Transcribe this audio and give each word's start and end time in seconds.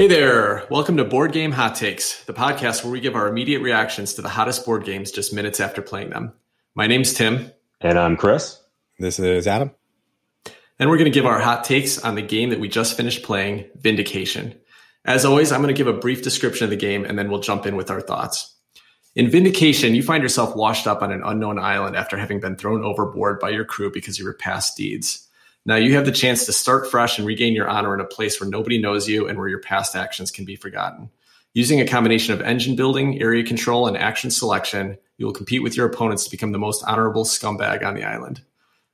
Hey 0.00 0.06
there. 0.06 0.66
Welcome 0.70 0.96
to 0.96 1.04
Board 1.04 1.32
Game 1.32 1.52
Hot 1.52 1.74
Takes, 1.74 2.24
the 2.24 2.32
podcast 2.32 2.82
where 2.82 2.90
we 2.90 3.00
give 3.00 3.14
our 3.14 3.28
immediate 3.28 3.60
reactions 3.60 4.14
to 4.14 4.22
the 4.22 4.30
hottest 4.30 4.64
board 4.64 4.82
games 4.82 5.10
just 5.12 5.34
minutes 5.34 5.60
after 5.60 5.82
playing 5.82 6.08
them. 6.08 6.32
My 6.74 6.86
name's 6.86 7.12
Tim. 7.12 7.52
And 7.82 7.98
I'm 7.98 8.16
Chris. 8.16 8.58
This 8.98 9.18
is 9.18 9.46
Adam. 9.46 9.72
And 10.78 10.88
we're 10.88 10.96
going 10.96 11.12
to 11.12 11.14
give 11.14 11.26
our 11.26 11.38
hot 11.38 11.64
takes 11.64 12.02
on 12.02 12.14
the 12.14 12.22
game 12.22 12.48
that 12.48 12.60
we 12.60 12.66
just 12.66 12.96
finished 12.96 13.22
playing, 13.24 13.66
Vindication. 13.76 14.58
As 15.04 15.26
always, 15.26 15.52
I'm 15.52 15.60
going 15.60 15.74
to 15.74 15.78
give 15.78 15.86
a 15.86 15.92
brief 15.92 16.22
description 16.22 16.64
of 16.64 16.70
the 16.70 16.76
game 16.76 17.04
and 17.04 17.18
then 17.18 17.30
we'll 17.30 17.40
jump 17.40 17.66
in 17.66 17.76
with 17.76 17.90
our 17.90 18.00
thoughts. 18.00 18.56
In 19.16 19.28
Vindication, 19.28 19.94
you 19.94 20.02
find 20.02 20.22
yourself 20.22 20.56
washed 20.56 20.86
up 20.86 21.02
on 21.02 21.12
an 21.12 21.20
unknown 21.22 21.58
island 21.58 21.94
after 21.94 22.16
having 22.16 22.40
been 22.40 22.56
thrown 22.56 22.82
overboard 22.82 23.38
by 23.38 23.50
your 23.50 23.66
crew 23.66 23.92
because 23.92 24.18
of 24.18 24.24
your 24.24 24.32
past 24.32 24.78
deeds. 24.78 25.28
Now 25.66 25.76
you 25.76 25.94
have 25.94 26.06
the 26.06 26.12
chance 26.12 26.46
to 26.46 26.52
start 26.52 26.90
fresh 26.90 27.18
and 27.18 27.26
regain 27.26 27.54
your 27.54 27.68
honor 27.68 27.94
in 27.94 28.00
a 28.00 28.04
place 28.04 28.40
where 28.40 28.48
nobody 28.48 28.80
knows 28.80 29.08
you 29.08 29.28
and 29.28 29.38
where 29.38 29.48
your 29.48 29.60
past 29.60 29.94
actions 29.94 30.30
can 30.30 30.44
be 30.44 30.56
forgotten. 30.56 31.10
Using 31.52 31.80
a 31.80 31.86
combination 31.86 32.32
of 32.32 32.40
engine 32.40 32.76
building, 32.76 33.20
area 33.20 33.44
control, 33.44 33.86
and 33.86 33.96
action 33.96 34.30
selection, 34.30 34.96
you 35.18 35.26
will 35.26 35.32
compete 35.32 35.62
with 35.62 35.76
your 35.76 35.86
opponents 35.86 36.24
to 36.24 36.30
become 36.30 36.52
the 36.52 36.58
most 36.58 36.84
honorable 36.86 37.24
scumbag 37.24 37.84
on 37.84 37.94
the 37.94 38.04
island. 38.04 38.42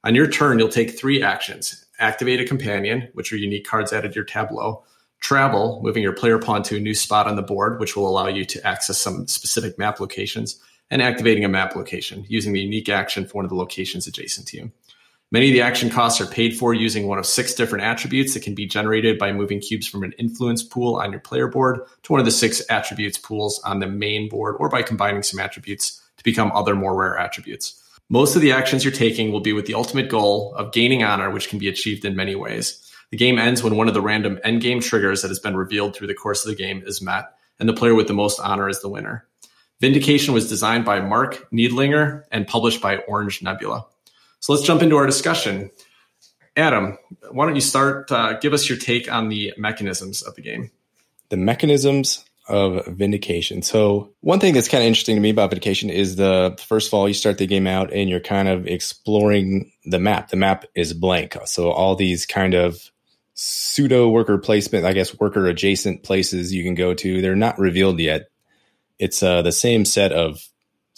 On 0.05 0.15
your 0.15 0.29
turn, 0.29 0.59
you'll 0.59 0.69
take 0.69 0.99
three 0.99 1.23
actions 1.23 1.87
activate 1.99 2.41
a 2.41 2.45
companion, 2.45 3.09
which 3.15 3.33
are 3.33 3.37
unique 3.37 3.67
cards 3.67 3.93
added 3.93 4.13
to 4.13 4.17
your 4.17 4.25
tableau, 4.25 4.85
travel, 5.21 5.81
moving 5.83 6.03
your 6.03 6.13
player 6.13 6.39
pawn 6.39 6.63
to 6.65 6.77
a 6.77 6.81
new 6.81 6.95
spot 6.95 7.27
on 7.27 7.37
the 7.37 7.43
board, 7.43 7.81
which 7.81 7.97
will 7.97 8.09
allow 8.09 8.27
you 8.27 8.45
to 8.45 8.67
access 8.67 8.99
some 8.99 9.27
specific 9.27 9.79
map 9.79 10.01
locations, 10.01 10.61
and 10.91 11.03
activating 11.03 11.45
a 11.45 11.49
map 11.49 11.75
location, 11.75 12.25
using 12.29 12.53
the 12.53 12.61
unique 12.61 12.89
action 12.89 13.27
for 13.27 13.35
one 13.35 13.45
of 13.45 13.49
the 13.49 13.57
locations 13.57 14.07
adjacent 14.07 14.47
to 14.47 14.57
you. 14.57 14.73
Many 15.37 15.49
of 15.49 15.53
the 15.53 15.61
action 15.61 15.91
costs 15.91 16.19
are 16.19 16.27
paid 16.27 16.57
for 16.57 16.73
using 16.73 17.07
one 17.07 17.19
of 17.19 17.27
six 17.27 17.53
different 17.53 17.85
attributes 17.85 18.33
that 18.33 18.43
can 18.43 18.55
be 18.55 18.65
generated 18.65 19.19
by 19.19 19.33
moving 19.33 19.61
cubes 19.61 19.87
from 19.87 20.03
an 20.03 20.13
influence 20.13 20.63
pool 20.63 20.97
on 20.97 21.11
your 21.11 21.21
player 21.21 21.47
board 21.47 21.81
to 22.05 22.13
one 22.13 22.21
of 22.21 22.25
the 22.25 22.33
six 22.33 22.63
attributes 22.71 23.19
pools 23.19 23.61
on 23.63 23.81
the 23.81 23.87
main 23.87 24.31
board, 24.31 24.57
or 24.59 24.71
by 24.71 24.81
combining 24.81 25.23
some 25.23 25.39
attributes 25.39 26.01
to 26.17 26.25
become 26.25 26.51
other 26.55 26.75
more 26.75 26.97
rare 26.97 27.19
attributes. 27.19 27.79
Most 28.09 28.35
of 28.35 28.41
the 28.41 28.51
actions 28.51 28.83
you're 28.83 28.95
taking 28.95 29.31
will 29.31 29.43
be 29.43 29.53
with 29.53 29.67
the 29.67 29.75
ultimate 29.75 30.09
goal 30.09 30.55
of 30.55 30.73
gaining 30.73 31.03
honor, 31.03 31.29
which 31.29 31.51
can 31.51 31.59
be 31.59 31.69
achieved 31.69 32.07
in 32.07 32.17
many 32.17 32.35
ways. 32.35 32.91
The 33.11 33.19
game 33.19 33.39
ends 33.39 33.63
when 33.63 33.77
one 33.77 33.89
of 33.89 33.95
the 33.95 34.01
random 34.01 34.39
endgame 34.43 34.83
triggers 34.83 35.21
that 35.21 35.29
has 35.29 35.39
been 35.39 35.55
revealed 35.55 35.95
through 35.95 36.07
the 36.07 36.15
course 36.15 36.47
of 36.47 36.49
the 36.49 36.57
game 36.57 36.83
is 36.87 37.03
met, 37.03 37.27
and 37.61 37.69
the 37.69 37.75
player 37.75 37.95
with 37.95 38.07
the 38.07 38.15
most 38.15 38.41
honor 38.41 38.71
is 38.71 38.81
the 38.81 38.89
winner. 38.89 39.29
Vindication 39.83 40.33
was 40.33 40.49
designed 40.49 40.87
by 40.87 41.01
Marc 41.03 41.47
Neidlinger 41.53 42.23
and 42.33 42.49
published 42.49 42.81
by 42.81 42.97
Orange 43.01 43.43
Nebula. 43.43 43.85
So 44.41 44.53
let's 44.53 44.65
jump 44.65 44.83
into 44.83 44.97
our 44.97 45.07
discussion. 45.07 45.71
Adam, 46.57 46.97
why 47.31 47.47
don't 47.47 47.55
you 47.55 47.61
start? 47.61 48.11
Uh, 48.11 48.39
give 48.39 48.53
us 48.53 48.69
your 48.69 48.79
take 48.79 49.13
on 49.13 49.29
the 49.29 49.53
mechanisms 49.59 50.23
of 50.23 50.35
the 50.35 50.43
game. 50.43 50.71
The 51.29 51.37
mechanisms 51.37 52.25
of 52.49 52.87
vindication. 52.87 53.61
So 53.61 54.13
one 54.21 54.39
thing 54.39 54.55
that's 54.55 54.69
kind 54.69 54.83
of 54.83 54.87
interesting 54.87 55.17
to 55.17 55.21
me 55.21 55.31
about 55.31 55.51
vindication 55.51 55.91
is 55.91 56.17
the 56.17 56.57
first 56.67 56.89
of 56.89 56.95
all, 56.95 57.09
you 57.09 57.15
start 57.15 57.39
the 57.39 57.47
game 57.47 57.67
out 57.67 57.93
and 57.93 58.09
you're 58.09 58.21
kind 58.21 58.49
of 58.49 58.67
exploring 58.67 59.73
the 59.85 59.99
map. 59.99 60.29
The 60.29 60.37
map 60.37 60.65
is 60.75 60.93
blank. 60.93 61.37
So 61.47 61.71
all 61.71 61.97
these 61.97 62.25
kind 62.25 62.55
of 62.55 62.91
pseudo 63.35 64.09
worker 64.09 64.39
placement, 64.39 64.87
I 64.87 64.93
guess 64.93 65.19
worker 65.19 65.47
adjacent 65.47 66.05
places 66.05 66.53
you 66.53 66.63
can 66.63 66.75
go 66.75 66.95
to, 66.95 67.21
they're 67.21 67.37
not 67.37 67.59
revealed 67.59 67.99
yet. 67.99 68.29
It's 68.99 69.23
uh, 69.23 69.43
the 69.43 69.53
same 69.53 69.85
set 69.85 70.13
of 70.13 70.41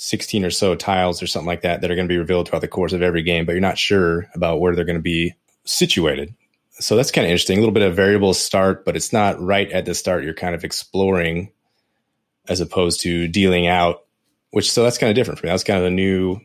16 0.00 0.44
or 0.44 0.50
so 0.50 0.76
tiles 0.76 1.20
or 1.20 1.26
something 1.26 1.48
like 1.48 1.62
that 1.62 1.81
that 1.81 1.91
are 1.91 1.97
going 1.97 2.06
to 2.06 2.12
be 2.12 2.19
revealed 2.19 2.48
throughout 2.48 2.60
the 2.60 2.69
course 2.69 2.92
of 2.92 3.03
every 3.03 3.25
game, 3.25 3.44
but 3.44 3.53
you're 3.53 3.60
not 3.60 3.76
sure 3.76 4.28
about 4.32 4.60
where 4.60 4.76
they're 4.76 4.84
going 4.84 4.94
to 4.94 5.03
be 5.03 5.34
situated. 5.64 6.32
So 6.70 6.94
that's 6.94 7.10
kind 7.10 7.25
of 7.25 7.32
interesting. 7.32 7.59
A 7.59 7.60
little 7.60 7.75
bit 7.75 7.82
of 7.82 7.97
variable 7.97 8.32
start, 8.32 8.84
but 8.84 8.94
it's 8.94 9.12
not 9.12 9.41
right 9.41 9.69
at 9.72 9.86
the 9.86 9.97
start. 9.97 10.22
You're 10.22 10.34
kind 10.34 10.54
of 10.54 10.62
exploring 10.62 11.50
as 12.47 12.60
opposed 12.60 13.00
to 13.00 13.26
dealing 13.26 13.66
out, 13.66 14.04
which 14.53 14.70
so 14.70 14.84
that's 14.84 14.98
kind 14.98 15.10
of 15.10 15.16
different 15.16 15.41
for 15.41 15.47
me. 15.47 15.50
That's 15.50 15.64
kind 15.64 15.81
of 15.81 15.86
a 15.86 15.91
new 15.91 16.38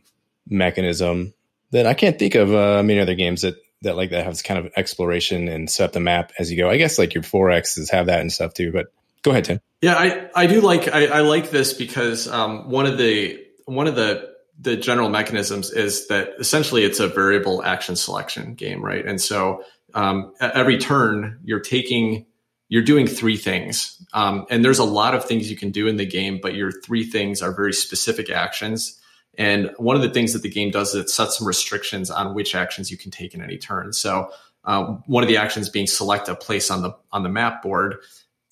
mechanism 0.49 1.35
that 1.69 1.85
I 1.85 1.93
can't 1.93 2.17
think 2.17 2.33
of 2.33 2.51
uh, 2.51 2.81
many 2.81 2.99
other 2.99 3.13
games 3.13 3.43
that 3.43 3.55
that 3.83 3.95
like 3.95 4.09
that 4.09 4.25
has 4.25 4.41
kind 4.41 4.65
of 4.65 4.73
exploration 4.75 5.47
and 5.47 5.69
set 5.69 5.93
the 5.93 5.99
map 5.99 6.31
as 6.39 6.49
you 6.49 6.57
go. 6.57 6.71
I 6.71 6.77
guess 6.77 6.97
like 6.97 7.13
your 7.13 7.23
4Xs 7.23 7.91
have 7.91 8.07
that 8.07 8.21
and 8.21 8.33
stuff 8.33 8.55
too, 8.55 8.71
but 8.71 8.87
go 9.23 9.31
ahead, 9.31 9.45
Tim. 9.45 9.59
Yeah, 9.81 9.95
I, 9.95 10.29
I 10.35 10.47
do 10.47 10.61
like 10.61 10.87
I, 10.87 11.07
I 11.07 11.19
like 11.21 11.49
this 11.49 11.73
because 11.73 12.27
um, 12.27 12.69
one 12.69 12.85
of 12.85 12.97
the 12.97 13.43
one 13.65 13.87
of 13.87 13.95
the 13.95 14.31
the 14.59 14.77
general 14.77 15.09
mechanisms 15.09 15.71
is 15.71 16.07
that 16.07 16.33
essentially 16.39 16.83
it's 16.83 16.99
a 16.99 17.07
variable 17.07 17.63
action 17.63 17.95
selection 17.95 18.53
game, 18.53 18.83
right? 18.83 19.05
And 19.05 19.19
so 19.19 19.63
um, 19.93 20.33
every 20.39 20.77
turn 20.77 21.39
you're 21.43 21.59
taking 21.59 22.25
you're 22.69 22.83
doing 22.83 23.07
three 23.07 23.37
things, 23.37 24.01
um, 24.13 24.45
and 24.49 24.63
there's 24.63 24.79
a 24.79 24.83
lot 24.83 25.13
of 25.13 25.25
things 25.25 25.49
you 25.49 25.57
can 25.57 25.71
do 25.71 25.87
in 25.87 25.97
the 25.97 26.05
game, 26.05 26.39
but 26.41 26.55
your 26.55 26.71
three 26.71 27.03
things 27.03 27.41
are 27.41 27.53
very 27.53 27.73
specific 27.73 28.29
actions. 28.29 28.99
And 29.37 29.71
one 29.77 29.95
of 29.95 30.01
the 30.01 30.09
things 30.09 30.33
that 30.33 30.43
the 30.43 30.49
game 30.49 30.71
does 30.71 30.93
is 30.93 31.05
it 31.05 31.09
sets 31.09 31.37
some 31.37 31.47
restrictions 31.47 32.09
on 32.09 32.33
which 32.33 32.55
actions 32.55 32.91
you 32.91 32.97
can 32.97 33.11
take 33.11 33.33
in 33.33 33.41
any 33.41 33.57
turn. 33.57 33.91
So 33.91 34.31
um, 34.65 35.03
one 35.07 35.23
of 35.23 35.27
the 35.27 35.37
actions 35.37 35.69
being 35.69 35.87
select 35.87 36.29
a 36.29 36.35
place 36.35 36.71
on 36.71 36.81
the 36.81 36.95
on 37.11 37.23
the 37.23 37.29
map 37.29 37.61
board, 37.61 37.97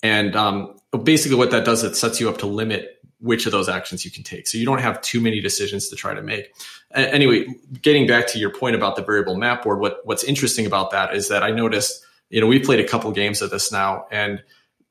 and 0.02 0.36
um, 0.36 0.76
basically 1.02 1.36
what 1.36 1.50
that 1.50 1.64
does 1.64 1.84
it 1.84 1.96
sets 1.96 2.20
you 2.20 2.28
up 2.28 2.38
to 2.38 2.46
limit 2.46 2.98
which 3.22 3.46
of 3.46 3.52
those 3.52 3.68
actions 3.68 4.04
you 4.04 4.10
can 4.10 4.24
take. 4.24 4.48
So 4.48 4.58
you 4.58 4.66
don't 4.66 4.80
have 4.80 5.00
too 5.00 5.20
many 5.20 5.40
decisions 5.40 5.88
to 5.88 5.96
try 5.96 6.12
to 6.12 6.22
make. 6.22 6.52
Anyway, 6.92 7.46
getting 7.80 8.06
back 8.06 8.26
to 8.28 8.38
your 8.38 8.50
point 8.50 8.74
about 8.74 8.96
the 8.96 9.02
variable 9.02 9.36
map 9.36 9.62
board, 9.62 9.78
what, 9.78 10.00
what's 10.04 10.24
interesting 10.24 10.66
about 10.66 10.90
that 10.90 11.14
is 11.14 11.28
that 11.28 11.44
I 11.44 11.52
noticed, 11.52 12.04
you 12.30 12.40
know, 12.40 12.48
we 12.48 12.58
played 12.58 12.80
a 12.80 12.86
couple 12.86 13.12
games 13.12 13.40
of 13.40 13.50
this 13.50 13.70
now 13.70 14.06
and 14.10 14.42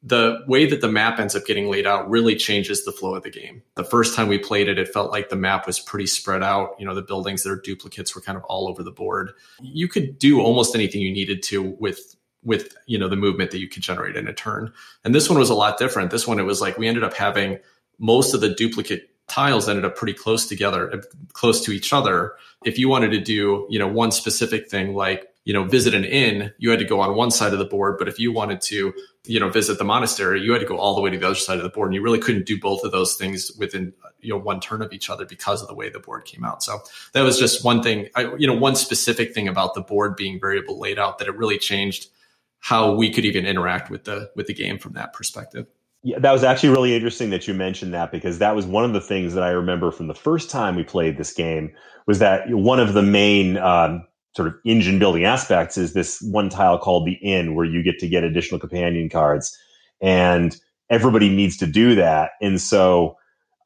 the 0.04 0.40
way 0.48 0.66
that 0.66 0.82
the 0.82 0.88
map 0.88 1.20
ends 1.20 1.36
up 1.36 1.46
getting 1.46 1.70
laid 1.70 1.86
out 1.86 2.10
really 2.10 2.36
changes 2.36 2.86
the 2.86 2.92
flow 2.92 3.14
of 3.14 3.22
the 3.22 3.30
game. 3.30 3.62
The 3.76 3.84
first 3.84 4.16
time 4.16 4.30
we 4.30 4.40
played 4.40 4.68
it, 4.68 4.80
it 4.80 4.88
felt 4.88 5.12
like 5.12 5.30
the 5.30 5.36
map 5.36 5.68
was 5.68 5.80
pretty 5.80 6.08
spread 6.08 6.42
out. 6.42 6.76
You 6.80 6.86
know, 6.86 6.96
the 6.96 7.04
buildings 7.04 7.44
that 7.44 7.52
are 7.52 7.62
duplicates 7.62 8.16
were 8.16 8.22
kind 8.22 8.38
of 8.38 8.44
all 8.46 8.68
over 8.68 8.82
the 8.82 8.92
board. 8.92 9.34
You 9.62 9.88
could 9.88 10.18
do 10.18 10.42
almost 10.42 10.74
anything 10.74 11.02
you 11.02 11.12
needed 11.12 11.44
to 11.44 11.62
with 11.80 12.16
with 12.44 12.76
you 12.88 12.98
know 12.98 13.08
the 13.08 13.16
movement 13.16 13.52
that 13.52 13.60
you 13.60 13.68
could 13.68 13.84
generate 13.84 14.16
in 14.16 14.28
a 14.28 14.34
turn. 14.34 14.72
And 15.04 15.14
this 15.14 15.30
one 15.30 15.40
was 15.40 15.50
a 15.50 15.56
lot 15.56 15.78
different. 15.78 16.12
This 16.12 16.28
one 16.28 16.40
it 16.40 16.44
was 16.44 16.62
like 16.62 16.78
we 16.78 16.88
ended 16.88 17.04
up 17.04 17.14
having 17.14 17.60
most 18.00 18.34
of 18.34 18.42
the 18.42 18.54
duplicate 18.54 19.12
tiles 19.32 19.70
ended 19.70 19.86
up 19.86 19.96
pretty 19.96 20.14
close 20.14 20.46
together, 20.46 20.94
uh, 20.94 21.02
close 21.34 21.62
to 21.62 21.72
each 21.72 21.94
other. 21.94 22.34
If 22.66 22.78
you 22.78 22.90
wanted 22.90 23.12
to 23.12 23.20
do, 23.20 23.66
you 23.70 23.80
know, 23.80 23.88
one 23.88 24.12
specific 24.12 24.70
thing 24.70 24.94
like, 24.94 25.28
you 25.46 25.54
know, 25.54 25.64
visit 25.64 25.96
an 25.96 26.04
inn, 26.04 26.52
you 26.60 26.70
had 26.70 26.80
to 26.80 26.86
go 26.86 27.00
on 27.00 27.16
one 27.16 27.32
side 27.32 27.54
of 27.54 27.60
the 27.60 27.66
board. 27.66 27.96
But 27.98 28.08
if 28.08 28.20
you 28.20 28.32
wanted 28.32 28.62
to, 28.62 28.94
you 29.26 29.40
know, 29.40 29.50
visit 29.50 29.78
the 29.78 29.84
monastery, 29.84 30.42
you 30.42 30.52
had 30.52 30.60
to 30.60 30.68
go 30.68 30.78
all 30.78 30.94
the 30.96 31.02
way 31.02 31.10
to 31.10 31.18
the 31.18 31.26
other 31.26 31.36
side 31.36 31.58
of 31.58 31.64
the 31.64 31.70
board. 31.70 31.88
And 31.88 31.96
you 31.96 32.02
really 32.02 32.20
couldn't 32.20 32.46
do 32.46 32.60
both 32.60 32.84
of 32.84 32.92
those 32.92 33.16
things 33.16 33.52
within, 33.58 33.94
you 34.20 34.34
know, 34.34 34.38
one 34.38 34.60
turn 34.60 34.82
of 34.82 34.94
each 34.94 35.10
other 35.10 35.26
because 35.26 35.62
of 35.62 35.68
the 35.68 35.74
way 35.74 35.90
the 35.90 36.00
board 36.00 36.26
came 36.26 36.44
out. 36.44 36.62
So 36.62 36.80
that 37.14 37.22
was 37.22 37.40
just 37.40 37.64
one 37.64 37.82
thing, 37.82 38.10
I, 38.16 38.36
you 38.36 38.46
know, 38.46 38.56
one 38.56 38.76
specific 38.76 39.34
thing 39.34 39.48
about 39.48 39.74
the 39.74 39.82
board 39.82 40.16
being 40.16 40.40
variable 40.40 40.78
laid 40.78 41.00
out 41.00 41.18
that 41.20 41.28
it 41.28 41.36
really 41.38 41.58
changed 41.58 42.10
how 42.62 42.94
we 42.94 43.12
could 43.12 43.26
even 43.26 43.46
interact 43.46 43.90
with 43.90 44.06
the 44.06 44.32
with 44.36 44.48
the 44.48 44.54
game 44.54 44.78
from 44.78 44.94
that 44.94 45.14
perspective. 45.14 45.68
Yeah, 46.04 46.18
that 46.20 46.32
was 46.32 46.44
actually 46.44 46.70
really 46.70 46.96
interesting 46.96 47.30
that 47.30 47.48
you 47.48 47.54
mentioned 47.54 47.94
that 47.94 48.12
because 48.12 48.40
that 48.40 48.56
was 48.56 48.66
one 48.66 48.86
of 48.86 48.94
the 48.94 49.02
things 49.02 49.34
that 49.34 49.44
I 49.44 49.50
remember 49.50 49.92
from 49.92 50.08
the 50.08 50.16
first 50.16 50.50
time 50.50 50.76
we 50.76 50.84
played 50.84 51.18
this 51.18 51.34
game 51.34 51.74
was 52.08 52.20
that 52.20 52.50
one 52.50 52.80
of 52.80 52.94
the 52.94 53.04
main 53.04 53.58
um, 53.58 54.08
sort 54.36 54.48
of 54.48 54.56
engine 54.66 54.98
building 54.98 55.26
aspects 55.26 55.78
is 55.78 55.94
this 55.94 56.20
one 56.22 56.50
tile 56.50 56.80
called 56.80 57.06
the 57.06 57.20
inn 57.22 57.54
where 57.54 57.66
you 57.66 57.84
get 57.84 58.00
to 58.00 58.08
get 58.08 58.24
additional 58.24 58.60
companion 58.60 59.10
cards 59.10 59.56
and 60.02 60.58
everybody 60.90 61.30
needs 61.30 61.58
to 61.58 61.68
do 61.68 61.94
that. 61.96 62.32
And 62.42 62.60
so 62.60 63.16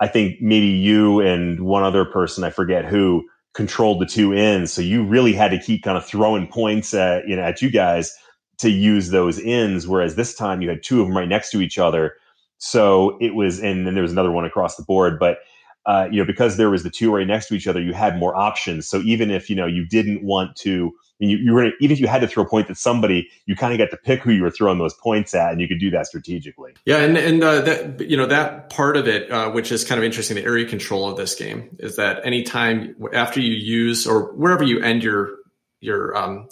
I 0.02 0.08
think 0.08 0.42
maybe 0.42 0.68
you 0.68 1.22
and 1.22 1.62
one 1.62 1.84
other 1.84 2.04
person, 2.04 2.44
I 2.44 2.50
forget 2.50 2.86
who, 2.86 3.26
controlled 3.54 4.02
the 4.02 4.06
two 4.06 4.34
inns. 4.34 4.74
So 4.74 4.82
you 4.82 5.06
really 5.06 5.32
had 5.32 5.52
to 5.52 5.58
keep 5.58 5.84
kind 5.84 5.98
of 5.98 6.06
throwing 6.06 6.46
points 6.46 6.94
at, 6.94 7.26
you 7.26 7.38
know, 7.38 7.42
at 7.42 7.62
you 7.62 7.72
guys 7.72 8.14
to 8.58 8.70
use 8.70 9.10
those 9.10 9.40
inns. 9.40 9.88
Whereas 9.88 10.16
this 10.16 10.36
time 10.36 10.62
you 10.62 10.70
had 10.70 10.84
two 10.84 11.02
of 11.02 11.08
them 11.08 11.18
right 11.18 11.28
next 11.28 11.52
to 11.52 11.62
each 11.62 11.78
other 11.78 12.14
so 12.58 13.18
it 13.20 13.36
was, 13.36 13.60
and 13.60 13.86
then 13.86 13.94
there 13.94 14.04
was 14.04 14.12
another 14.12 14.32
one 14.32 14.46
across 14.46 14.76
the 14.76 14.84
board, 14.84 15.20
but 15.20 15.40
uh, 15.86 16.08
you 16.12 16.20
know, 16.20 16.26
because 16.26 16.58
there 16.58 16.70
was 16.70 16.82
the 16.82 16.90
two 16.90 17.14
right 17.14 17.28
next 17.28 17.48
to 17.48 17.54
each 17.54 17.68
other, 17.68 17.80
you 17.80 17.94
had 17.94 18.18
more 18.18 18.36
options. 18.36 18.88
So 18.88 19.02
even 19.02 19.30
if 19.30 19.52
you 19.52 19.56
know 19.56 19.68
you 19.68 19.86
didn't 19.86 20.24
want 20.24 20.56
to, 20.58 20.92
you, 21.20 21.38
you 21.38 21.54
were 21.54 21.74
even 21.80 21.94
if 21.94 22.00
you 22.00 22.08
had 22.08 22.22
to 22.22 22.28
throw 22.28 22.44
a 22.44 22.50
point 22.50 22.72
at 22.72 22.78
somebody, 22.78 23.30
you 23.46 23.56
kind 23.56 23.72
of 23.72 23.78
got 23.78 23.96
to 23.96 23.98
pick 23.98 24.24
who 24.24 24.32
you 24.32 24.42
were 24.42 24.50
throwing 24.50 24.80
those 24.80 24.96
points 24.96 25.36
at, 25.36 25.52
and 25.52 25.62
you 25.62 25.68
could 25.68 25.80
do 25.80 25.92
that 25.92 26.08
strategically. 26.08 26.74
Yeah, 26.86 27.02
and 27.02 27.16
and 27.18 27.44
uh, 27.44 27.62
that 27.62 28.02
you 28.02 28.18
know 28.18 28.26
that 28.26 28.72
part 28.72 28.98
of 28.98 29.08
it, 29.08 29.30
uh, 29.30 29.52
which 29.52 29.72
is 29.72 29.84
kind 29.84 30.00
of 30.00 30.06
interesting, 30.06 30.36
the 30.36 30.44
area 30.44 30.68
control 30.68 31.08
of 31.08 31.18
this 31.18 31.36
game 31.36 31.76
is 31.78 31.98
that 31.98 32.26
anytime 32.26 32.96
after 33.14 33.40
you 33.40 33.54
use 33.54 34.08
or 34.08 34.34
wherever 34.34 34.64
you 34.64 34.80
end 34.80 35.04
your 35.04 35.36
your 35.82 36.18
um, 36.18 36.48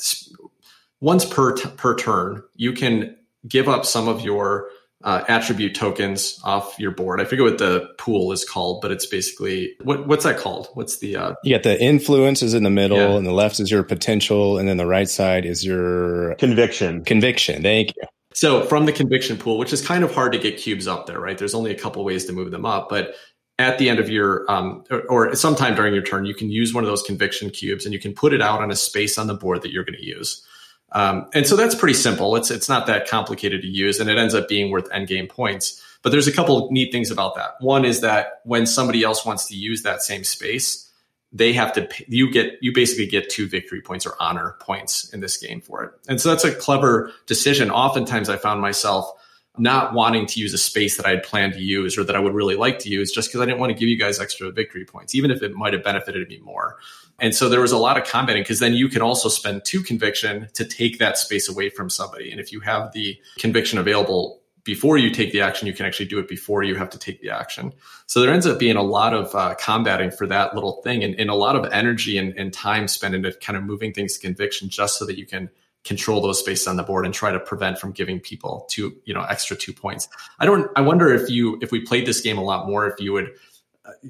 once 1.04 1.26
per 1.26 1.52
t- 1.52 1.70
per 1.76 1.96
turn, 1.96 2.42
you 2.56 2.72
can 2.72 3.16
give 3.46 3.68
up 3.68 3.86
some 3.86 4.08
of 4.08 4.22
your 4.22 4.70
uh, 5.04 5.22
attribute 5.28 5.76
tokens 5.76 6.40
off 6.46 6.80
your 6.80 6.92
board. 6.92 7.20
I 7.20 7.26
forget 7.26 7.44
what 7.44 7.58
the 7.58 7.90
pool 7.98 8.32
is 8.32 8.46
called, 8.46 8.82
but 8.82 8.90
it's 8.90 9.06
basically 9.06 9.76
what 9.84 10.08
what's 10.08 10.24
that 10.24 10.38
called? 10.38 10.70
What's 10.76 11.00
the 11.00 11.18
uh, 11.18 11.34
you 11.44 11.54
got 11.54 11.64
the 11.64 11.80
influence 11.80 12.42
is 12.42 12.54
in 12.54 12.64
the 12.64 12.70
middle, 12.70 12.98
yeah. 12.98 13.18
and 13.18 13.28
the 13.28 13.34
left 13.34 13.60
is 13.60 13.70
your 13.70 13.84
potential, 13.84 14.58
and 14.58 14.68
then 14.70 14.78
the 14.78 14.86
right 14.86 15.10
side 15.10 15.46
is 15.46 15.66
your 15.66 16.36
conviction. 16.36 17.04
Conviction. 17.04 17.62
Thank 17.62 17.90
you. 17.98 18.04
So 18.34 18.64
from 18.64 18.86
the 18.86 18.94
conviction 18.94 19.38
pool, 19.38 19.58
which 19.58 19.74
is 19.74 19.86
kind 19.86 20.06
of 20.06 20.16
hard 20.16 20.32
to 20.32 20.40
get 20.40 20.58
cubes 20.58 20.88
up 20.88 21.06
there, 21.06 21.20
right? 21.20 21.38
There's 21.38 21.54
only 21.54 21.72
a 21.72 21.78
couple 21.78 22.04
ways 22.06 22.26
to 22.26 22.34
move 22.34 22.50
them 22.50 22.66
up, 22.66 22.88
but 22.90 23.14
at 23.60 23.78
the 23.78 23.90
end 23.90 24.00
of 24.00 24.10
your 24.10 24.50
um, 24.50 24.86
or, 24.90 25.02
or, 25.10 25.36
sometime 25.36 25.76
during 25.76 25.94
your 25.94 26.02
turn, 26.02 26.26
you 26.26 26.34
can 26.34 26.50
use 26.50 26.74
one 26.74 26.86
of 26.86 26.90
those 26.90 27.04
conviction 27.04 27.50
cubes 27.50 27.86
and 27.86 27.94
you 27.94 28.00
can 28.00 28.14
put 28.14 28.34
it 28.34 28.42
out 28.42 28.62
on 28.62 28.72
a 28.72 28.76
space 28.76 29.18
on 29.18 29.28
the 29.28 29.34
board 29.34 29.62
that 29.62 29.72
you're 29.72 29.84
going 29.84 30.00
to 30.00 30.06
use. 30.06 30.44
Um, 30.94 31.28
and 31.34 31.46
so 31.48 31.56
that's 31.56 31.76
pretty 31.76 31.96
simple. 31.96 32.36
It's 32.36 32.52
it's 32.52 32.70
not 32.70 32.88
that 32.88 33.08
complicated 33.08 33.62
to 33.62 33.68
use, 33.68 34.00
and 34.00 34.10
it 34.10 34.18
ends 34.18 34.34
up 34.36 34.48
being 34.48 34.72
worth 34.72 34.92
end 34.92 35.08
game 35.08 35.28
points. 35.28 35.82
But 36.04 36.12
there's 36.12 36.28
a 36.28 36.34
couple 36.34 36.70
neat 36.72 36.92
things 36.92 37.10
about 37.10 37.36
that. 37.36 37.56
One 37.60 37.86
is 37.86 38.02
that 38.02 38.42
when 38.44 38.66
somebody 38.66 39.04
else 39.04 39.26
wants 39.26 39.48
to 39.48 39.56
use 39.56 39.84
that 39.84 40.04
same 40.04 40.24
space, 40.24 40.92
they 41.32 41.52
have 41.54 41.74
to 41.74 41.88
you 42.08 42.32
get 42.32 42.60
you 42.62 42.74
basically 42.74 43.08
get 43.08 43.30
two 43.30 43.48
victory 43.48 43.82
points 43.82 44.06
or 44.06 44.14
honor 44.20 44.56
points 44.60 45.10
in 45.14 45.20
this 45.20 45.38
game 45.38 45.62
for 45.62 45.84
it. 45.84 45.92
And 46.08 46.22
so 46.22 46.30
that's 46.30 46.44
a 46.44 46.54
clever 46.54 47.12
decision. 47.26 47.72
Oftentimes 47.72 48.30
I 48.30 48.38
found 48.38 48.62
myself 48.62 49.12
not 49.58 49.94
wanting 49.94 50.26
to 50.26 50.40
use 50.40 50.54
a 50.54 50.58
space 50.58 50.98
that 50.98 51.06
I 51.06 51.12
had 51.12 51.24
planned 51.24 51.54
to 51.54 51.60
use 51.60 51.98
or 51.98 52.04
that 52.04 52.16
I 52.16 52.20
would 52.20 52.34
really 52.34 52.56
like 52.56 52.80
to 52.80 52.90
use 52.90 53.12
just 53.12 53.30
because 53.30 53.42
I 53.42 53.46
didn't 53.46 53.60
want 53.60 53.72
to 53.72 53.78
give 53.78 53.88
you 53.88 53.98
guys 53.98 54.20
extra 54.20 54.52
victory 54.52 54.84
points, 54.84 55.14
even 55.14 55.30
if 55.30 55.44
it 55.44 55.54
might 55.54 55.74
have 55.74 55.84
benefited 55.84 56.28
me 56.28 56.40
more. 56.40 56.78
And 57.20 57.34
so 57.34 57.48
there 57.48 57.62
was 57.62 57.72
a 57.72 57.78
lot 57.78 57.98
of 57.98 58.06
combating 58.06 58.44
because 58.44 58.60
then 58.60 58.74
you 58.74 58.90
can 58.90 59.02
also 59.02 59.30
spend 59.30 59.64
two 59.66 59.82
conviction 59.82 60.50
to 60.54 60.66
take 60.66 61.00
that 61.00 61.18
space 61.18 61.48
away 61.48 61.70
from 61.70 61.90
somebody. 61.90 62.32
And 62.32 62.40
if 62.40 62.52
you 62.52 62.60
have 62.62 62.92
the 62.92 63.18
conviction 63.38 63.78
available 63.78 64.42
before 64.64 64.98
you 64.98 65.10
take 65.10 65.32
the 65.32 65.42
action, 65.42 65.68
you 65.68 65.74
can 65.74 65.86
actually 65.86 66.06
do 66.06 66.20
it 66.20 66.28
before 66.28 66.64
you 66.64 66.76
have 66.76 66.90
to 66.90 66.98
take 66.98 67.22
the 67.22 67.30
action. 67.30 67.74
So 68.08 68.22
there 68.22 68.34
ends 68.34 68.48
up 68.48 68.60
being 68.60 68.78
a 68.78 68.84
lot 68.84 69.14
of 69.14 69.34
uh, 69.36 69.56
combating 69.60 70.10
for 70.10 70.26
that 70.28 70.56
little 70.56 70.82
thing 70.84 71.04
and, 71.04 71.20
and 71.20 71.30
a 71.30 71.36
lot 71.36 71.56
of 71.56 71.72
energy 71.72 72.18
and, 72.18 72.34
and, 72.38 72.54
time 72.54 72.88
spent 72.88 73.14
into 73.14 73.34
kind 73.34 73.58
of 73.58 73.64
moving 73.64 73.92
things 73.94 74.14
to 74.14 74.20
conviction 74.20 74.70
just 74.70 74.98
so 74.98 75.06
that 75.06 75.18
you 75.18 75.26
can 75.26 75.50
control 75.84 76.22
those 76.22 76.40
spaces 76.40 76.68
on 76.68 76.78
the 76.78 76.84
board 76.84 77.06
and 77.06 77.14
try 77.14 77.32
to 77.32 77.40
prevent 77.40 77.78
from 77.78 77.92
giving 77.92 78.20
people 78.20 78.66
two, 78.70 78.96
you 79.06 79.14
know, 79.14 79.24
extra 79.24 79.56
two 79.56 79.74
points. 79.74 80.08
I 80.40 80.46
don't, 80.46 80.72
I 80.78 80.82
wonder 80.82 81.14
if 81.14 81.30
you, 81.30 81.60
if 81.62 81.72
we 81.72 81.82
played 81.82 82.06
this 82.06 82.22
game 82.22 82.38
a 82.38 82.44
lot 82.44 82.68
more, 82.68 82.88
if 82.88 83.00
you 83.00 83.12
would, 83.14 83.32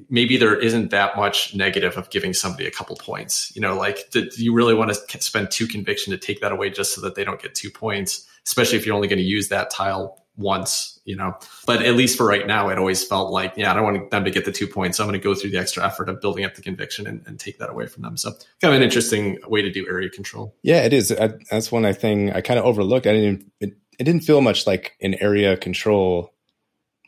maybe 0.08 0.36
there 0.36 0.56
isn't 0.58 0.90
that 0.90 1.16
much 1.16 1.54
negative 1.54 1.96
of 1.96 2.10
giving 2.10 2.32
somebody 2.32 2.66
a 2.66 2.70
couple 2.70 2.96
points. 2.96 3.54
You 3.54 3.62
know, 3.62 3.76
like, 3.76 4.10
do, 4.10 4.28
do 4.28 4.44
you 4.44 4.54
really 4.54 4.74
want 4.74 4.92
to 4.92 5.22
spend 5.22 5.50
two 5.50 5.66
conviction 5.66 6.12
to 6.12 6.18
take 6.18 6.40
that 6.40 6.52
away 6.52 6.70
just 6.70 6.94
so 6.94 7.00
that 7.02 7.14
they 7.14 7.24
don't 7.24 7.40
get 7.40 7.54
two 7.54 7.70
points, 7.70 8.26
especially 8.46 8.78
if 8.78 8.86
you're 8.86 8.94
only 8.94 9.08
going 9.08 9.18
to 9.18 9.24
use 9.24 9.48
that 9.48 9.70
tile 9.70 10.24
once, 10.36 11.00
you 11.04 11.16
know. 11.16 11.36
But 11.66 11.82
at 11.82 11.94
least 11.94 12.16
for 12.16 12.26
right 12.26 12.46
now, 12.46 12.68
it 12.68 12.78
always 12.78 13.04
felt 13.04 13.30
like, 13.30 13.54
yeah, 13.56 13.70
I 13.70 13.74
don't 13.74 13.84
want 13.84 14.10
them 14.10 14.24
to 14.24 14.30
get 14.30 14.44
the 14.44 14.52
two 14.52 14.66
points. 14.66 14.96
So 14.96 15.04
I'm 15.04 15.08
going 15.08 15.20
to 15.20 15.24
go 15.24 15.34
through 15.34 15.50
the 15.50 15.58
extra 15.58 15.84
effort 15.84 16.08
of 16.08 16.20
building 16.20 16.44
up 16.44 16.54
the 16.54 16.62
conviction 16.62 17.06
and, 17.06 17.22
and, 17.26 17.38
take 17.38 17.58
that 17.58 17.70
away 17.70 17.86
from 17.86 18.02
them. 18.02 18.16
So 18.16 18.30
kind 18.60 18.72
of 18.72 18.74
an 18.74 18.82
interesting 18.82 19.38
way 19.46 19.62
to 19.62 19.70
do 19.70 19.86
area 19.88 20.08
control. 20.08 20.56
Yeah, 20.62 20.82
it 20.82 20.92
is. 20.92 21.12
I, 21.12 21.34
that's 21.50 21.70
one 21.70 21.84
I 21.84 21.92
thing 21.92 22.32
I 22.32 22.40
kind 22.40 22.58
of 22.58 22.64
overlooked. 22.64 23.06
I 23.06 23.12
didn't. 23.12 23.50
It, 23.60 23.76
it 23.98 24.04
didn't 24.04 24.22
feel 24.22 24.40
much 24.40 24.66
like 24.66 24.96
an 25.00 25.14
area 25.20 25.56
control 25.56 26.33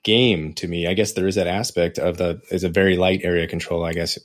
game 0.07 0.55
to 0.55 0.69
me. 0.69 0.87
I 0.87 0.95
guess 0.95 1.13
there 1.13 1.27
is 1.27 1.35
that 1.35 1.49
aspect 1.49 1.99
of 1.99 2.17
the 2.17 2.41
is 2.51 2.63
a 2.63 2.69
very 2.69 2.97
light 2.97 3.23
area 3.25 3.49
control. 3.49 3.85
I 3.85 3.93
guess 3.93 4.17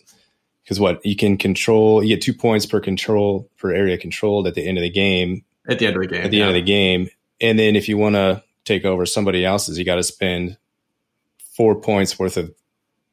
because 0.63 0.79
what 0.79 1.03
you 1.03 1.15
can 1.15 1.37
control, 1.37 2.03
you 2.03 2.15
get 2.15 2.21
two 2.21 2.35
points 2.35 2.67
per 2.67 2.79
control 2.79 3.49
per 3.57 3.73
area 3.73 3.97
controlled 3.97 4.45
at 4.45 4.53
the 4.53 4.65
end 4.65 4.77
of 4.77 4.83
the 4.83 4.91
game. 4.91 5.43
At 5.67 5.79
the 5.79 5.87
end 5.87 5.95
of 5.95 6.01
the 6.03 6.07
game. 6.07 6.23
At 6.23 6.31
the 6.31 6.37
yeah. 6.37 6.43
end 6.43 6.49
of 6.51 6.55
the 6.55 6.61
game, 6.61 7.09
and 7.41 7.57
then 7.57 7.75
if 7.75 7.89
you 7.89 7.97
want 7.97 8.15
to 8.15 8.43
take 8.63 8.85
over 8.85 9.07
somebody 9.07 9.43
else's, 9.43 9.79
you 9.79 9.83
got 9.83 9.95
to 9.95 10.03
spend 10.03 10.57
four 11.57 11.81
points 11.81 12.19
worth 12.19 12.37
of 12.37 12.53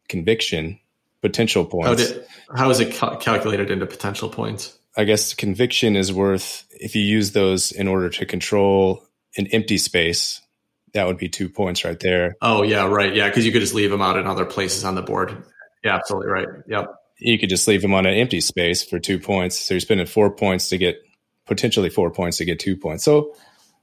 conviction, 0.09 0.79
potential 1.23 1.65
points. 1.65 1.89
How, 1.89 1.95
did, 1.95 2.27
how 2.55 2.71
is 2.71 2.81
it 2.81 2.93
cal- 2.93 3.17
calculated 3.17 3.71
into 3.71 3.87
potential 3.87 4.29
points? 4.29 4.79
I 4.95 5.05
guess 5.05 5.33
conviction 5.33 5.97
is 5.97 6.13
worth, 6.13 6.67
if 6.73 6.95
you 6.95 7.03
use 7.03 7.33
those 7.33 7.73
in 7.73 7.89
order 7.89 8.11
to 8.11 8.27
control 8.27 9.05
an 9.37 9.47
empty 9.49 9.79
space, 9.79 10.43
that 10.95 11.07
would 11.07 11.19
be 11.19 11.29
two 11.29 11.49
points 11.49 11.85
right 11.85 11.99
there. 11.99 12.37
Oh, 12.41 12.63
yeah, 12.63 12.87
right. 12.87 13.15
Yeah, 13.15 13.29
because 13.29 13.47
you 13.47 13.53
could 13.53 13.61
just 13.61 13.75
leave 13.75 13.91
them 13.91 14.03
out 14.03 14.17
in 14.17 14.27
other 14.27 14.45
places 14.45 14.85
on 14.85 14.95
the 14.95 15.03
board. 15.03 15.45
Yeah, 15.85 15.95
absolutely 15.95 16.31
right. 16.31 16.49
Yep. 16.67 16.95
You 17.19 17.39
could 17.39 17.49
just 17.49 17.67
leave 17.67 17.83
them 17.83 17.95
on 17.95 18.07
an 18.07 18.15
empty 18.15 18.41
space 18.41 18.83
for 18.85 18.99
two 18.99 19.19
points. 19.19 19.59
So 19.59 19.75
you're 19.75 19.81
spending 19.81 20.07
four 20.07 20.31
points 20.31 20.69
to 20.69 20.79
get 20.79 20.97
potentially 21.47 21.91
four 21.91 22.11
points 22.11 22.37
to 22.39 22.45
get 22.45 22.61
two 22.61 22.77
points. 22.77 23.05
So 23.05 23.35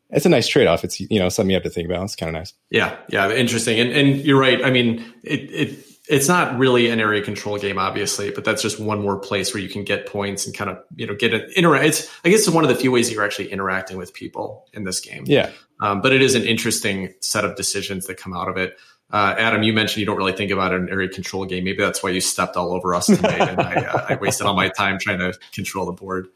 it's 0.09 0.25
a 0.25 0.29
nice 0.29 0.47
trade 0.47 0.67
off. 0.67 0.83
It's 0.83 0.99
you 0.99 1.19
know 1.19 1.29
something 1.29 1.49
you 1.49 1.55
have 1.55 1.63
to 1.63 1.69
think 1.69 1.89
about. 1.89 2.03
It's 2.03 2.15
kind 2.15 2.29
of 2.29 2.39
nice. 2.39 2.53
Yeah, 2.69 2.95
yeah, 3.09 3.31
interesting. 3.31 3.79
And 3.79 3.91
and 3.91 4.17
you're 4.17 4.39
right. 4.39 4.63
I 4.63 4.69
mean, 4.69 5.03
it 5.23 5.51
it 5.51 5.85
it's 6.07 6.27
not 6.27 6.57
really 6.57 6.89
an 6.89 6.99
area 6.99 7.21
control 7.21 7.57
game, 7.57 7.79
obviously, 7.79 8.29
but 8.29 8.45
that's 8.45 8.61
just 8.61 8.79
one 8.79 9.01
more 9.01 9.17
place 9.17 9.53
where 9.53 9.61
you 9.61 9.69
can 9.69 9.83
get 9.83 10.05
points 10.05 10.45
and 10.45 10.55
kind 10.55 10.69
of 10.69 10.77
you 10.95 11.07
know 11.07 11.15
get 11.15 11.33
an 11.33 11.41
interact. 11.55 11.85
It's 11.85 12.11
I 12.23 12.29
guess 12.29 12.41
it's 12.41 12.49
one 12.49 12.63
of 12.63 12.69
the 12.69 12.75
few 12.75 12.91
ways 12.91 13.11
you're 13.11 13.25
actually 13.25 13.51
interacting 13.51 13.97
with 13.97 14.13
people 14.13 14.67
in 14.73 14.83
this 14.83 14.99
game. 14.99 15.23
Yeah. 15.25 15.49
Um, 15.81 16.01
but 16.01 16.13
it 16.13 16.21
is 16.21 16.35
an 16.35 16.43
interesting 16.43 17.13
set 17.19 17.43
of 17.43 17.55
decisions 17.55 18.07
that 18.07 18.17
come 18.17 18.33
out 18.33 18.47
of 18.47 18.57
it. 18.57 18.77
Uh, 19.11 19.35
Adam, 19.37 19.61
you 19.63 19.71
mentioned 19.71 19.99
you 19.99 20.05
don't 20.05 20.17
really 20.17 20.33
think 20.33 20.51
about 20.51 20.73
an 20.73 20.89
area 20.89 21.07
control 21.07 21.45
game. 21.45 21.63
Maybe 21.63 21.77
that's 21.77 22.01
why 22.01 22.09
you 22.09 22.21
stepped 22.21 22.55
all 22.55 22.73
over 22.73 22.95
us 22.95 23.05
tonight, 23.05 23.41
and 23.41 23.61
I, 23.61 23.75
uh, 23.75 24.05
I 24.09 24.15
wasted 24.15 24.47
all 24.47 24.55
my 24.55 24.69
time 24.69 24.97
trying 24.99 25.19
to 25.19 25.33
control 25.53 25.85
the 25.85 25.91
board. 25.91 26.27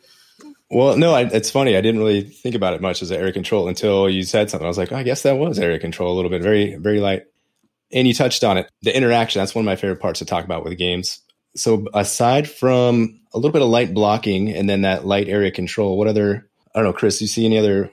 Well, 0.69 0.95
no, 0.95 1.15
I, 1.15 1.21
it's 1.21 1.49
funny. 1.49 1.75
I 1.75 1.81
didn't 1.81 1.99
really 1.99 2.21
think 2.21 2.53
about 2.53 2.73
it 2.75 2.81
much 2.81 3.01
as 3.01 3.11
area 3.11 3.33
control 3.33 3.67
until 3.67 4.07
you 4.07 4.21
said 4.21 4.51
something. 4.51 4.65
I 4.65 4.69
was 4.69 4.77
like, 4.77 4.91
oh, 4.91 4.97
I 4.97 5.03
guess 5.03 5.23
that 5.23 5.37
was 5.37 5.57
area 5.57 5.79
control 5.79 6.13
a 6.13 6.15
little 6.15 6.29
bit, 6.29 6.43
very, 6.43 6.75
very 6.75 6.99
light. 6.99 7.23
And 7.91 8.07
you 8.07 8.13
touched 8.13 8.43
on 8.43 8.57
it. 8.57 8.69
The 8.83 8.95
interaction, 8.95 9.39
that's 9.39 9.55
one 9.55 9.63
of 9.63 9.65
my 9.65 9.75
favorite 9.75 9.99
parts 9.99 10.19
to 10.19 10.25
talk 10.25 10.45
about 10.45 10.63
with 10.63 10.77
games. 10.77 11.21
So 11.55 11.87
aside 11.95 12.47
from 12.47 13.19
a 13.33 13.39
little 13.39 13.51
bit 13.51 13.63
of 13.63 13.69
light 13.69 13.95
blocking 13.95 14.53
and 14.53 14.69
then 14.69 14.83
that 14.83 15.07
light 15.07 15.27
area 15.27 15.49
control, 15.49 15.97
what 15.97 16.07
other, 16.07 16.47
I 16.75 16.79
don't 16.79 16.85
know, 16.85 16.93
Chris, 16.93 17.19
you 17.19 17.27
see 17.27 17.47
any 17.47 17.57
other, 17.57 17.91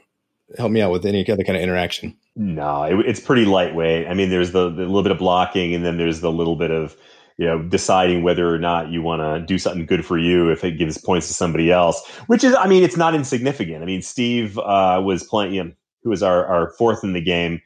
help 0.56 0.70
me 0.70 0.80
out 0.80 0.92
with 0.92 1.04
any 1.04 1.28
other 1.30 1.44
kind 1.44 1.56
of 1.56 1.62
interaction? 1.62 2.16
No, 2.36 2.84
it, 2.84 3.06
it's 3.06 3.20
pretty 3.20 3.44
lightweight. 3.44 4.06
I 4.06 4.14
mean, 4.14 4.30
there's 4.30 4.52
the, 4.52 4.70
the 4.70 4.82
little 4.82 5.02
bit 5.02 5.12
of 5.12 5.18
blocking 5.18 5.74
and 5.74 5.84
then 5.84 5.96
there's 5.96 6.20
the 6.20 6.30
little 6.30 6.56
bit 6.56 6.70
of, 6.70 6.96
you 7.38 7.46
know, 7.46 7.62
deciding 7.62 8.22
whether 8.22 8.52
or 8.52 8.58
not 8.58 8.90
you 8.90 9.02
want 9.02 9.20
to 9.20 9.44
do 9.44 9.58
something 9.58 9.86
good 9.86 10.04
for 10.04 10.16
you 10.16 10.50
if 10.50 10.64
it 10.64 10.78
gives 10.78 10.98
points 10.98 11.28
to 11.28 11.34
somebody 11.34 11.70
else, 11.70 12.06
which 12.28 12.44
is, 12.44 12.54
I 12.54 12.66
mean, 12.66 12.82
it's 12.82 12.96
not 12.96 13.14
insignificant. 13.14 13.82
I 13.82 13.86
mean, 13.86 14.02
Steve 14.02 14.58
uh, 14.58 15.02
was 15.04 15.24
playing, 15.24 15.54
you 15.54 15.64
know, 15.64 15.72
who 16.02 16.10
was 16.10 16.22
our, 16.22 16.46
our 16.46 16.70
fourth 16.78 17.02
in 17.02 17.12
the 17.12 17.20
game, 17.20 17.60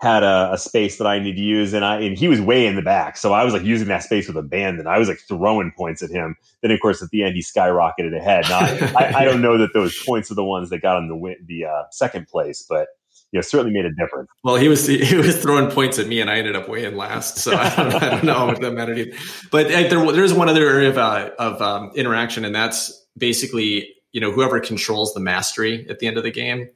had 0.00 0.22
a, 0.22 0.50
a, 0.52 0.58
space 0.58 0.96
that 0.96 1.06
I 1.06 1.18
need 1.18 1.34
to 1.34 1.42
use, 1.42 1.74
and 1.74 1.84
I 1.84 2.00
and 2.00 2.16
he 2.16 2.26
was 2.26 2.40
way 2.40 2.66
in 2.66 2.74
the 2.74 2.82
back, 2.82 3.18
so 3.18 3.34
I 3.34 3.44
was 3.44 3.52
like 3.52 3.62
using 3.62 3.88
that 3.88 4.02
space 4.02 4.26
with 4.26 4.36
abandon. 4.36 4.86
I 4.86 4.98
was 4.98 5.08
like 5.08 5.18
throwing 5.28 5.72
points 5.76 6.02
at 6.02 6.10
him. 6.10 6.36
Then, 6.62 6.70
of 6.70 6.80
course, 6.80 7.02
at 7.02 7.10
the 7.10 7.22
end, 7.22 7.34
he 7.36 7.42
skyrocketed 7.42 8.16
ahead. 8.16 8.46
Now, 8.48 8.60
I, 8.98 9.12
I, 9.16 9.24
don't 9.24 9.42
know 9.42 9.58
that 9.58 9.74
those 9.74 9.96
points 10.02 10.30
are 10.30 10.34
the 10.34 10.44
ones 10.44 10.70
that 10.70 10.78
got 10.80 10.98
him 10.98 11.08
the 11.08 11.16
win, 11.16 11.36
the 11.46 11.66
uh, 11.66 11.82
second 11.90 12.28
place, 12.28 12.64
but 12.66 12.88
you 13.32 13.38
know, 13.38 13.42
certainly 13.42 13.72
made 13.72 13.84
a 13.84 13.92
difference. 13.92 14.28
Well, 14.42 14.56
he 14.56 14.68
was 14.68 14.86
he 14.86 15.16
was 15.16 15.40
throwing 15.40 15.70
points 15.70 15.98
at 15.98 16.06
me, 16.06 16.20
and 16.20 16.30
I 16.30 16.38
ended 16.38 16.56
up 16.56 16.68
weighing 16.68 16.96
last. 16.96 17.38
So 17.38 17.54
I 17.54 17.74
don't, 17.74 17.94
I 18.02 18.10
don't 18.10 18.24
know 18.24 18.50
if 18.50 18.60
that 18.60 18.72
mattered. 18.72 18.98
Either. 18.98 19.16
But 19.50 19.66
uh, 19.66 19.88
there, 19.88 20.12
there's 20.12 20.32
one 20.32 20.48
other 20.48 20.66
area 20.66 20.88
of 20.88 20.98
uh, 20.98 21.30
of 21.38 21.60
um, 21.60 21.92
interaction, 21.94 22.44
and 22.44 22.54
that's 22.54 23.06
basically 23.18 23.94
you 24.12 24.20
know 24.20 24.32
whoever 24.32 24.60
controls 24.60 25.14
the 25.14 25.20
mastery 25.20 25.86
at 25.88 25.98
the 25.98 26.06
end 26.06 26.16
of 26.16 26.24
the 26.24 26.30
game, 26.30 26.68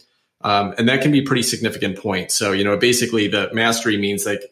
um, 0.45 0.75
and 0.79 0.89
that 0.89 1.03
can 1.03 1.11
be 1.11 1.23
pretty 1.23 1.43
significant 1.43 1.99
point. 1.99 2.31
So 2.31 2.53
you 2.53 2.63
know, 2.63 2.77
basically 2.77 3.27
the 3.27 3.51
mastery 3.53 3.97
means 3.97 4.25
like 4.25 4.43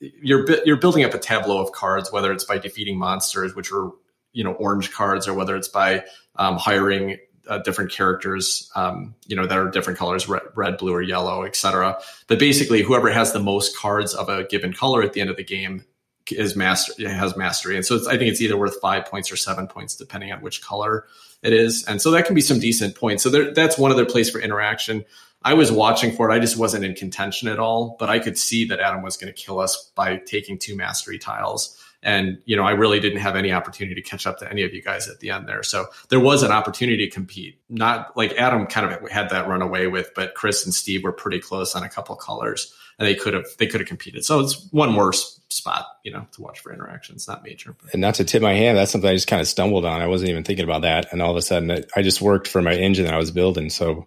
you're 0.00 0.46
you're 0.64 0.76
building 0.76 1.04
up 1.04 1.14
a 1.14 1.18
tableau 1.18 1.60
of 1.60 1.72
cards, 1.72 2.12
whether 2.12 2.30
it's 2.30 2.44
by 2.44 2.58
defeating 2.58 2.98
monsters, 2.98 3.56
which 3.56 3.72
are 3.72 3.90
you 4.32 4.44
know 4.44 4.52
orange 4.52 4.92
cards, 4.92 5.26
or 5.26 5.34
whether 5.34 5.56
it's 5.56 5.68
by 5.68 6.04
um, 6.36 6.56
hiring 6.56 7.16
uh, 7.48 7.58
different 7.58 7.90
characters, 7.90 8.70
um, 8.76 9.14
you 9.26 9.34
know, 9.34 9.46
that 9.46 9.56
are 9.56 9.70
different 9.70 9.98
colors, 9.98 10.28
red, 10.28 10.42
red 10.54 10.76
blue, 10.76 10.92
or 10.92 11.02
yellow, 11.02 11.44
etc. 11.44 11.98
But 12.26 12.38
basically, 12.38 12.82
whoever 12.82 13.10
has 13.10 13.32
the 13.32 13.40
most 13.40 13.76
cards 13.76 14.14
of 14.14 14.28
a 14.28 14.44
given 14.44 14.72
color 14.72 15.02
at 15.02 15.14
the 15.14 15.20
end 15.20 15.30
of 15.30 15.36
the 15.36 15.44
game 15.44 15.84
is 16.30 16.54
master 16.54 17.08
has 17.08 17.36
mastery, 17.36 17.74
and 17.74 17.86
so 17.86 17.96
I 18.08 18.18
think 18.18 18.30
it's 18.30 18.42
either 18.42 18.56
worth 18.56 18.78
five 18.80 19.06
points 19.06 19.32
or 19.32 19.36
seven 19.36 19.66
points, 19.66 19.96
depending 19.96 20.30
on 20.30 20.42
which 20.42 20.60
color 20.60 21.06
it 21.42 21.54
is, 21.54 21.84
and 21.86 22.02
so 22.02 22.10
that 22.10 22.26
can 22.26 22.34
be 22.34 22.42
some 22.42 22.60
decent 22.60 22.94
points. 22.94 23.22
So 23.22 23.30
there, 23.30 23.54
that's 23.54 23.78
one 23.78 23.90
other 23.90 24.04
place 24.04 24.28
for 24.28 24.38
interaction. 24.38 25.06
I 25.42 25.54
was 25.54 25.70
watching 25.70 26.12
for 26.12 26.30
it. 26.30 26.34
I 26.34 26.38
just 26.38 26.56
wasn't 26.56 26.84
in 26.84 26.94
contention 26.94 27.48
at 27.48 27.58
all, 27.58 27.96
but 27.98 28.10
I 28.10 28.18
could 28.18 28.36
see 28.36 28.64
that 28.66 28.80
Adam 28.80 29.02
was 29.02 29.16
going 29.16 29.32
to 29.32 29.40
kill 29.40 29.60
us 29.60 29.90
by 29.94 30.16
taking 30.16 30.58
two 30.58 30.76
mastery 30.76 31.18
tiles. 31.18 31.76
And, 32.02 32.38
you 32.44 32.56
know, 32.56 32.62
I 32.62 32.72
really 32.72 33.00
didn't 33.00 33.20
have 33.20 33.34
any 33.34 33.52
opportunity 33.52 34.00
to 34.00 34.08
catch 34.08 34.26
up 34.26 34.38
to 34.38 34.50
any 34.50 34.62
of 34.62 34.72
you 34.72 34.82
guys 34.82 35.08
at 35.08 35.20
the 35.20 35.30
end 35.30 35.48
there. 35.48 35.62
So 35.62 35.86
there 36.10 36.20
was 36.20 36.42
an 36.42 36.52
opportunity 36.52 37.08
to 37.08 37.10
compete. 37.10 37.60
Not 37.68 38.16
like 38.16 38.32
Adam 38.34 38.66
kind 38.66 38.92
of 38.92 39.10
had 39.10 39.30
that 39.30 39.48
run 39.48 39.62
away 39.62 39.88
with, 39.88 40.12
but 40.14 40.34
Chris 40.34 40.64
and 40.64 40.72
Steve 40.72 41.02
were 41.02 41.12
pretty 41.12 41.40
close 41.40 41.74
on 41.74 41.82
a 41.82 41.88
couple 41.88 42.14
colors 42.16 42.72
and 42.98 43.06
they 43.06 43.14
could 43.14 43.34
have, 43.34 43.46
they 43.58 43.66
could 43.66 43.80
have 43.80 43.88
competed. 43.88 44.24
So 44.24 44.38
it's 44.40 44.68
one 44.70 44.92
more 44.92 45.12
spot, 45.12 45.86
you 46.04 46.12
know, 46.12 46.26
to 46.32 46.42
watch 46.42 46.60
for 46.60 46.72
interactions, 46.72 47.26
not 47.26 47.42
major. 47.42 47.74
But. 47.80 47.92
And 47.92 48.00
not 48.00 48.14
to 48.16 48.24
tip 48.24 48.42
my 48.42 48.54
hand, 48.54 48.78
that's 48.78 48.92
something 48.92 49.10
I 49.10 49.14
just 49.14 49.28
kind 49.28 49.40
of 49.40 49.48
stumbled 49.48 49.84
on. 49.84 50.00
I 50.00 50.06
wasn't 50.06 50.30
even 50.30 50.44
thinking 50.44 50.64
about 50.64 50.82
that. 50.82 51.12
And 51.12 51.20
all 51.20 51.30
of 51.30 51.36
a 51.36 51.42
sudden 51.42 51.84
I 51.96 52.02
just 52.02 52.20
worked 52.20 52.46
for 52.46 52.62
my 52.62 52.74
engine 52.74 53.06
that 53.06 53.14
I 53.14 53.18
was 53.18 53.32
building. 53.32 53.70
So 53.70 54.06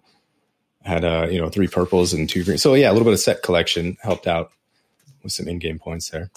had, 0.84 1.04
uh, 1.04 1.26
you 1.30 1.40
know, 1.40 1.48
three 1.48 1.68
purples 1.68 2.12
and 2.12 2.28
two 2.28 2.44
greens. 2.44 2.62
So 2.62 2.74
yeah, 2.74 2.90
a 2.90 2.92
little 2.92 3.04
bit 3.04 3.14
of 3.14 3.20
set 3.20 3.42
collection 3.42 3.96
helped 4.02 4.26
out 4.26 4.50
with 5.22 5.32
some 5.32 5.48
in-game 5.48 5.78
points 5.78 6.10
there. 6.10 6.30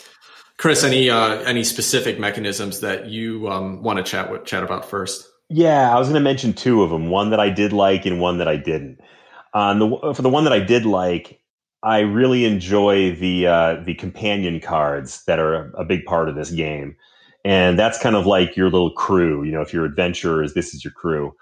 Chris, 0.57 0.83
any 0.83 1.09
uh, 1.09 1.41
any 1.41 1.63
specific 1.63 2.17
mechanisms 2.19 2.79
that 2.79 3.07
you 3.07 3.49
um, 3.49 3.83
want 3.83 3.97
to 3.97 4.03
chat 4.03 4.31
with, 4.31 4.45
chat 4.45 4.63
about 4.63 4.89
first? 4.89 5.27
Yeah, 5.49 5.93
I 5.93 5.99
was 5.99 6.07
going 6.07 6.15
to 6.15 6.23
mention 6.23 6.53
two 6.53 6.81
of 6.81 6.89
them. 6.89 7.09
One 7.09 7.29
that 7.31 7.39
I 7.39 7.49
did 7.49 7.73
like, 7.73 8.05
and 8.05 8.21
one 8.21 8.37
that 8.37 8.47
I 8.47 8.55
didn't. 8.55 8.99
On 9.53 9.79
the 9.79 10.13
for 10.13 10.21
the 10.21 10.29
one 10.29 10.45
that 10.45 10.53
I 10.53 10.59
did 10.59 10.85
like, 10.85 11.41
I 11.83 11.99
really 11.99 12.45
enjoy 12.45 13.15
the 13.15 13.47
uh, 13.47 13.83
the 13.85 13.95
companion 13.95 14.59
cards 14.59 15.23
that 15.25 15.39
are 15.39 15.71
a 15.77 15.83
big 15.83 16.05
part 16.05 16.29
of 16.29 16.35
this 16.35 16.51
game, 16.51 16.95
and 17.43 17.77
that's 17.77 17.99
kind 17.99 18.15
of 18.15 18.25
like 18.25 18.55
your 18.55 18.69
little 18.69 18.91
crew. 18.91 19.43
You 19.43 19.51
know, 19.51 19.61
if 19.61 19.73
you're 19.73 19.85
adventurers, 19.85 20.53
this 20.53 20.73
is 20.73 20.83
your 20.83 20.93
crew, 20.93 21.35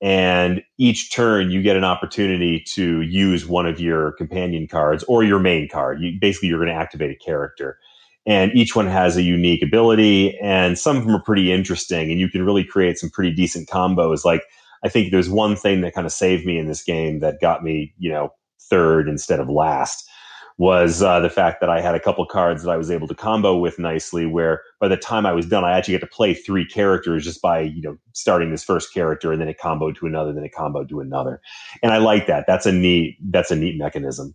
and 0.00 0.62
each 0.78 1.12
turn 1.12 1.50
you 1.50 1.62
get 1.62 1.76
an 1.76 1.84
opportunity 1.84 2.60
to 2.74 3.00
use 3.02 3.46
one 3.46 3.66
of 3.66 3.80
your 3.80 4.12
companion 4.12 4.68
cards 4.68 5.04
or 5.04 5.24
your 5.24 5.38
main 5.40 5.68
card. 5.68 6.00
You, 6.00 6.18
basically, 6.20 6.48
you're 6.48 6.64
going 6.64 6.74
to 6.74 6.80
activate 6.80 7.10
a 7.10 7.24
character, 7.24 7.78
and 8.26 8.52
each 8.54 8.76
one 8.76 8.86
has 8.86 9.16
a 9.16 9.22
unique 9.22 9.62
ability, 9.62 10.38
and 10.38 10.78
some 10.78 10.96
of 10.96 11.04
them 11.04 11.16
are 11.16 11.22
pretty 11.22 11.52
interesting, 11.52 12.10
and 12.10 12.20
you 12.20 12.28
can 12.28 12.44
really 12.44 12.64
create 12.64 12.98
some 12.98 13.10
pretty 13.10 13.34
decent 13.34 13.68
combos. 13.68 14.24
Like 14.24 14.42
I 14.84 14.88
think 14.88 15.10
there's 15.10 15.30
one 15.30 15.56
thing 15.56 15.80
that 15.80 15.94
kind 15.94 16.06
of 16.06 16.12
saved 16.12 16.46
me 16.46 16.58
in 16.58 16.66
this 16.66 16.82
game 16.82 17.20
that 17.20 17.40
got 17.40 17.64
me, 17.64 17.94
you 17.98 18.10
know, 18.10 18.32
third 18.60 19.08
instead 19.08 19.40
of 19.40 19.48
last 19.48 20.08
was 20.58 21.02
uh, 21.02 21.20
the 21.20 21.30
fact 21.30 21.60
that 21.60 21.70
I 21.70 21.80
had 21.80 21.94
a 21.94 22.00
couple 22.00 22.26
cards 22.26 22.64
that 22.64 22.70
I 22.70 22.76
was 22.76 22.90
able 22.90 23.06
to 23.06 23.14
combo 23.14 23.56
with 23.56 23.78
nicely. 23.78 24.26
Where 24.26 24.62
by 24.80 24.88
the 24.88 24.96
time 24.96 25.24
I 25.24 25.32
was 25.32 25.46
done, 25.46 25.64
I 25.64 25.72
actually 25.72 25.94
get 25.94 26.00
to 26.00 26.08
play 26.08 26.34
three 26.34 26.66
characters 26.66 27.24
just 27.24 27.40
by 27.40 27.60
you 27.60 27.80
know 27.80 27.96
starting 28.12 28.50
this 28.50 28.64
first 28.64 28.92
character 28.92 29.32
and 29.32 29.40
then 29.40 29.48
a 29.48 29.54
combo 29.54 29.92
to 29.92 30.06
another, 30.06 30.32
then 30.32 30.44
a 30.44 30.50
combo 30.50 30.84
to 30.84 31.00
another, 31.00 31.40
and 31.82 31.92
I 31.92 31.98
like 31.98 32.26
that. 32.26 32.44
That's 32.46 32.66
a 32.66 32.72
neat 32.72 33.16
that's 33.30 33.50
a 33.50 33.56
neat 33.56 33.78
mechanism. 33.78 34.34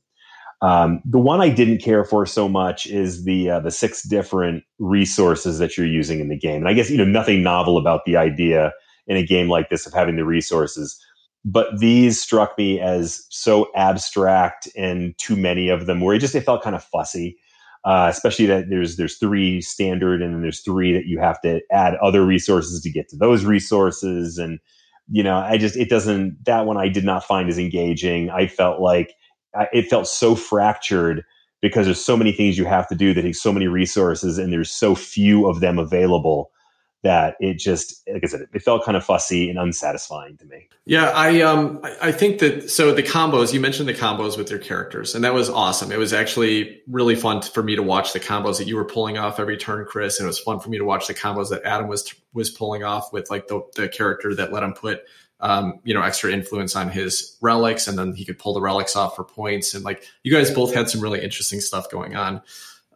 Um, 0.62 1.02
the 1.04 1.20
one 1.20 1.42
I 1.42 1.50
didn't 1.50 1.80
care 1.80 2.06
for 2.06 2.26
so 2.26 2.48
much 2.48 2.88
is 2.88 3.26
the 3.26 3.50
uh, 3.50 3.60
the 3.60 3.72
six 3.72 4.02
different 4.02 4.64
resources 4.80 5.60
that 5.60 5.78
you're 5.78 5.86
using 5.86 6.22
in 6.22 6.30
the 6.30 6.38
game, 6.38 6.62
and 6.62 6.70
I 6.70 6.74
guess 6.74 6.90
you 6.90 6.98
know 6.98 7.04
nothing 7.04 7.44
novel 7.44 7.78
about 7.78 8.06
the 8.06 8.16
idea 8.16 8.72
in 9.08 9.18
a 9.18 9.24
game 9.24 9.50
like 9.50 9.70
this 9.70 9.86
of 9.86 9.94
having 9.94 10.16
the 10.16 10.24
resources. 10.24 10.98
But 11.46 11.80
these 11.80 12.22
struck 12.22 12.58
me 12.58 12.80
as 12.80 13.26
so 13.30 13.70
abstract 13.76 14.70
and 14.78 15.14
too 15.18 15.36
many 15.36 15.70
of 15.70 15.86
them, 15.86 16.00
where 16.00 16.16
it 16.16 16.20
just 16.20 16.36
it 16.36 16.46
felt 16.46 16.64
kind 16.64 16.76
of 16.76 16.84
fussy. 16.84 17.38
Uh, 17.86 18.08
especially 18.10 18.46
that 18.46 18.70
there's 18.70 18.96
there's 18.96 19.18
three 19.18 19.60
standard 19.60 20.22
and 20.22 20.34
then 20.34 20.42
there's 20.42 20.62
three 20.62 20.94
that 20.94 21.06
you 21.06 21.20
have 21.20 21.42
to 21.42 21.60
add 21.70 21.96
other 21.96 22.26
resources 22.26 22.82
to 22.82 22.90
get 22.90 23.10
to 23.10 23.18
those 23.18 23.44
resources. 23.44 24.38
And 24.38 24.60
you 25.10 25.22
know 25.24 25.38
i 25.38 25.58
just 25.58 25.76
it 25.76 25.90
doesn't 25.90 26.38
that 26.46 26.66
one 26.66 26.78
i 26.78 26.88
did 26.88 27.04
not 27.04 27.26
find 27.26 27.50
as 27.50 27.60
engaging. 27.60 28.30
I 28.30 28.48
felt 28.48 28.80
like 28.80 29.14
I, 29.56 29.68
it 29.74 29.90
felt 29.90 30.08
so 30.08 30.36
fractured 30.36 31.24
because 31.62 31.86
there's 31.86 32.04
so 32.04 32.18
many 32.18 32.32
things 32.32 32.58
you 32.58 32.66
have 32.66 32.88
to 32.88 32.96
do 32.96 33.14
that 33.14 33.22
take 33.22 33.36
so 33.36 33.52
many 33.52 33.68
resources 33.68 34.38
and 34.38 34.52
there's 34.52 34.72
so 34.72 34.96
few 34.96 35.48
of 35.48 35.60
them 35.60 35.78
available 35.78 36.52
that 37.04 37.36
it 37.40 37.60
just 37.60 38.02
like 38.12 38.24
I 38.24 38.28
said, 38.28 38.48
it 38.54 38.62
felt 38.62 38.84
kind 38.84 38.98
of 38.98 39.06
fussy 39.06 39.50
and 39.50 39.60
unsatisfying 39.60 40.38
to 40.38 40.46
me. 40.46 40.68
Yeah, 40.86 41.10
I 41.10 41.42
um 41.42 41.80
I 42.02 42.12
think 42.12 42.40
that 42.40 42.70
so 42.70 42.94
the 42.94 43.04
combos 43.04 43.54
you 43.54 43.60
mentioned 43.60 43.88
the 43.88 43.94
combos 43.94 44.38
with 44.38 44.50
your 44.50 44.60
characters, 44.60 45.14
and 45.14 45.24
that 45.24 45.34
was 45.34 45.50
awesome. 45.50 45.92
It 45.92 46.00
was 46.00 46.14
actually 46.14 46.82
really 46.88 47.16
fun 47.16 47.42
for 47.42 47.62
me 47.62 47.76
to 47.76 47.84
watch 47.84 48.14
the 48.14 48.20
combos 48.20 48.58
that 48.58 48.68
you 48.68 48.76
were 48.76 48.86
pulling 48.86 49.18
off 49.18 49.40
every 49.40 49.58
turn, 49.58 49.86
Chris, 49.86 50.20
and 50.20 50.26
it 50.26 50.28
was 50.28 50.40
fun 50.40 50.60
for 50.60 50.70
me 50.70 50.78
to 50.78 50.86
watch 50.86 51.08
the 51.08 51.14
combos 51.14 51.50
that 51.50 51.64
Adam 51.64 51.88
was 51.88 52.14
was 52.34 52.50
pulling 52.50 52.84
off 52.84 53.12
with 53.12 53.30
like 53.30 53.48
the 53.48 53.62
the 53.76 53.90
character 53.90 54.34
that 54.36 54.52
let 54.52 54.64
him 54.64 54.74
put 54.74 55.02
um, 55.44 55.82
you 55.84 55.94
know, 55.94 56.02
extra 56.02 56.32
influence 56.32 56.74
on 56.74 56.90
his 56.90 57.38
relics, 57.42 57.88
and 57.88 57.98
then 57.98 58.14
he 58.14 58.24
could 58.24 58.40
pull 58.40 58.54
the 58.54 58.62
relics 58.62 58.96
off 58.96 59.18
for 59.18 59.26
points. 59.26 59.74
And 59.74 59.84
like 59.84 60.08
you 60.24 60.32
guys 60.32 60.50
both 60.50 60.74
had 60.74 60.90
some 60.90 61.02
really 61.02 61.22
interesting 61.22 61.60
stuff 61.60 61.90
going 61.92 62.16
on. 62.16 62.42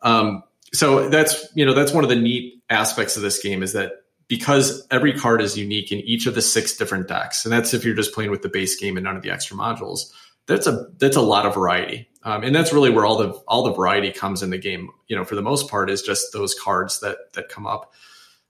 Um, 0.02 0.44
so 0.74 1.10
that's 1.10 1.48
you 1.56 1.66
know 1.66 1.74
that's 1.74 1.92
one 1.92 2.06
of 2.06 2.10
the 2.10 2.16
neat 2.16 2.57
aspects 2.70 3.16
of 3.16 3.22
this 3.22 3.42
game 3.42 3.64
is 3.64 3.74
that 3.74 4.04
because 4.28 4.86
every 4.92 5.14
card 5.14 5.42
is 5.42 5.58
unique 5.58 5.92
in 5.92 6.00
each 6.00 6.26
of 6.26 6.36
the 6.36 6.42
six 6.42 6.76
different 6.76 7.08
decks, 7.08 7.46
and 7.46 7.52
that's 7.52 7.74
if 7.74 7.86
you're 7.86 7.96
just 7.96 8.14
playing 8.14 8.32
with 8.32 8.42
the 8.42 8.50
base 8.50 8.76
game 8.76 8.98
and 8.98 9.06
none 9.06 9.16
of 9.16 9.24
the 9.24 9.32
extra 9.32 9.56
modules. 9.56 10.12
That's 10.48 10.68
a 10.68 10.88
that's 10.98 11.18
a 11.18 11.22
lot 11.22 11.46
of 11.46 11.54
variety, 11.54 12.10
um, 12.24 12.44
and 12.44 12.56
that's 12.56 12.72
really 12.72 12.90
where 12.90 13.06
all 13.06 13.18
the 13.18 13.32
all 13.48 13.64
the 13.64 13.74
variety 13.74 14.12
comes 14.12 14.44
in 14.44 14.50
the 14.50 14.58
game. 14.58 14.90
You 15.08 15.16
know, 15.16 15.26
for 15.26 15.36
the 15.36 15.42
most 15.42 15.70
part, 15.70 15.90
is 15.90 16.02
just 16.02 16.32
those 16.34 16.54
cards 16.54 17.02
that 17.02 17.34
that 17.34 17.50
come 17.50 17.68
up. 17.68 17.94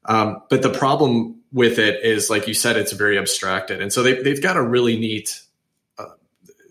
Um, 0.05 0.41
but 0.49 0.61
the 0.61 0.69
problem 0.69 1.41
with 1.51 1.79
it 1.79 2.03
is, 2.03 2.29
like 2.29 2.47
you 2.47 2.53
said, 2.53 2.77
it's 2.77 2.91
very 2.91 3.17
abstracted, 3.17 3.81
and 3.81 3.91
so 3.91 4.03
they, 4.03 4.21
they've 4.21 4.41
got 4.41 4.57
a 4.57 4.61
really 4.61 4.97
neat. 4.97 5.41
Uh, 5.97 6.05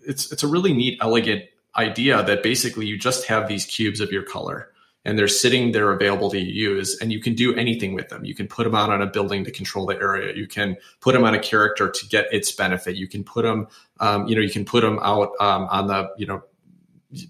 it's 0.05 0.31
it's 0.31 0.43
a 0.43 0.47
really 0.47 0.73
neat, 0.73 0.97
elegant 1.01 1.43
idea 1.75 2.23
that 2.23 2.41
basically 2.41 2.85
you 2.85 2.97
just 2.97 3.25
have 3.25 3.47
these 3.47 3.65
cubes 3.65 3.99
of 3.99 4.11
your 4.11 4.23
color 4.23 4.71
and 5.07 5.17
they're 5.17 5.29
sitting 5.29 5.71
there 5.71 5.93
available 5.93 6.29
to 6.29 6.37
use 6.37 6.97
and 6.99 7.13
you 7.13 7.21
can 7.21 7.33
do 7.33 7.55
anything 7.55 7.93
with 7.93 8.09
them. 8.09 8.25
You 8.25 8.35
can 8.35 8.45
put 8.45 8.65
them 8.65 8.75
out 8.75 8.89
on 8.89 9.01
a 9.01 9.07
building 9.07 9.45
to 9.45 9.51
control 9.51 9.85
the 9.85 9.95
area. 9.95 10.35
You 10.35 10.47
can 10.47 10.75
put 10.99 11.13
them 11.13 11.23
on 11.23 11.33
a 11.33 11.39
character 11.39 11.89
to 11.89 12.07
get 12.07 12.25
its 12.33 12.51
benefit. 12.51 12.97
You 12.97 13.07
can 13.07 13.23
put 13.23 13.43
them 13.43 13.67
um, 14.01 14.27
you 14.27 14.35
know 14.35 14.41
you 14.41 14.51
can 14.51 14.65
put 14.65 14.81
them 14.81 14.99
out 15.01 15.31
um, 15.39 15.63
on 15.71 15.87
the 15.87 16.09
you 16.17 16.27
know 16.27 16.43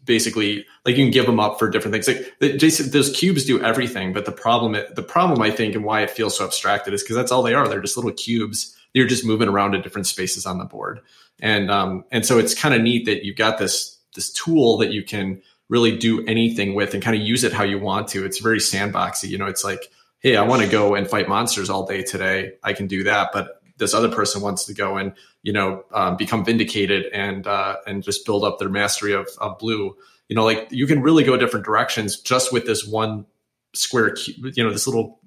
basically 0.06 0.66
like 0.86 0.98
you 0.98 1.06
can 1.06 1.12
give 1.12 1.28
them 1.28 1.40
up 1.40 1.60
for 1.60 1.70
different 1.70 1.94
things. 1.94 2.08
Like 2.42 2.58
Jason, 2.58 2.90
those 2.90 3.16
cubes 3.16 3.46
do 3.46 3.62
everything 3.62 4.12
but 4.12 4.26
the 4.26 4.32
problem 4.32 4.72
the 4.72 5.04
problem 5.04 5.40
i 5.44 5.52
think 5.52 5.76
and 5.76 5.86
why 5.86 6.02
it 6.02 6.10
feels 6.10 6.36
so 6.36 6.46
abstracted 6.46 6.96
is 6.96 7.04
because 7.04 7.16
that's 7.16 7.32
all 7.32 7.44
they 7.44 7.54
are. 7.54 7.68
They're 7.68 7.80
just 7.80 7.96
little 7.96 8.12
cubes. 8.12 8.76
You're 8.96 9.06
just 9.06 9.24
moving 9.24 9.48
around 9.48 9.76
in 9.76 9.84
different 9.84 10.08
spaces 10.08 10.48
on 10.48 10.58
the 10.58 10.66
board. 10.66 11.00
And 11.42 11.70
um 11.70 12.06
and 12.10 12.26
so 12.26 12.40
it's 12.40 12.56
kind 12.56 12.74
of 12.74 12.82
neat 12.82 13.06
that 13.06 13.24
you've 13.24 13.38
got 13.38 13.60
this 13.60 14.00
this 14.16 14.32
tool 14.32 14.78
that 14.80 14.92
you 14.92 15.04
can 15.04 15.44
really 15.70 15.98
do 15.98 16.26
anything 16.26 16.74
with 16.74 16.94
and 16.94 17.04
kind 17.04 17.16
of 17.16 17.22
use 17.22 17.44
it 17.44 17.54
how 17.54 17.64
you 17.64 17.80
want 17.80 18.08
to. 18.10 18.26
It's 18.26 18.40
very 18.40 18.60
sandboxy. 18.60 19.30
You 19.30 19.38
know, 19.38 19.48
it's 19.48 19.64
like, 19.64 19.90
hey, 20.20 20.38
I 20.38 20.44
want 20.44 20.62
to 20.62 20.68
go 20.68 20.96
and 20.96 21.08
fight 21.08 21.28
monsters 21.28 21.70
all 21.70 21.86
day 21.86 22.04
today. 22.04 22.54
I 22.64 22.74
can 22.74 22.88
do 22.88 23.04
that, 23.04 23.30
but 23.34 23.62
this 23.78 23.94
other 23.94 24.10
person 24.10 24.42
wants 24.42 24.66
to 24.66 24.74
go 24.74 24.98
and 24.98 25.14
you 25.44 25.54
know 25.54 25.84
um, 25.94 26.18
become 26.18 26.44
vindicated 26.44 27.06
and 27.14 27.46
uh, 27.48 27.78
and 27.86 28.04
just 28.04 28.26
build 28.26 28.44
up 28.44 28.60
their 28.60 28.70
mastery 28.70 29.14
of, 29.14 29.28
of 29.40 29.58
blue. 29.60 29.96
You 30.30 30.36
know, 30.36 30.44
like 30.44 30.68
you 30.72 30.88
can 30.88 31.02
really 31.02 31.24
go 31.24 31.38
different 31.38 31.66
directions 31.66 32.20
just 32.20 32.52
with 32.52 32.66
this 32.66 32.86
one 32.86 33.26
square, 33.74 34.16
you 34.26 34.64
know, 34.64 34.72
this 34.72 34.88
little 34.88 35.20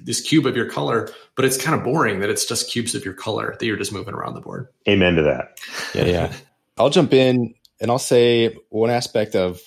this 0.00 0.20
cube 0.20 0.46
of 0.46 0.56
your 0.56 0.68
color, 0.68 1.08
but 1.34 1.44
it's 1.44 1.56
kind 1.56 1.76
of 1.76 1.82
boring 1.84 2.20
that 2.20 2.30
it's 2.30 2.44
just 2.44 2.70
cubes 2.70 2.94
of 2.94 3.04
your 3.04 3.14
color 3.14 3.56
that 3.58 3.66
you're 3.66 3.76
just 3.76 3.92
moving 3.92 4.14
around 4.14 4.34
the 4.34 4.40
board. 4.40 4.68
Amen 4.88 5.16
to 5.16 5.22
that. 5.22 5.58
Yeah, 5.94 6.04
yeah. 6.04 6.32
I'll 6.76 6.90
jump 6.90 7.14
in 7.14 7.54
and 7.80 7.90
I'll 7.90 7.98
say 7.98 8.54
one 8.68 8.90
aspect 8.90 9.34
of 9.34 9.60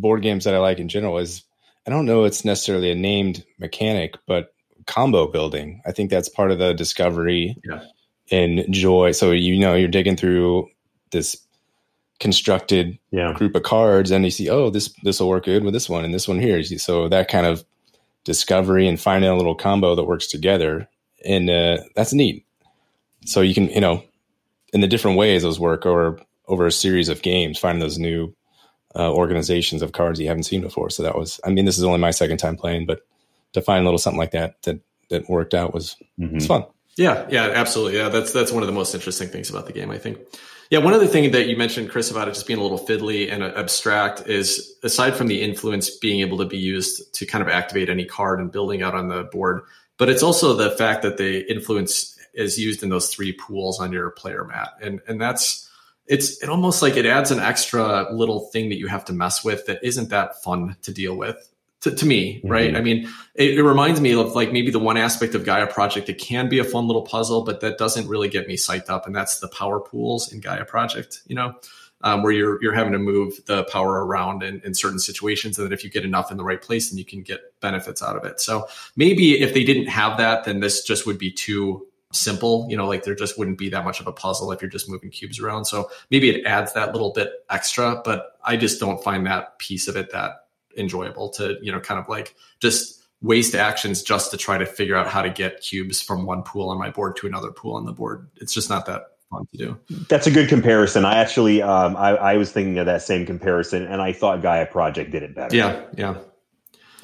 board 0.00 0.22
games 0.22 0.44
that 0.44 0.54
I 0.54 0.58
like 0.58 0.78
in 0.78 0.88
general 0.88 1.18
is 1.18 1.42
I 1.86 1.90
don't 1.90 2.06
know 2.06 2.24
it's 2.24 2.44
necessarily 2.44 2.90
a 2.90 2.94
named 2.94 3.44
mechanic, 3.58 4.16
but 4.26 4.54
combo 4.86 5.26
building. 5.26 5.82
I 5.86 5.92
think 5.92 6.10
that's 6.10 6.28
part 6.28 6.50
of 6.50 6.58
the 6.58 6.72
discovery 6.74 7.56
yeah. 7.64 7.82
and 8.30 8.64
joy. 8.70 9.12
So 9.12 9.32
you 9.32 9.58
know 9.58 9.74
you're 9.74 9.88
digging 9.88 10.16
through 10.16 10.68
this 11.10 11.36
constructed 12.18 12.98
yeah. 13.10 13.32
group 13.34 13.54
of 13.54 13.62
cards 13.62 14.10
and 14.10 14.24
you 14.24 14.30
see, 14.30 14.48
oh, 14.48 14.70
this 14.70 14.94
this 15.02 15.20
will 15.20 15.28
work 15.28 15.44
good 15.44 15.64
with 15.64 15.74
this 15.74 15.88
one 15.88 16.04
and 16.04 16.14
this 16.14 16.28
one 16.28 16.40
here. 16.40 16.62
So 16.62 17.08
that 17.08 17.28
kind 17.28 17.46
of 17.46 17.64
discovery 18.24 18.88
and 18.88 19.00
finding 19.00 19.30
a 19.30 19.36
little 19.36 19.54
combo 19.54 19.94
that 19.94 20.04
works 20.04 20.26
together. 20.26 20.88
And 21.24 21.48
uh, 21.50 21.78
that's 21.94 22.12
neat. 22.12 22.44
So 23.24 23.40
you 23.40 23.54
can, 23.54 23.68
you 23.68 23.80
know, 23.80 24.02
in 24.72 24.80
the 24.80 24.88
different 24.88 25.16
ways 25.16 25.42
those 25.42 25.60
work 25.60 25.86
or 25.86 26.20
over 26.48 26.66
a 26.66 26.72
series 26.72 27.08
of 27.08 27.22
games, 27.22 27.58
finding 27.58 27.80
those 27.80 27.98
new 27.98 28.34
uh, 28.96 29.12
organizations 29.12 29.82
of 29.82 29.92
cards 29.92 30.18
you 30.18 30.28
haven't 30.28 30.44
seen 30.44 30.62
before. 30.62 30.90
So 30.90 31.02
that 31.02 31.16
was, 31.16 31.38
I 31.44 31.50
mean, 31.50 31.66
this 31.66 31.78
is 31.78 31.84
only 31.84 31.98
my 31.98 32.10
second 32.10 32.38
time 32.38 32.56
playing, 32.56 32.86
but 32.86 33.06
to 33.52 33.60
find 33.60 33.82
a 33.82 33.84
little 33.84 33.98
something 33.98 34.18
like 34.18 34.32
that 34.32 34.62
that 34.62 34.80
that 35.10 35.28
worked 35.28 35.54
out 35.54 35.74
was 35.74 35.96
mm-hmm. 36.18 36.34
was 36.34 36.46
fun. 36.46 36.64
Yeah, 36.96 37.26
yeah, 37.28 37.50
absolutely. 37.54 37.98
Yeah, 37.98 38.08
that's 38.08 38.32
that's 38.32 38.52
one 38.52 38.62
of 38.62 38.66
the 38.66 38.72
most 38.72 38.94
interesting 38.94 39.28
things 39.28 39.50
about 39.50 39.66
the 39.66 39.72
game, 39.72 39.90
I 39.90 39.98
think. 39.98 40.18
Yeah, 40.70 40.80
one 40.80 40.94
other 40.94 41.06
thing 41.06 41.30
that 41.30 41.46
you 41.46 41.56
mentioned, 41.56 41.90
Chris, 41.90 42.10
about 42.10 42.26
it 42.26 42.34
just 42.34 42.46
being 42.46 42.58
a 42.58 42.62
little 42.62 42.78
fiddly 42.78 43.32
and 43.32 43.44
abstract 43.44 44.26
is 44.26 44.74
aside 44.82 45.14
from 45.14 45.28
the 45.28 45.40
influence 45.42 45.90
being 45.90 46.20
able 46.20 46.38
to 46.38 46.44
be 46.44 46.58
used 46.58 47.14
to 47.14 47.26
kind 47.26 47.42
of 47.42 47.48
activate 47.48 47.88
any 47.88 48.04
card 48.04 48.40
and 48.40 48.50
building 48.50 48.82
out 48.82 48.94
on 48.94 49.08
the 49.08 49.24
board, 49.24 49.62
but 49.96 50.08
it's 50.08 50.24
also 50.24 50.54
the 50.54 50.70
fact 50.72 51.02
that 51.02 51.18
the 51.18 51.48
influence 51.50 52.18
is 52.34 52.58
used 52.58 52.82
in 52.82 52.88
those 52.88 53.14
three 53.14 53.32
pools 53.32 53.78
on 53.78 53.92
your 53.92 54.10
player 54.10 54.44
mat, 54.44 54.70
and 54.82 55.00
and 55.06 55.20
that's 55.20 55.65
it's 56.08 56.42
it 56.42 56.48
almost 56.48 56.82
like 56.82 56.96
it 56.96 57.06
adds 57.06 57.30
an 57.30 57.38
extra 57.38 58.12
little 58.12 58.40
thing 58.46 58.68
that 58.68 58.78
you 58.78 58.86
have 58.86 59.04
to 59.06 59.12
mess 59.12 59.44
with 59.44 59.66
that 59.66 59.82
isn't 59.82 60.10
that 60.10 60.42
fun 60.42 60.76
to 60.82 60.92
deal 60.92 61.16
with 61.16 61.52
to, 61.80 61.94
to 61.94 62.06
me 62.06 62.38
mm-hmm. 62.38 62.48
right? 62.48 62.76
I 62.76 62.80
mean 62.80 63.08
it, 63.34 63.58
it, 63.58 63.62
reminds 63.62 64.00
me 64.00 64.14
of 64.14 64.34
like 64.34 64.52
maybe 64.52 64.70
the 64.70 64.78
one 64.78 64.96
aspect 64.96 65.34
of 65.34 65.44
gaia 65.44 65.66
project 65.66 66.06
that 66.06 66.18
can 66.18 66.48
be 66.48 66.58
a 66.58 66.64
fun 66.64 66.86
little 66.86 67.02
puzzle 67.02 67.42
but 67.44 67.60
that 67.60 67.78
doesn't 67.78 68.08
really 68.08 68.28
get 68.28 68.46
me 68.46 68.56
psyched 68.56 68.88
up 68.88 69.06
and 69.06 69.14
that's 69.14 69.40
the 69.40 69.48
power 69.48 69.80
pools 69.80 70.32
in 70.32 70.40
gaia 70.40 70.64
project 70.64 71.22
you 71.26 71.34
know? 71.34 71.54
Um, 72.02 72.22
where 72.22 72.30
you're 72.30 72.62
you're 72.62 72.74
having 72.74 72.92
to 72.92 72.98
move 72.98 73.40
the 73.46 73.64
power 73.64 74.04
around 74.04 74.42
in, 74.42 74.60
in 74.64 74.74
certain 74.74 74.98
situations 74.98 75.58
and 75.58 75.66
that 75.66 75.72
if 75.72 75.82
you 75.82 75.88
get 75.88 76.04
enough 76.04 76.30
in 76.30 76.36
the 76.36 76.44
right 76.44 76.60
place 76.60 76.90
then 76.90 76.98
you 76.98 77.06
can 77.06 77.22
get 77.22 77.58
benefits 77.60 78.02
out 78.02 78.16
of 78.16 78.24
it. 78.24 78.38
So 78.38 78.68
maybe 78.96 79.40
if 79.40 79.54
they 79.54 79.64
didn't 79.64 79.86
have 79.86 80.18
that 80.18 80.44
then 80.44 80.60
this 80.60 80.84
just 80.84 81.06
would 81.06 81.18
be 81.18 81.32
too 81.32 81.86
simple 82.12 82.66
you 82.70 82.76
know 82.76 82.86
like 82.86 83.02
there 83.02 83.14
just 83.14 83.38
wouldn't 83.38 83.58
be 83.58 83.68
that 83.68 83.84
much 83.84 84.00
of 84.00 84.06
a 84.06 84.12
puzzle 84.12 84.52
if 84.52 84.62
you're 84.62 84.70
just 84.70 84.88
moving 84.88 85.10
cubes 85.10 85.40
around 85.40 85.64
so 85.64 85.90
maybe 86.10 86.30
it 86.30 86.46
adds 86.46 86.72
that 86.72 86.92
little 86.92 87.12
bit 87.12 87.32
extra 87.50 88.00
but 88.04 88.38
i 88.44 88.56
just 88.56 88.78
don't 88.78 89.02
find 89.02 89.26
that 89.26 89.58
piece 89.58 89.88
of 89.88 89.96
it 89.96 90.10
that 90.12 90.46
enjoyable 90.78 91.28
to 91.28 91.56
you 91.60 91.72
know 91.72 91.80
kind 91.80 91.98
of 91.98 92.08
like 92.08 92.34
just 92.60 93.04
waste 93.22 93.54
actions 93.54 94.02
just 94.02 94.30
to 94.30 94.36
try 94.36 94.56
to 94.56 94.66
figure 94.66 94.94
out 94.94 95.08
how 95.08 95.20
to 95.20 95.30
get 95.30 95.60
cubes 95.60 96.00
from 96.00 96.26
one 96.26 96.42
pool 96.42 96.68
on 96.68 96.78
my 96.78 96.90
board 96.90 97.16
to 97.16 97.26
another 97.26 97.50
pool 97.50 97.74
on 97.74 97.84
the 97.84 97.92
board 97.92 98.28
it's 98.36 98.54
just 98.54 98.70
not 98.70 98.86
that 98.86 99.06
fun 99.30 99.46
to 99.52 99.56
do. 99.56 99.78
That's 100.08 100.26
a 100.26 100.30
good 100.30 100.48
comparison. 100.48 101.04
I 101.04 101.16
actually, 101.16 101.62
um, 101.62 101.96
I, 101.96 102.10
I 102.10 102.36
was 102.36 102.52
thinking 102.52 102.78
of 102.78 102.86
that 102.86 103.02
same 103.02 103.26
comparison, 103.26 103.86
and 103.86 104.00
I 104.00 104.12
thought 104.12 104.42
Gaia 104.42 104.66
Project 104.66 105.10
did 105.10 105.22
it 105.22 105.34
better. 105.34 105.56
Yeah, 105.56 105.82
yeah. 105.96 106.18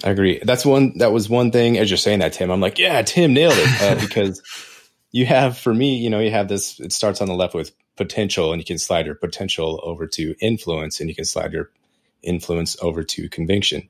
I 0.04 0.10
agree. 0.10 0.40
That's 0.42 0.64
one. 0.64 0.96
That 0.98 1.12
was 1.12 1.28
one 1.28 1.52
thing. 1.52 1.78
As 1.78 1.90
you're 1.90 1.98
saying 1.98 2.20
that, 2.20 2.32
Tim, 2.32 2.50
I'm 2.50 2.60
like, 2.60 2.78
yeah, 2.78 3.02
Tim 3.02 3.34
nailed 3.34 3.54
it 3.56 3.82
uh, 3.82 4.00
because 4.00 4.42
you 5.12 5.26
have, 5.26 5.58
for 5.58 5.72
me, 5.74 5.96
you 5.96 6.10
know, 6.10 6.18
you 6.18 6.30
have 6.30 6.48
this. 6.48 6.80
It 6.80 6.92
starts 6.92 7.20
on 7.20 7.28
the 7.28 7.34
left 7.34 7.54
with 7.54 7.72
potential, 7.96 8.52
and 8.52 8.60
you 8.60 8.64
can 8.64 8.78
slide 8.78 9.06
your 9.06 9.14
potential 9.14 9.80
over 9.82 10.06
to 10.08 10.34
influence, 10.40 10.98
and 11.00 11.08
you 11.08 11.14
can 11.14 11.26
slide 11.26 11.52
your 11.52 11.70
influence 12.22 12.76
over 12.80 13.04
to 13.04 13.28
conviction. 13.28 13.88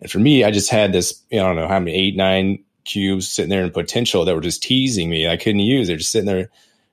And 0.00 0.10
for 0.10 0.18
me, 0.18 0.44
I 0.44 0.50
just 0.50 0.70
had 0.70 0.92
this. 0.92 1.22
You 1.30 1.38
know, 1.38 1.44
I 1.44 1.48
don't 1.48 1.56
know 1.56 1.68
how 1.68 1.78
many 1.78 1.94
eight, 1.94 2.16
nine 2.16 2.64
cubes 2.84 3.28
sitting 3.28 3.50
there 3.50 3.64
in 3.64 3.70
potential 3.70 4.24
that 4.24 4.34
were 4.34 4.40
just 4.40 4.62
teasing 4.62 5.08
me. 5.08 5.28
I 5.28 5.36
couldn't 5.36 5.60
use. 5.60 5.86
They're 5.86 5.96
just 5.96 6.12
sitting 6.12 6.26
there, 6.26 6.50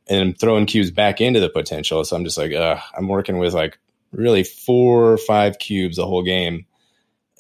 and 0.07 0.21
I'm 0.21 0.33
throwing 0.33 0.67
cubes 0.67 0.91
back 0.91 1.19
into 1.19 1.39
the 1.39 1.49
potential. 1.49 2.05
So 2.05 2.15
I'm 2.15 2.23
just 2.23 2.37
like, 2.37 2.53
uh, 2.53 2.77
I'm 2.95 3.07
working 3.07 3.39
with 3.39 3.53
like 3.53 3.79
really 4.11 4.43
four 4.43 5.11
or 5.11 5.17
five 5.17 5.57
cubes 5.57 5.97
the 5.97 6.05
whole 6.05 6.23
game 6.23 6.65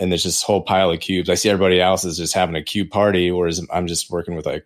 and 0.01 0.11
there's 0.11 0.23
this 0.23 0.41
whole 0.41 0.63
pile 0.63 0.89
of 0.89 0.99
cubes. 0.99 1.29
I 1.29 1.35
see 1.35 1.49
everybody 1.49 1.79
else 1.79 2.03
is 2.05 2.17
just 2.17 2.33
having 2.33 2.55
a 2.55 2.63
cube 2.63 2.89
party, 2.89 3.31
whereas 3.31 3.63
I'm 3.71 3.85
just 3.85 4.09
working 4.09 4.35
with 4.35 4.47
like 4.47 4.65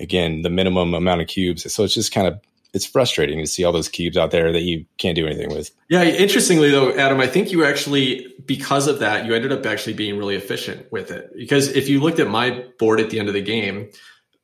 again 0.00 0.42
the 0.42 0.50
minimum 0.50 0.94
amount 0.94 1.20
of 1.20 1.28
cubes. 1.28 1.70
So 1.72 1.84
it's 1.84 1.94
just 1.94 2.12
kind 2.12 2.26
of 2.26 2.40
it's 2.72 2.84
frustrating 2.84 3.38
to 3.38 3.46
see 3.46 3.64
all 3.64 3.72
those 3.72 3.88
cubes 3.88 4.16
out 4.16 4.30
there 4.30 4.52
that 4.52 4.62
you 4.62 4.84
can't 4.98 5.16
do 5.16 5.26
anything 5.26 5.48
with. 5.48 5.70
Yeah, 5.88 6.02
interestingly 6.02 6.70
though, 6.70 6.94
Adam, 6.94 7.20
I 7.20 7.26
think 7.26 7.50
you 7.50 7.64
actually 7.64 8.34
because 8.44 8.86
of 8.86 8.98
that 8.98 9.24
you 9.24 9.34
ended 9.34 9.52
up 9.52 9.64
actually 9.64 9.94
being 9.94 10.18
really 10.18 10.36
efficient 10.36 10.90
with 10.92 11.10
it. 11.10 11.32
Because 11.34 11.68
if 11.68 11.88
you 11.88 12.00
looked 12.00 12.18
at 12.18 12.28
my 12.28 12.64
board 12.78 13.00
at 13.00 13.10
the 13.10 13.18
end 13.18 13.28
of 13.28 13.34
the 13.34 13.42
game, 13.42 13.90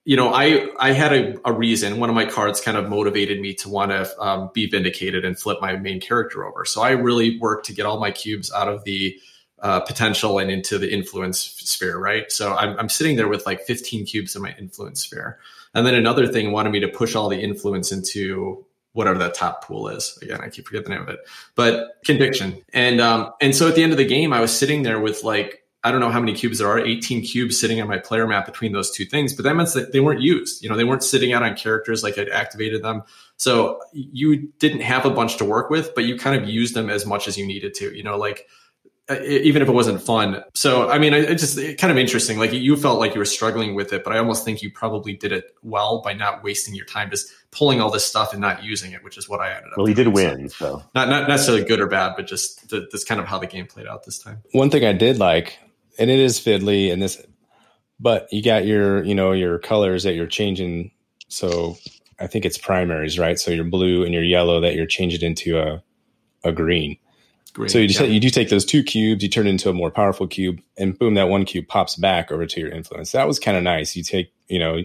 you 0.05 0.17
know, 0.17 0.33
I 0.33 0.69
I 0.79 0.93
had 0.93 1.13
a, 1.13 1.49
a 1.49 1.53
reason. 1.53 2.01
One 2.01 2.09
of 2.09 2.15
my 2.15 2.25
cards 2.25 2.61
kind 2.61 2.77
of 2.77 2.89
motivated 2.89 3.41
me 3.41 3.55
to 3.55 3.69
want 3.69 3.91
to 3.93 4.21
um, 4.21 4.51
be 4.53 4.67
vindicated 4.67 5.25
and 5.25 5.39
flip 5.39 5.59
my 5.61 5.77
main 5.77 6.01
character 6.01 6.45
over. 6.45 6.65
So 6.65 6.83
I 6.83 6.91
really 6.93 7.39
worked 7.39 7.67
to 7.67 7.75
get 7.75 7.87
all 7.87 8.01
my 8.01 8.11
cubes 8.11 8.53
out 8.53 8.69
of 8.69 8.83
the 8.85 9.17
uh, 9.63 9.81
potential 9.81 10.39
and 10.39 10.51
into 10.51 10.77
the 10.77 10.93
influence 10.93 11.39
sphere, 11.39 11.99
right? 11.99 12.31
So 12.31 12.55
I'm, 12.55 12.77
I'm 12.79 12.89
sitting 12.89 13.17
there 13.17 13.29
with 13.29 13.47
like 13.47 13.63
15 13.63 14.07
cubes 14.07 14.35
in 14.35 14.43
my 14.43 14.55
influence 14.59 15.03
sphere. 15.03 15.39
And 15.75 15.87
then 15.87 15.95
another 15.95 16.27
thing 16.27 16.53
wanted 16.53 16.71
me 16.71 16.81
to 16.81 16.89
push 16.89 17.15
all 17.15 17.29
the 17.29 17.41
influence 17.41 17.93
into 17.93 18.67
whatever 18.93 19.19
that 19.21 19.35
top 19.35 19.65
pool 19.65 19.89
is. 19.89 20.19
Again, 20.21 20.41
I 20.43 20.49
keep 20.49 20.67
forgetting 20.67 20.91
the 20.91 20.97
name 20.97 21.03
of 21.03 21.09
it, 21.09 21.21
but 21.55 21.97
conviction. 22.05 22.63
And, 22.75 23.01
um, 23.01 23.31
and 23.41 23.55
so 23.55 23.69
at 23.69 23.75
the 23.75 23.83
end 23.83 23.93
of 23.93 23.99
the 23.99 24.05
game, 24.05 24.33
I 24.33 24.41
was 24.41 24.55
sitting 24.55 24.83
there 24.83 25.01
with 25.01 25.23
like, 25.23 25.61
I 25.85 25.91
don't 25.91 26.01
know 26.01 26.11
how 26.11 26.21
many 26.21 26.35
cubes 26.35 26.59
there 26.59 26.69
are, 26.69 26.79
18 26.79 27.23
cubes 27.23 27.59
sitting 27.59 27.81
on 27.81 27.89
my 27.89 27.99
player 27.99 28.27
map 28.27 28.47
between 28.47 28.73
those 28.73 28.91
two 28.91 29.05
things, 29.05 29.33
but 29.33 29.45
that 29.45 29.57
meant 29.57 29.73
that 29.75 29.93
they 29.93 30.01
weren't 30.01 30.21
used. 30.21 30.63
You 30.63 30.69
know, 30.69 30.77
they 30.77 30.85
weren't 30.85 31.03
sitting 31.03 31.33
out 31.33 31.43
on 31.43 31.57
characters 31.57 32.03
like 32.03 32.19
I'd 32.19 32.29
activated 32.29 32.83
them. 32.83 33.03
So 33.37 33.81
you 33.93 34.53
didn't 34.59 34.83
have 34.83 35.07
a 35.07 35.11
bunch 35.11 35.39
to 35.39 35.45
work 35.45 35.71
with, 35.71 35.95
but 35.95 36.05
you 36.05 36.17
kind 36.17 36.41
of 36.41 36.49
used 36.49 36.75
them 36.75 36.91
as 36.91 37.07
much 37.07 37.27
as 37.27 37.39
you 37.39 37.47
needed 37.47 37.75
to. 37.75 37.97
You 37.97 38.05
know, 38.05 38.17
like 38.17 38.47
Uh, 39.11 39.21
even 39.25 39.61
if 39.61 39.69
it 39.69 39.73
wasn't 39.73 40.01
fun. 40.01 40.45
So, 40.55 40.89
I 40.89 40.97
mean, 40.97 41.13
it 41.13 41.35
just 41.35 41.59
it 41.59 41.77
kind 41.77 41.91
of 41.91 41.99
interesting. 41.99 42.39
Like 42.39 42.53
you 42.53 42.77
felt 42.77 43.01
like 43.01 43.15
you 43.15 43.19
were 43.19 43.25
struggling 43.25 43.75
with 43.75 43.93
it, 43.93 44.05
but 44.05 44.13
I 44.13 44.19
almost 44.19 44.45
think 44.45 44.63
you 44.63 44.71
probably 44.71 45.15
did 45.15 45.33
it 45.33 45.57
well 45.65 46.01
by 46.03 46.13
not 46.13 46.45
wasting 46.45 46.73
your 46.73 46.87
time 46.87 47.11
just 47.11 47.29
pulling 47.51 47.81
all 47.81 47.91
this 47.91 48.05
stuff 48.05 48.33
and 48.33 48.41
not 48.41 48.63
using 48.63 48.93
it, 48.93 49.03
which 49.03 49.19
is 49.19 49.29
what 49.29 49.41
I 49.41 49.51
ended 49.51 49.73
up. 49.73 49.79
Well, 49.79 49.87
he 49.87 49.95
did 49.95 50.07
win, 50.09 50.49
so. 50.49 50.79
so 50.79 50.85
not 50.95 51.09
not 51.09 51.29
necessarily 51.29 51.65
good 51.65 51.81
or 51.81 51.89
bad, 51.89 52.15
but 52.17 52.29
just 52.29 52.69
the, 52.71 52.87
that's 52.93 53.03
kind 53.03 53.21
of 53.21 53.27
how 53.27 53.41
the 53.41 53.49
game 53.49 53.67
played 53.67 53.89
out 53.89 54.05
this 54.05 54.19
time. 54.19 54.39
One 54.53 54.71
thing 54.71 54.85
I 54.85 54.93
did 54.93 55.19
like, 55.19 55.59
and 55.99 56.09
it 56.09 56.21
is 56.21 56.39
fiddly, 56.39 56.93
and 56.93 57.03
this, 57.03 57.21
but 57.99 58.33
you 58.33 58.41
got 58.41 58.67
your 58.67 59.03
you 59.03 59.17
know 59.17 59.33
your 59.33 59.59
colors 59.59 60.05
that 60.05 60.15
you're 60.15 60.29
changing. 60.29 60.93
So 61.27 61.77
I 62.21 62.29
think 62.29 62.45
it's 62.45 62.57
primaries, 62.57 63.19
right? 63.19 63.37
So 63.37 63.51
your 63.51 63.65
blue 63.65 64.05
and 64.05 64.15
your 64.15 64.23
yellow 64.23 64.61
that 64.61 64.77
you're 64.77 64.87
changing 64.87 65.23
into 65.23 65.59
a 65.59 65.83
a 66.45 66.53
green. 66.53 66.99
Green, 67.55 67.69
so 67.69 67.79
you 67.79 67.89
just 67.89 68.01
yeah. 68.01 68.07
you 68.07 68.21
do 68.21 68.31
take 68.31 68.49
those 68.49 68.65
two 68.65 68.83
cubes, 68.83 69.23
you 69.23 69.29
turn 69.29 69.47
it 69.47 69.51
into 69.51 69.69
a 69.69 69.75
more 69.75 69.91
powerful 69.91 70.27
cube, 70.27 70.61
and 70.79 70.99
boom, 70.99 71.15
that 71.15 71.29
one 71.29 71.45
cube 71.45 71.69
pops 71.69 71.97
back 71.97 72.33
over 72.33 72.47
to 72.47 72.61
your 72.61 72.71
influence. 72.71 73.13
That 73.13 73.29
was 73.29 73.39
kind 73.39 73.57
of 73.57 73.63
nice. 73.63 73.95
You 73.95 74.03
take, 74.03 74.33
you 74.49 74.59
know, 74.59 74.79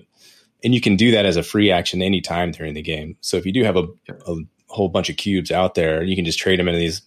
and 0.64 0.76
you 0.76 0.82
can 0.82 0.98
do 0.98 1.12
that 1.12 1.26
as 1.26 1.38
a 1.38 1.44
free 1.44 1.72
action 1.72 2.02
anytime 2.02 2.52
during 2.52 2.74
the 2.74 2.82
game. 2.82 3.16
So 3.22 3.38
if 3.38 3.46
you 3.46 3.54
do 3.54 3.64
have 3.64 3.78
a, 3.78 3.88
a 4.28 4.36
whole 4.68 4.90
bunch 4.90 5.10
of 5.10 5.16
cubes 5.16 5.50
out 5.50 5.76
there, 5.76 6.04
you 6.04 6.16
can 6.16 6.26
just 6.26 6.40
trade 6.40 6.60
them 6.60 6.68
into 6.68 6.80
these, 6.80 7.02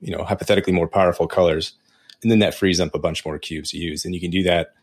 you 0.00 0.14
know, 0.14 0.22
hypothetically 0.22 0.74
more 0.74 0.88
powerful 0.88 1.26
colors, 1.26 1.72
and 2.22 2.30
then 2.30 2.40
that 2.40 2.54
frees 2.54 2.78
up 2.78 2.94
a 2.94 2.98
bunch 2.98 3.24
more 3.24 3.38
cubes 3.38 3.70
to 3.70 3.78
use. 3.78 4.04
And 4.04 4.14
you 4.14 4.20
can 4.20 4.30
do 4.30 4.42
that. 4.42 4.74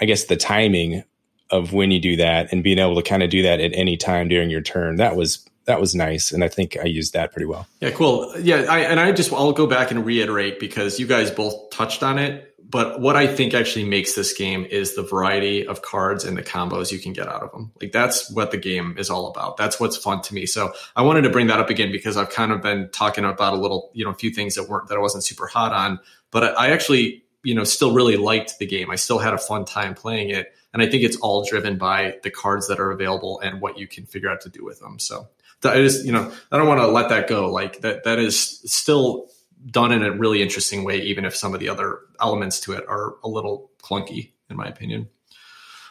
I 0.00 0.06
guess 0.06 0.24
the 0.24 0.36
timing 0.36 1.04
of 1.50 1.72
when 1.72 1.90
you 1.90 2.00
do 2.00 2.16
that 2.16 2.52
and 2.52 2.64
being 2.64 2.78
able 2.78 2.96
to 2.96 3.02
kind 3.02 3.22
of 3.22 3.30
do 3.30 3.42
that 3.42 3.60
at 3.60 3.72
any 3.74 3.96
time 3.96 4.28
during 4.28 4.50
your 4.50 4.62
turn 4.62 4.96
that 4.96 5.14
was 5.14 5.46
that 5.66 5.80
was 5.80 5.94
nice, 5.94 6.32
and 6.32 6.44
I 6.44 6.48
think 6.48 6.76
I 6.76 6.84
used 6.84 7.14
that 7.14 7.32
pretty 7.32 7.46
well. 7.46 7.66
Yeah, 7.80 7.90
cool. 7.90 8.34
Yeah, 8.38 8.66
I, 8.68 8.80
and 8.80 9.00
I 9.00 9.12
just 9.12 9.32
I'll 9.32 9.52
go 9.52 9.66
back 9.66 9.90
and 9.90 10.04
reiterate 10.04 10.60
because 10.60 11.00
you 11.00 11.06
guys 11.06 11.30
both 11.30 11.70
touched 11.70 12.02
on 12.02 12.18
it. 12.18 12.50
But 12.66 13.00
what 13.00 13.14
I 13.14 13.28
think 13.28 13.54
actually 13.54 13.84
makes 13.84 14.14
this 14.14 14.32
game 14.32 14.64
is 14.64 14.96
the 14.96 15.02
variety 15.02 15.64
of 15.64 15.82
cards 15.82 16.24
and 16.24 16.36
the 16.36 16.42
combos 16.42 16.90
you 16.90 16.98
can 16.98 17.12
get 17.12 17.28
out 17.28 17.42
of 17.42 17.52
them. 17.52 17.70
Like 17.80 17.92
that's 17.92 18.28
what 18.32 18.50
the 18.50 18.56
game 18.56 18.96
is 18.98 19.10
all 19.10 19.28
about. 19.28 19.56
That's 19.56 19.78
what's 19.78 19.96
fun 19.96 20.22
to 20.22 20.34
me. 20.34 20.44
So 20.46 20.72
I 20.96 21.02
wanted 21.02 21.22
to 21.22 21.30
bring 21.30 21.46
that 21.48 21.60
up 21.60 21.70
again 21.70 21.92
because 21.92 22.16
I've 22.16 22.30
kind 22.30 22.50
of 22.50 22.62
been 22.62 22.88
talking 22.90 23.24
about 23.24 23.52
a 23.52 23.56
little, 23.56 23.92
you 23.94 24.04
know, 24.04 24.10
a 24.10 24.14
few 24.14 24.30
things 24.30 24.56
that 24.56 24.68
weren't 24.68 24.88
that 24.88 24.96
I 24.96 25.00
wasn't 25.00 25.22
super 25.22 25.46
hot 25.46 25.72
on. 25.72 26.00
But 26.32 26.56
I, 26.58 26.66
I 26.66 26.70
actually, 26.70 27.22
you 27.44 27.54
know, 27.54 27.62
still 27.62 27.94
really 27.94 28.16
liked 28.16 28.58
the 28.58 28.66
game. 28.66 28.90
I 28.90 28.96
still 28.96 29.18
had 29.18 29.34
a 29.34 29.38
fun 29.38 29.66
time 29.66 29.94
playing 29.94 30.30
it. 30.30 30.52
And 30.72 30.82
I 30.82 30.88
think 30.88 31.04
it's 31.04 31.18
all 31.18 31.44
driven 31.44 31.78
by 31.78 32.16
the 32.24 32.30
cards 32.30 32.66
that 32.66 32.80
are 32.80 32.90
available 32.90 33.38
and 33.38 33.60
what 33.60 33.78
you 33.78 33.86
can 33.86 34.06
figure 34.06 34.30
out 34.30 34.40
to 34.40 34.48
do 34.48 34.64
with 34.64 34.80
them. 34.80 34.98
So 34.98 35.28
I 35.70 35.76
just, 35.76 36.04
you 36.04 36.12
know, 36.12 36.32
I 36.52 36.58
don't 36.58 36.66
want 36.66 36.80
to 36.80 36.86
let 36.86 37.08
that 37.08 37.28
go. 37.28 37.50
Like 37.50 37.80
that, 37.80 38.04
that 38.04 38.18
is 38.18 38.60
still 38.70 39.28
done 39.70 39.92
in 39.92 40.02
a 40.02 40.12
really 40.12 40.42
interesting 40.42 40.84
way, 40.84 41.00
even 41.00 41.24
if 41.24 41.34
some 41.34 41.54
of 41.54 41.60
the 41.60 41.68
other 41.68 42.00
elements 42.20 42.60
to 42.60 42.72
it 42.72 42.84
are 42.88 43.14
a 43.22 43.28
little 43.28 43.70
clunky, 43.82 44.32
in 44.50 44.56
my 44.56 44.66
opinion. 44.66 45.08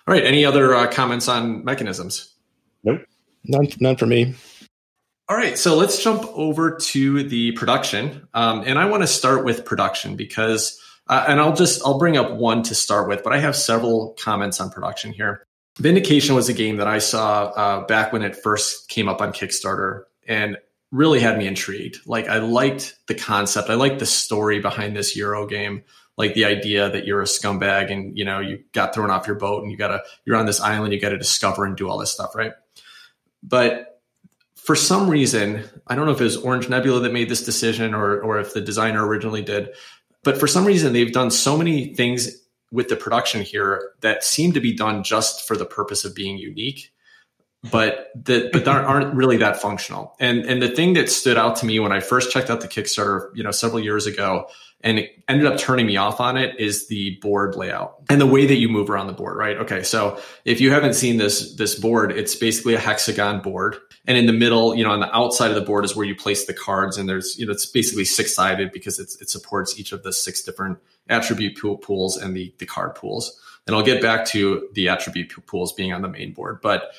All 0.07 0.13
right. 0.13 0.23
Any 0.23 0.45
other 0.45 0.75
uh, 0.75 0.91
comments 0.91 1.27
on 1.27 1.63
mechanisms? 1.63 2.33
Nope. 2.83 3.01
None, 3.45 3.67
none 3.79 3.95
for 3.95 4.05
me. 4.05 4.35
All 5.29 5.37
right, 5.37 5.57
so 5.57 5.75
let's 5.77 6.03
jump 6.03 6.25
over 6.33 6.75
to 6.75 7.23
the 7.23 7.53
production, 7.53 8.27
um, 8.33 8.63
and 8.65 8.77
I 8.77 8.85
want 8.85 9.03
to 9.03 9.07
start 9.07 9.45
with 9.45 9.63
production 9.63 10.17
because, 10.17 10.77
uh, 11.07 11.23
and 11.29 11.39
I'll 11.39 11.55
just 11.55 11.81
I'll 11.85 11.97
bring 11.97 12.17
up 12.17 12.33
one 12.33 12.61
to 12.63 12.75
start 12.75 13.07
with, 13.07 13.23
but 13.23 13.31
I 13.31 13.39
have 13.39 13.55
several 13.55 14.17
comments 14.19 14.59
on 14.59 14.69
production 14.69 15.13
here. 15.13 15.47
Vindication 15.79 16.35
was 16.35 16.49
a 16.49 16.53
game 16.53 16.77
that 16.77 16.87
I 16.87 16.99
saw 16.99 17.45
uh, 17.45 17.85
back 17.85 18.13
when 18.13 18.21
it 18.21 18.35
first 18.35 18.89
came 18.89 19.09
up 19.09 19.21
on 19.21 19.33
Kickstarter 19.33 20.03
and 20.27 20.57
really 20.91 21.19
had 21.19 21.37
me 21.37 21.47
intrigued. 21.47 21.97
Like 22.05 22.29
I 22.29 22.37
liked 22.37 22.95
the 23.07 23.15
concept. 23.15 23.69
I 23.69 23.73
liked 23.73 23.99
the 23.99 24.05
story 24.05 24.59
behind 24.59 24.95
this 24.95 25.15
Euro 25.15 25.47
game. 25.47 25.83
Like 26.15 26.35
the 26.35 26.45
idea 26.45 26.91
that 26.91 27.07
you're 27.07 27.21
a 27.21 27.25
scumbag 27.25 27.91
and 27.91 28.15
you 28.15 28.23
know 28.23 28.39
you 28.39 28.63
got 28.71 28.93
thrown 28.93 29.09
off 29.09 29.25
your 29.25 29.35
boat 29.35 29.63
and 29.63 29.71
you 29.71 29.77
gotta 29.77 30.03
you're 30.25 30.35
on 30.35 30.45
this 30.45 30.61
island, 30.61 30.93
you 30.93 31.01
gotta 31.01 31.17
discover 31.17 31.65
and 31.65 31.75
do 31.75 31.89
all 31.89 31.97
this 31.97 32.11
stuff, 32.11 32.35
right? 32.35 32.53
But 33.41 33.99
for 34.55 34.75
some 34.75 35.09
reason, 35.09 35.63
I 35.87 35.95
don't 35.95 36.05
know 36.05 36.11
if 36.11 36.21
it 36.21 36.25
was 36.25 36.37
Orange 36.37 36.69
Nebula 36.69 36.99
that 36.99 37.13
made 37.13 37.29
this 37.29 37.43
decision 37.43 37.95
or 37.95 38.21
or 38.21 38.39
if 38.39 38.53
the 38.53 38.61
designer 38.61 39.03
originally 39.03 39.41
did, 39.41 39.69
but 40.23 40.39
for 40.39 40.45
some 40.45 40.65
reason 40.65 40.93
they've 40.93 41.11
done 41.11 41.31
so 41.31 41.57
many 41.57 41.95
things 41.95 42.42
with 42.73 42.89
the 42.89 42.95
production 42.95 43.41
here 43.41 43.91
that 44.01 44.23
seem 44.23 44.51
to 44.51 44.59
be 44.59 44.75
done 44.75 45.03
just 45.03 45.47
for 45.47 45.55
the 45.55 45.65
purpose 45.65 46.03
of 46.03 46.13
being 46.13 46.37
unique 46.37 46.91
but 47.71 48.11
that 48.25 48.51
but 48.51 48.67
aren't, 48.67 49.15
really 49.15 49.37
that 49.37 49.61
functional. 49.61 50.15
And 50.19 50.39
and 50.39 50.61
the 50.61 50.69
thing 50.69 50.93
that 50.93 51.09
stood 51.09 51.37
out 51.37 51.55
to 51.57 51.65
me 51.65 51.79
when 51.79 51.91
i 51.91 51.99
first 51.99 52.31
checked 52.31 52.49
out 52.49 52.61
the 52.61 52.67
kickstarter 52.67 53.29
you 53.35 53.43
know 53.43 53.51
several 53.51 53.81
years 53.81 54.05
ago 54.05 54.47
and 54.81 54.99
it 54.99 55.23
ended 55.29 55.47
up 55.47 55.57
turning 55.57 55.85
me 55.85 55.95
off 55.95 56.19
on 56.19 56.35
it 56.35 56.59
is 56.59 56.87
the 56.89 57.17
board 57.21 57.55
layout 57.55 57.95
and 58.09 58.19
the 58.19 58.25
way 58.25 58.45
that 58.45 58.55
you 58.55 58.67
move 58.67 58.89
around 58.89 59.07
the 59.07 59.13
board 59.13 59.37
right? 59.37 59.57
Okay 59.57 59.81
so 59.83 60.19
if 60.43 60.59
you 60.59 60.71
haven't 60.71 60.93
seen 60.93 61.17
this 61.17 61.55
this 61.55 61.75
board 61.75 62.11
it's 62.11 62.35
basically 62.35 62.73
a 62.73 62.79
hexagon 62.79 63.41
board. 63.41 63.77
And 64.05 64.17
in 64.17 64.25
the 64.25 64.33
middle 64.33 64.75
you 64.75 64.83
know 64.83 64.91
on 64.91 64.99
the 64.99 65.15
outside 65.15 65.49
of 65.49 65.55
the 65.55 65.61
board 65.61 65.85
is 65.85 65.95
where 65.95 66.05
you 66.05 66.15
place 66.15 66.45
the 66.45 66.53
cards 66.53 66.97
and 66.97 67.07
there's 67.07 67.37
you 67.39 67.45
know 67.45 67.53
it's 67.53 67.65
basically 67.65 68.03
six 68.03 68.35
sided 68.35 68.73
because 68.73 68.99
it's, 68.99 69.21
it 69.21 69.29
supports 69.29 69.79
each 69.79 69.93
of 69.93 70.03
the 70.03 70.11
six 70.11 70.43
different 70.43 70.79
attribute 71.09 71.57
pool 71.59 71.77
pools 71.77 72.17
and 72.17 72.35
the, 72.35 72.53
the 72.59 72.65
card 72.65 72.95
pools. 72.95 73.39
And 73.65 73.75
I'll 73.75 73.83
get 73.83 74.01
back 74.01 74.25
to 74.27 74.67
the 74.73 74.89
attribute 74.89 75.33
pools 75.45 75.73
being 75.73 75.93
on 75.93 76.01
the 76.01 76.07
main 76.07 76.33
board. 76.33 76.59
But 76.61 76.91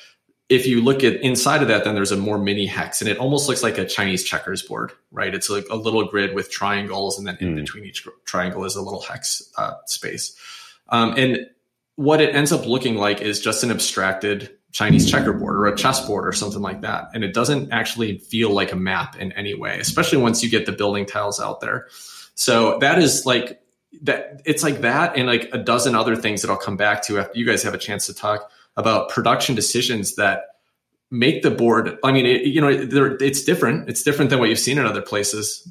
if 0.47 0.67
you 0.67 0.81
look 0.81 1.03
at 1.03 1.15
inside 1.21 1.61
of 1.61 1.67
that, 1.69 1.83
then 1.83 1.95
there's 1.95 2.11
a 2.11 2.17
more 2.17 2.37
mini 2.37 2.67
hex 2.67 3.01
and 3.01 3.09
it 3.09 3.17
almost 3.17 3.47
looks 3.47 3.63
like 3.63 3.77
a 3.77 3.85
Chinese 3.85 4.23
checkers 4.23 4.61
board, 4.61 4.91
right? 5.11 5.33
It's 5.33 5.49
like 5.49 5.65
a 5.71 5.75
little 5.75 6.05
grid 6.05 6.35
with 6.35 6.51
triangles 6.51 7.17
and 7.17 7.27
then 7.27 7.37
in 7.39 7.53
mm. 7.53 7.55
between 7.55 7.83
each 7.83 8.07
triangle 8.25 8.63
is 8.63 8.75
a 8.75 8.81
little 8.81 9.01
hex 9.01 9.51
uh, 9.57 9.73
space. 9.85 10.37
Um, 10.89 11.15
and 11.17 11.47
what 11.95 12.21
it 12.21 12.35
ends 12.35 12.51
up 12.51 12.65
looking 12.65 12.95
like 12.95 13.21
is 13.21 13.39
just 13.39 13.63
an 13.63 13.71
abstracted 13.71 14.55
Chinese 14.71 15.09
checkerboard 15.09 15.55
or 15.55 15.67
a 15.67 15.75
chessboard 15.75 16.27
or 16.27 16.33
something 16.33 16.61
like 16.61 16.81
that. 16.81 17.05
And 17.13 17.23
it 17.23 17.33
doesn't 17.33 17.71
actually 17.71 18.17
feel 18.19 18.49
like 18.49 18.71
a 18.71 18.75
map 18.75 19.15
in 19.15 19.31
any 19.31 19.53
way, 19.53 19.79
especially 19.79 20.17
once 20.17 20.43
you 20.43 20.49
get 20.49 20.65
the 20.65 20.73
building 20.73 21.05
tiles 21.05 21.39
out 21.39 21.61
there. 21.61 21.87
So 22.35 22.77
that 22.79 22.99
is 22.99 23.25
like 23.25 23.61
that 24.03 24.41
it's 24.45 24.63
like 24.63 24.81
that 24.81 25.17
and 25.17 25.27
like 25.27 25.49
a 25.53 25.57
dozen 25.57 25.95
other 25.95 26.15
things 26.15 26.41
that 26.41 26.51
I'll 26.51 26.57
come 26.57 26.77
back 26.77 27.03
to 27.03 27.19
after 27.19 27.37
you 27.37 27.45
guys 27.45 27.63
have 27.63 27.73
a 27.73 27.77
chance 27.77 28.05
to 28.07 28.13
talk 28.13 28.49
about 28.77 29.09
production 29.09 29.55
decisions 29.55 30.15
that 30.15 30.43
make 31.11 31.43
the 31.43 31.51
board. 31.51 31.97
I 32.03 32.11
mean, 32.11 32.25
it, 32.25 32.45
you 32.45 32.61
know, 32.61 32.67
it's 32.69 33.43
different. 33.43 33.89
It's 33.89 34.03
different 34.03 34.29
than 34.29 34.39
what 34.39 34.49
you've 34.49 34.59
seen 34.59 34.77
in 34.77 34.85
other 34.85 35.01
places, 35.01 35.67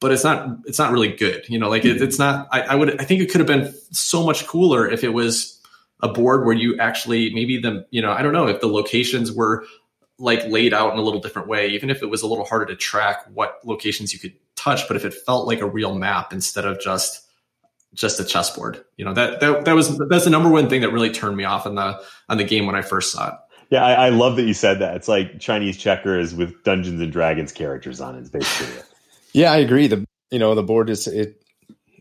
but 0.00 0.12
it's 0.12 0.24
not. 0.24 0.58
It's 0.64 0.78
not 0.78 0.92
really 0.92 1.12
good. 1.12 1.44
You 1.48 1.58
know, 1.58 1.68
like 1.68 1.84
it, 1.84 2.00
it's 2.00 2.18
not. 2.18 2.48
I, 2.52 2.62
I 2.62 2.74
would. 2.74 3.00
I 3.00 3.04
think 3.04 3.20
it 3.20 3.30
could 3.30 3.40
have 3.40 3.48
been 3.48 3.74
so 3.92 4.24
much 4.24 4.46
cooler 4.46 4.88
if 4.88 5.04
it 5.04 5.10
was 5.10 5.60
a 6.00 6.08
board 6.08 6.44
where 6.44 6.54
you 6.54 6.78
actually 6.78 7.32
maybe 7.34 7.58
the 7.58 7.86
you 7.90 8.02
know 8.02 8.12
I 8.12 8.22
don't 8.22 8.32
know 8.32 8.48
if 8.48 8.60
the 8.60 8.68
locations 8.68 9.32
were 9.32 9.64
like 10.18 10.46
laid 10.46 10.72
out 10.72 10.92
in 10.92 10.98
a 10.98 11.02
little 11.02 11.20
different 11.20 11.48
way, 11.48 11.68
even 11.68 11.90
if 11.90 12.02
it 12.02 12.06
was 12.06 12.22
a 12.22 12.26
little 12.26 12.44
harder 12.44 12.66
to 12.66 12.76
track 12.76 13.26
what 13.34 13.58
locations 13.64 14.12
you 14.12 14.18
could 14.18 14.32
touch, 14.54 14.88
but 14.88 14.96
if 14.96 15.04
it 15.04 15.12
felt 15.12 15.46
like 15.46 15.60
a 15.60 15.66
real 15.66 15.94
map 15.94 16.32
instead 16.32 16.64
of 16.64 16.80
just 16.80 17.25
just 17.96 18.20
a 18.20 18.24
chessboard, 18.24 18.84
you 18.96 19.04
know 19.04 19.14
that 19.14 19.40
that 19.40 19.64
that 19.64 19.74
was 19.74 19.98
that's 20.08 20.24
the 20.24 20.30
number 20.30 20.50
one 20.50 20.68
thing 20.68 20.82
that 20.82 20.92
really 20.92 21.10
turned 21.10 21.36
me 21.36 21.44
off 21.44 21.66
on 21.66 21.74
the 21.74 22.00
on 22.28 22.36
the 22.36 22.44
game 22.44 22.66
when 22.66 22.76
I 22.76 22.82
first 22.82 23.12
saw 23.12 23.28
it. 23.28 23.34
Yeah, 23.70 23.84
I, 23.84 24.06
I 24.06 24.08
love 24.10 24.36
that 24.36 24.44
you 24.44 24.54
said 24.54 24.78
that. 24.78 24.94
It's 24.94 25.08
like 25.08 25.40
Chinese 25.40 25.76
checkers 25.76 26.34
with 26.34 26.62
Dungeons 26.62 27.00
and 27.00 27.12
Dragons 27.12 27.50
characters 27.50 28.00
on 28.00 28.14
it. 28.14 28.20
It's 28.20 28.30
basically 28.30 28.76
it. 28.76 28.84
Yeah, 29.32 29.52
I 29.52 29.58
agree. 29.58 29.86
The 29.86 30.06
you 30.30 30.38
know 30.38 30.54
the 30.54 30.62
board 30.62 30.88
is 30.88 31.06
it 31.06 31.42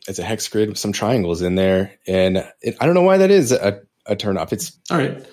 it's 0.07 0.19
a 0.19 0.23
hex 0.23 0.47
grid 0.47 0.69
with 0.69 0.77
some 0.77 0.93
triangles 0.93 1.41
in 1.41 1.55
there, 1.55 1.93
and 2.07 2.37
it, 2.61 2.77
I 2.79 2.85
don't 2.85 2.95
know 2.95 3.01
why 3.01 3.17
that 3.17 3.31
is 3.31 3.51
a, 3.51 3.81
a 4.05 4.15
turn 4.15 4.37
off. 4.37 4.53
It's 4.53 4.77
all 4.89 4.97
right. 4.97 5.25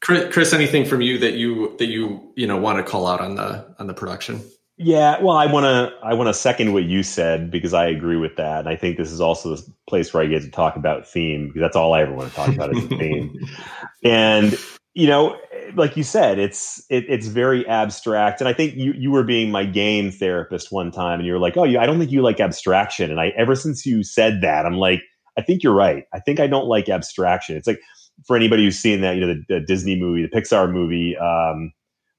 Chris, 0.00 0.32
Chris, 0.32 0.52
anything 0.52 0.84
from 0.84 1.00
you 1.00 1.18
that 1.18 1.34
you 1.34 1.76
that 1.78 1.86
you 1.86 2.32
you 2.36 2.46
know 2.46 2.58
want 2.58 2.78
to 2.78 2.88
call 2.88 3.06
out 3.06 3.20
on 3.20 3.34
the 3.34 3.74
on 3.78 3.86
the 3.86 3.94
production? 3.94 4.42
Yeah, 4.80 5.20
well, 5.20 5.36
I 5.36 5.46
want 5.46 5.64
to 5.64 5.92
I 6.04 6.14
want 6.14 6.28
to 6.28 6.34
second 6.34 6.72
what 6.72 6.84
you 6.84 7.02
said 7.02 7.50
because 7.50 7.74
I 7.74 7.86
agree 7.86 8.16
with 8.16 8.36
that, 8.36 8.60
and 8.60 8.68
I 8.68 8.76
think 8.76 8.96
this 8.96 9.10
is 9.10 9.20
also 9.20 9.56
the 9.56 9.62
place 9.88 10.14
where 10.14 10.22
I 10.22 10.26
get 10.26 10.42
to 10.42 10.50
talk 10.50 10.76
about 10.76 11.06
theme 11.06 11.48
because 11.48 11.60
that's 11.60 11.74
all 11.74 11.94
I 11.94 12.02
ever 12.02 12.14
want 12.14 12.30
to 12.30 12.36
talk 12.36 12.48
about 12.48 12.76
is 12.76 12.84
theme. 12.86 13.36
And 14.04 14.56
you 14.94 15.08
know, 15.08 15.36
like 15.74 15.96
you 15.96 16.04
said, 16.04 16.38
it's 16.38 16.80
it, 16.90 17.04
it's 17.08 17.26
very 17.26 17.66
abstract, 17.66 18.40
and 18.40 18.48
I 18.48 18.52
think 18.52 18.76
you 18.76 18.92
you 18.92 19.10
were 19.10 19.24
being 19.24 19.50
my 19.50 19.64
game 19.64 20.12
therapist 20.12 20.70
one 20.70 20.92
time, 20.92 21.18
and 21.18 21.26
you 21.26 21.32
were 21.32 21.40
like, 21.40 21.56
"Oh, 21.56 21.64
I 21.64 21.84
don't 21.84 21.98
think 21.98 22.12
you 22.12 22.22
like 22.22 22.38
abstraction," 22.38 23.10
and 23.10 23.18
I 23.18 23.30
ever 23.36 23.56
since 23.56 23.84
you 23.84 24.04
said 24.04 24.42
that, 24.42 24.64
I'm 24.64 24.76
like, 24.76 25.02
I 25.36 25.42
think 25.42 25.64
you're 25.64 25.74
right. 25.74 26.04
I 26.12 26.20
think 26.20 26.38
I 26.38 26.46
don't 26.46 26.66
like 26.66 26.88
abstraction. 26.88 27.56
It's 27.56 27.66
like 27.66 27.80
for 28.26 28.36
anybody 28.36 28.64
who's 28.64 28.78
seen 28.78 29.00
that, 29.00 29.16
you 29.16 29.20
know, 29.20 29.34
the, 29.34 29.42
the 29.48 29.60
Disney 29.60 29.98
movie, 29.98 30.22
the 30.22 30.28
Pixar 30.28 30.70
movie, 30.70 31.16
um, 31.16 31.72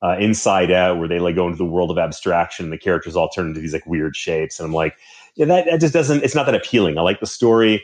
uh, 0.03 0.17
Inside 0.19 0.71
Out, 0.71 0.97
where 0.97 1.07
they 1.07 1.19
like 1.19 1.35
go 1.35 1.45
into 1.45 1.57
the 1.57 1.65
world 1.65 1.91
of 1.91 1.97
abstraction, 1.97 2.65
and 2.65 2.73
the 2.73 2.77
characters 2.77 3.15
all 3.15 3.29
turn 3.29 3.47
into 3.47 3.59
these 3.59 3.73
like 3.73 3.85
weird 3.85 4.15
shapes, 4.15 4.59
and 4.59 4.65
I'm 4.65 4.73
like, 4.73 4.95
yeah, 5.35 5.45
that, 5.45 5.65
that 5.65 5.79
just 5.79 5.93
doesn't. 5.93 6.23
It's 6.23 6.35
not 6.35 6.45
that 6.45 6.55
appealing. 6.55 6.97
I 6.97 7.01
like 7.01 7.19
the 7.19 7.27
story, 7.27 7.83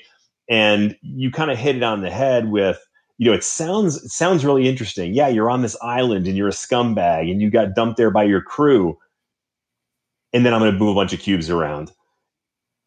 and 0.49 0.95
you 1.01 1.31
kind 1.31 1.51
of 1.51 1.57
hit 1.57 1.75
it 1.75 1.83
on 1.83 2.01
the 2.01 2.09
head 2.09 2.49
with, 2.49 2.79
you 3.17 3.29
know, 3.29 3.35
it 3.35 3.43
sounds 3.43 4.03
it 4.03 4.11
sounds 4.11 4.45
really 4.45 4.67
interesting. 4.67 5.13
Yeah, 5.13 5.27
you're 5.27 5.49
on 5.49 5.61
this 5.61 5.77
island 5.81 6.27
and 6.27 6.37
you're 6.37 6.49
a 6.49 6.51
scumbag, 6.51 7.29
and 7.31 7.41
you 7.41 7.49
got 7.49 7.75
dumped 7.75 7.97
there 7.97 8.11
by 8.11 8.23
your 8.23 8.41
crew, 8.41 8.97
and 10.33 10.45
then 10.45 10.53
I'm 10.53 10.61
going 10.61 10.71
to 10.71 10.79
move 10.79 10.91
a 10.91 10.95
bunch 10.95 11.13
of 11.13 11.19
cubes 11.19 11.49
around. 11.49 11.91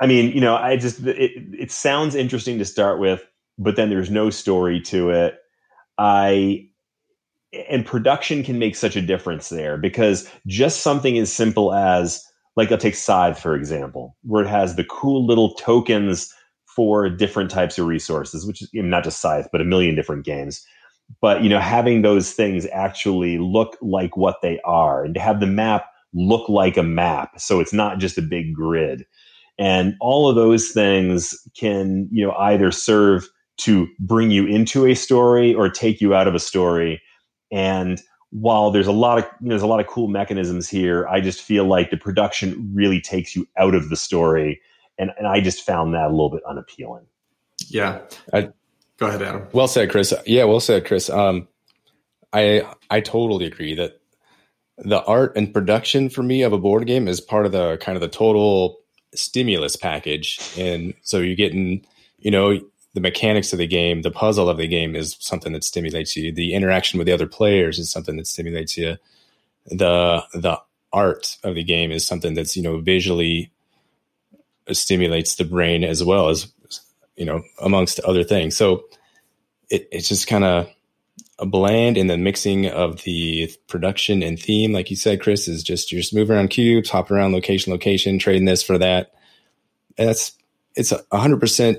I 0.01 0.07
mean, 0.07 0.33
you 0.33 0.41
know, 0.41 0.57
I 0.57 0.77
just 0.77 1.01
it, 1.01 1.33
it 1.59 1.71
sounds 1.71 2.15
interesting 2.15 2.59
to 2.59 2.65
start 2.65 3.01
with 3.01 3.25
but 3.59 3.77
then 3.77 3.91
there's 3.91 4.11
no 4.11 4.31
story 4.31 4.81
to 4.81 5.11
it. 5.11 5.39
I 5.99 6.68
and 7.53 7.87
production 7.87 8.43
can 8.43 8.59
make 8.59 8.77
such 8.77 8.97
a 8.97 9.03
difference 9.03 9.49
there 9.49 9.77
because 9.77 10.31
just 10.47 10.83
something 10.83 11.17
as 11.19 11.33
simple 11.33 11.75
as 11.75 12.23
like 12.57 12.73
I'll 12.73 12.79
take 12.79 12.95
Scythe 12.95 13.39
for 13.39 13.55
example, 13.55 14.17
where 14.23 14.45
it 14.45 14.49
has 14.49 14.77
the 14.77 14.85
cool 14.85 15.25
little 15.27 15.55
tokens 15.55 16.33
for 16.75 17.09
different 17.09 17.51
types 17.51 17.79
of 17.79 17.87
resources, 17.87 18.47
which 18.47 18.63
is 18.63 18.69
not 18.73 19.05
just 19.05 19.21
Scythe, 19.21 19.49
but 19.51 19.61
a 19.61 19.65
million 19.65 19.95
different 19.95 20.25
games. 20.25 20.65
But 21.21 21.43
you 21.43 21.49
know, 21.49 21.59
having 21.61 22.03
those 22.03 22.33
things 22.33 22.67
actually 22.73 23.39
look 23.39 23.77
like 23.81 24.17
what 24.17 24.37
they 24.43 24.61
are, 24.65 25.05
and 25.05 25.15
to 25.15 25.21
have 25.21 25.41
the 25.41 25.47
map 25.47 25.87
look 26.13 26.49
like 26.49 26.77
a 26.77 26.83
map, 26.83 27.41
so 27.41 27.61
it's 27.61 27.73
not 27.73 27.99
just 27.99 28.19
a 28.19 28.23
big 28.23 28.55
grid, 28.55 29.05
and 29.59 29.95
all 30.01 30.29
of 30.29 30.37
those 30.37 30.69
things 30.69 31.35
can 31.59 32.09
you 32.13 32.27
know 32.27 32.33
either 32.35 32.71
serve 32.71 33.29
to 33.59 33.89
bring 33.99 34.31
you 34.31 34.47
into 34.47 34.87
a 34.87 34.95
story 34.95 35.55
or 35.55 35.69
take 35.69 36.01
you 36.01 36.15
out 36.15 36.29
of 36.29 36.35
a 36.35 36.41
story. 36.41 37.01
And 37.51 38.01
while 38.31 38.71
there's 38.71 38.87
a 38.87 38.93
lot 38.93 39.19
of 39.19 39.25
you 39.41 39.49
know, 39.49 39.51
there's 39.51 39.63
a 39.63 39.67
lot 39.67 39.81
of 39.81 39.87
cool 39.87 40.09
mechanisms 40.09 40.69
here, 40.69 41.07
I 41.09 41.21
just 41.21 41.41
feel 41.43 41.65
like 41.65 41.91
the 41.91 41.97
production 41.97 42.71
really 42.75 43.01
takes 43.01 43.35
you 43.35 43.49
out 43.57 43.75
of 43.75 43.89
the 43.89 43.97
story, 43.97 44.61
and 44.99 45.11
and 45.19 45.27
I 45.27 45.41
just 45.41 45.65
found 45.65 45.95
that 45.95 46.07
a 46.07 46.11
little 46.11 46.31
bit 46.31 46.43
unappealing. 46.49 47.07
Yeah, 47.69 48.01
I, 48.33 48.51
go 48.99 49.07
ahead, 49.07 49.23
Adam. 49.23 49.49
Well 49.53 49.69
said, 49.69 49.91
Chris. 49.91 50.13
Yeah, 50.27 50.45
well 50.45 50.61
said, 50.61 50.87
Chris. 50.87 51.09
Um, 51.09 51.49
I 52.33 52.67
I 52.91 53.01
totally 53.01 53.47
agree 53.47 53.75
that 53.75 54.01
the 54.77 55.03
art 55.05 55.37
and 55.37 55.53
production 55.53 56.09
for 56.09 56.23
me 56.23 56.43
of 56.43 56.53
a 56.53 56.59
board 56.59 56.87
game 56.87 57.09
is 57.09 57.21
part 57.21 57.47
of 57.47 57.53
the 57.53 57.79
kind 57.79 57.97
of 57.97 58.03
the 58.03 58.09
total 58.09 58.79
stimulus 59.15 59.77
package, 59.77 60.39
and 60.59 60.95
so 61.03 61.19
you're 61.19 61.35
getting 61.35 61.85
you 62.19 62.31
know 62.31 62.61
the 62.95 63.01
mechanics 63.01 63.53
of 63.53 63.59
the 63.59 63.67
game, 63.67 64.03
the 64.03 64.11
puzzle 64.11 64.49
of 64.49 64.57
the 64.57 64.69
game 64.69 64.97
is 64.97 65.17
something 65.21 65.53
that 65.53 65.65
stimulates 65.65 66.17
you. 66.17 66.33
The 66.33 66.55
interaction 66.55 66.99
with 66.99 67.07
the 67.07 67.13
other 67.13 67.27
players 67.27 67.79
is 67.79 67.91
something 67.91 68.17
that 68.17 68.27
stimulates 68.27 68.77
you. 68.77 68.97
The 69.67 70.23
the 70.35 70.61
art 70.93 71.37
of 71.45 71.55
the 71.55 71.65
game 71.65 71.91
is 71.91 72.07
something 72.07 72.35
that's 72.35 72.57
you 72.57 72.63
know 72.63 72.79
visually 72.81 73.53
stimulates 74.73 75.37
the 75.37 75.45
brain 75.45 75.85
as 75.85 76.03
well 76.03 76.29
as 76.29 76.51
you 77.17 77.25
know 77.25 77.43
amongst 77.61 78.01
other 78.01 78.25
things. 78.25 78.57
So 78.57 78.85
it, 79.71 79.89
it's 79.93 80.09
just 80.09 80.27
kind 80.27 80.45
of 80.45 80.69
a 81.39 81.47
blend 81.47 81.97
in 81.97 82.09
the 82.09 82.19
mixing 82.19 82.67
of 82.67 83.03
the 83.03 83.53
production 83.69 84.23
and 84.23 84.41
theme, 84.41 84.73
like 84.73 84.91
you 84.91 84.97
said, 84.97 85.21
Chris, 85.21 85.47
is 85.47 85.63
just 85.63 85.93
you're 85.93 86.01
just 86.01 86.15
moving 86.15 86.37
around 86.37 86.49
cubes, 86.49 86.91
hopping 86.91 87.17
around 87.17 87.33
location, 87.33 87.73
location, 87.73 88.19
trading 88.19 88.45
this 88.45 88.63
for 88.63 88.79
that. 88.79 89.13
And 89.97 90.09
that's 90.09 90.33
it's 90.75 90.93
a 90.93 91.19
hundred 91.19 91.41
percent 91.41 91.79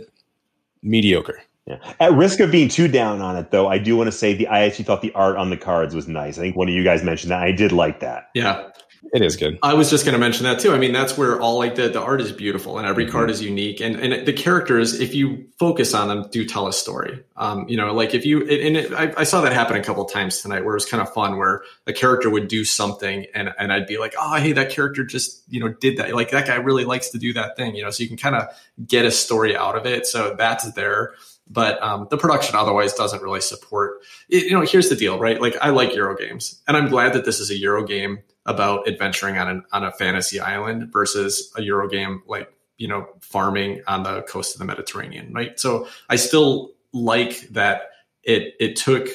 mediocre. 0.84 1.42
Yeah. 1.66 1.78
At 2.00 2.14
risk 2.14 2.40
of 2.40 2.52
being 2.52 2.68
too 2.68 2.88
down 2.88 3.22
on 3.22 3.38
it, 3.38 3.52
though, 3.52 3.68
I 3.68 3.78
do 3.78 3.96
want 3.96 4.08
to 4.08 4.12
say 4.12 4.34
the 4.34 4.48
I 4.48 4.62
actually 4.62 4.86
thought 4.86 5.04
the 5.04 5.14
art 5.14 5.38
on 5.38 5.52
the 5.52 5.58
cards 5.58 5.94
was 5.94 6.08
nice. 6.08 6.40
I 6.40 6.42
think 6.42 6.56
one 6.56 6.68
of 6.68 6.74
you 6.74 6.84
guys 6.84 7.04
mentioned 7.04 7.30
that. 7.30 7.44
I 7.44 7.52
did 7.52 7.72
like 7.72 8.00
that. 8.00 8.30
Yeah, 8.34 8.69
it 9.14 9.22
is 9.22 9.36
good. 9.36 9.58
I 9.64 9.74
was 9.74 9.90
just 9.90 10.06
going 10.06 10.14
to 10.14 10.20
mention 10.20 10.44
that 10.44 10.60
too. 10.60 10.74
I 10.74 10.78
mean, 10.78 10.94
that's 10.94 11.18
where 11.18 11.40
all 11.40 11.58
like 11.58 11.76
the, 11.76 11.90
the 11.90 12.02
art 12.02 12.22
is 12.22 12.32
beautiful 12.32 12.78
and 12.78 12.88
every 12.88 13.06
mm-hmm. 13.06 13.12
card 13.12 13.30
is 13.30 13.42
unique. 13.42 13.80
And, 13.80 13.96
and 13.96 14.26
the 14.26 14.34
characters, 14.34 15.00
if 15.00 15.16
you 15.16 15.48
focus 15.58 15.94
on 15.94 16.08
them, 16.08 16.28
do 16.32 16.46
tell 16.46 16.68
a 16.68 16.74
story. 16.74 17.24
Um, 17.36 17.68
you 17.68 17.78
know, 17.78 17.94
like 17.94 18.14
if 18.14 18.26
you, 18.26 18.42
and 18.42 18.78
it, 18.78 18.94
I, 18.94 19.14
I, 19.18 19.24
saw 19.24 19.42
that 19.42 19.54
happen 19.54 19.78
a 19.78 19.84
couple 19.84 20.04
times 20.06 20.42
tonight 20.42 20.66
where 20.66 20.74
it 20.74 20.78
was 20.78 20.86
kind 20.86 21.02
of 21.02 21.12
fun 21.14 21.38
where 21.38 21.64
a 21.88 21.94
character 21.94 22.30
would 22.30 22.48
do 22.48 22.64
something 22.64 23.26
and, 23.34 23.54
and 23.58 23.72
I'd 23.72 23.88
be 23.88 23.98
like, 23.98 24.14
oh, 24.20 24.36
hey, 24.36 24.52
that 24.54 24.70
character 24.70 25.04
just, 25.04 25.44
you 25.50 25.60
know, 25.60 25.70
did 25.70 25.98
that. 25.98 26.14
Like 26.14 26.32
that 26.32 26.46
guy 26.46 26.56
really 26.56 26.86
likes 26.86 27.10
to 27.10 27.18
do 27.18 27.34
that 27.34 27.56
thing, 27.56 27.76
you 27.76 27.84
know, 27.84 27.92
so 27.92 28.04
you 28.04 28.10
can 28.10 28.18
kind 28.18 28.36
of 28.36 28.48
get 28.86 29.06
a 29.06 29.12
story 29.12 29.56
out 29.56 29.78
of 29.78 29.86
it. 29.86 30.06
So 30.06 30.36
that's 30.38 30.72
there 30.74 31.14
but 31.50 31.82
um, 31.82 32.08
the 32.12 32.18
production 32.18 32.56
otherwise 32.56 32.94
doesn't 32.94 33.24
really 33.24 33.42
support. 33.42 34.02
It, 34.30 34.46
you 34.46 34.52
know, 34.52 34.62
here's 34.62 34.90
the 34.90 34.96
deal, 34.96 35.18
right? 35.18 35.42
Like 35.42 35.58
I 35.60 35.70
like 35.70 35.96
Euro 35.96 36.16
games, 36.16 36.62
and 36.68 36.78
I'm 36.78 36.90
glad 36.90 37.14
that 37.14 37.26
this 37.26 37.40
is 37.40 37.50
a 37.50 37.58
Euro 37.58 37.84
game 37.84 38.20
about 38.50 38.88
adventuring 38.88 39.38
on 39.38 39.48
an, 39.48 39.64
on 39.72 39.84
a 39.84 39.92
fantasy 39.92 40.40
island 40.40 40.92
versus 40.92 41.54
a 41.56 41.62
Euro 41.62 41.88
game 41.88 42.24
like 42.28 42.52
you 42.78 42.88
know 42.88 43.08
farming 43.22 43.82
on 43.88 44.04
the 44.04 44.24
coast 44.24 44.56
of 44.56 44.60
the 44.60 44.66
Mediterranean, 44.66 45.32
right? 45.32 45.58
So 45.60 45.88
I 46.10 46.16
still 46.16 46.72
like 46.92 47.42
that 47.50 47.84
it 48.24 48.56
it 48.60 48.76
took 48.76 49.08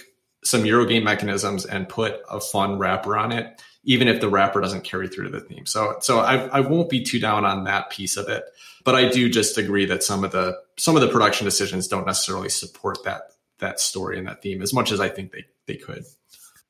some 0.45 0.65
Euro 0.65 0.87
game 0.87 1.05
mechanisms 1.05 1.67
and 1.67 1.89
put 1.89 2.21
a 2.31 2.41
fun 2.41 2.79
wrapper 2.79 3.17
on 3.17 3.33
it, 3.33 3.61
even 3.83 4.07
if 4.07 4.21
the 4.21 4.29
wrapper 4.29 4.61
doesn't 4.61 4.85
carry 4.85 5.09
through 5.09 5.25
to 5.25 5.31
the 5.31 5.41
theme. 5.41 5.67
So 5.67 5.97
so 6.01 6.21
I, 6.21 6.47
I 6.47 6.61
won't 6.61 6.89
be 6.89 7.03
too 7.03 7.19
down 7.19 7.45
on 7.45 7.65
that 7.65 7.91
piece 7.91 8.17
of 8.17 8.29
it, 8.29 8.45
but 8.85 8.95
I 8.95 9.09
do 9.09 9.29
just 9.29 9.59
agree 9.59 9.87
that 9.87 10.05
some 10.05 10.23
of 10.23 10.31
the 10.31 10.57
some 10.79 10.95
of 10.95 11.03
the 11.03 11.09
production 11.09 11.45
decisions 11.45 11.89
don't 11.89 12.07
necessarily 12.07 12.51
support 12.51 13.03
that 13.05 13.33
that 13.59 13.81
story 13.81 14.17
and 14.17 14.29
that 14.29 14.43
theme 14.43 14.63
as 14.63 14.73
much 14.73 14.93
as 14.93 15.01
I 15.01 15.09
think 15.09 15.33
they 15.33 15.45
they 15.67 15.77
could. 15.77 16.05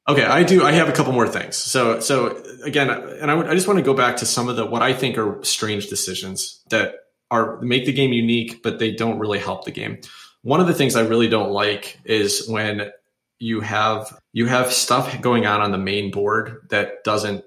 Okay, 0.06 0.24
I 0.24 0.42
do. 0.42 0.62
I 0.62 0.72
have 0.72 0.88
a 0.88 0.92
couple 0.92 1.12
more 1.12 1.28
things. 1.28 1.56
So, 1.56 2.00
so 2.00 2.42
again, 2.62 2.90
and 2.90 3.30
I, 3.30 3.38
I 3.38 3.54
just 3.54 3.66
want 3.66 3.78
to 3.78 3.84
go 3.84 3.94
back 3.94 4.18
to 4.18 4.26
some 4.26 4.48
of 4.48 4.56
the 4.56 4.66
what 4.66 4.82
I 4.82 4.92
think 4.92 5.16
are 5.16 5.42
strange 5.42 5.88
decisions 5.88 6.62
that 6.68 6.96
are 7.30 7.58
make 7.62 7.86
the 7.86 7.92
game 7.92 8.12
unique, 8.12 8.62
but 8.62 8.78
they 8.78 8.92
don't 8.92 9.18
really 9.18 9.38
help 9.38 9.64
the 9.64 9.70
game. 9.70 10.00
One 10.42 10.60
of 10.60 10.66
the 10.66 10.74
things 10.74 10.94
I 10.94 11.02
really 11.02 11.28
don't 11.28 11.52
like 11.52 11.98
is 12.04 12.46
when 12.46 12.90
you 13.38 13.60
have 13.60 14.18
you 14.32 14.46
have 14.46 14.72
stuff 14.72 15.20
going 15.22 15.46
on 15.46 15.62
on 15.62 15.72
the 15.72 15.78
main 15.78 16.10
board 16.10 16.66
that 16.68 17.02
doesn't 17.02 17.44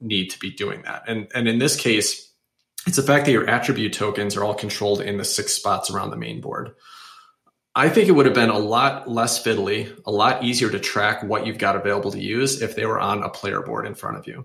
need 0.00 0.30
to 0.30 0.38
be 0.40 0.50
doing 0.50 0.82
that. 0.82 1.04
And 1.06 1.28
and 1.34 1.46
in 1.46 1.60
this 1.60 1.76
case, 1.76 2.32
it's 2.84 2.96
the 2.96 3.02
fact 3.02 3.26
that 3.26 3.32
your 3.32 3.48
attribute 3.48 3.92
tokens 3.92 4.36
are 4.36 4.42
all 4.42 4.54
controlled 4.54 5.00
in 5.00 5.18
the 5.18 5.24
six 5.24 5.52
spots 5.52 5.88
around 5.88 6.10
the 6.10 6.16
main 6.16 6.40
board. 6.40 6.74
I 7.74 7.88
think 7.88 8.08
it 8.08 8.12
would 8.12 8.26
have 8.26 8.34
been 8.34 8.50
a 8.50 8.58
lot 8.58 9.08
less 9.10 9.42
fiddly, 9.42 9.98
a 10.04 10.10
lot 10.10 10.44
easier 10.44 10.68
to 10.70 10.78
track 10.78 11.22
what 11.22 11.46
you've 11.46 11.58
got 11.58 11.74
available 11.74 12.10
to 12.12 12.20
use 12.20 12.60
if 12.60 12.76
they 12.76 12.84
were 12.84 13.00
on 13.00 13.22
a 13.22 13.30
player 13.30 13.62
board 13.62 13.86
in 13.86 13.94
front 13.94 14.18
of 14.18 14.26
you. 14.26 14.44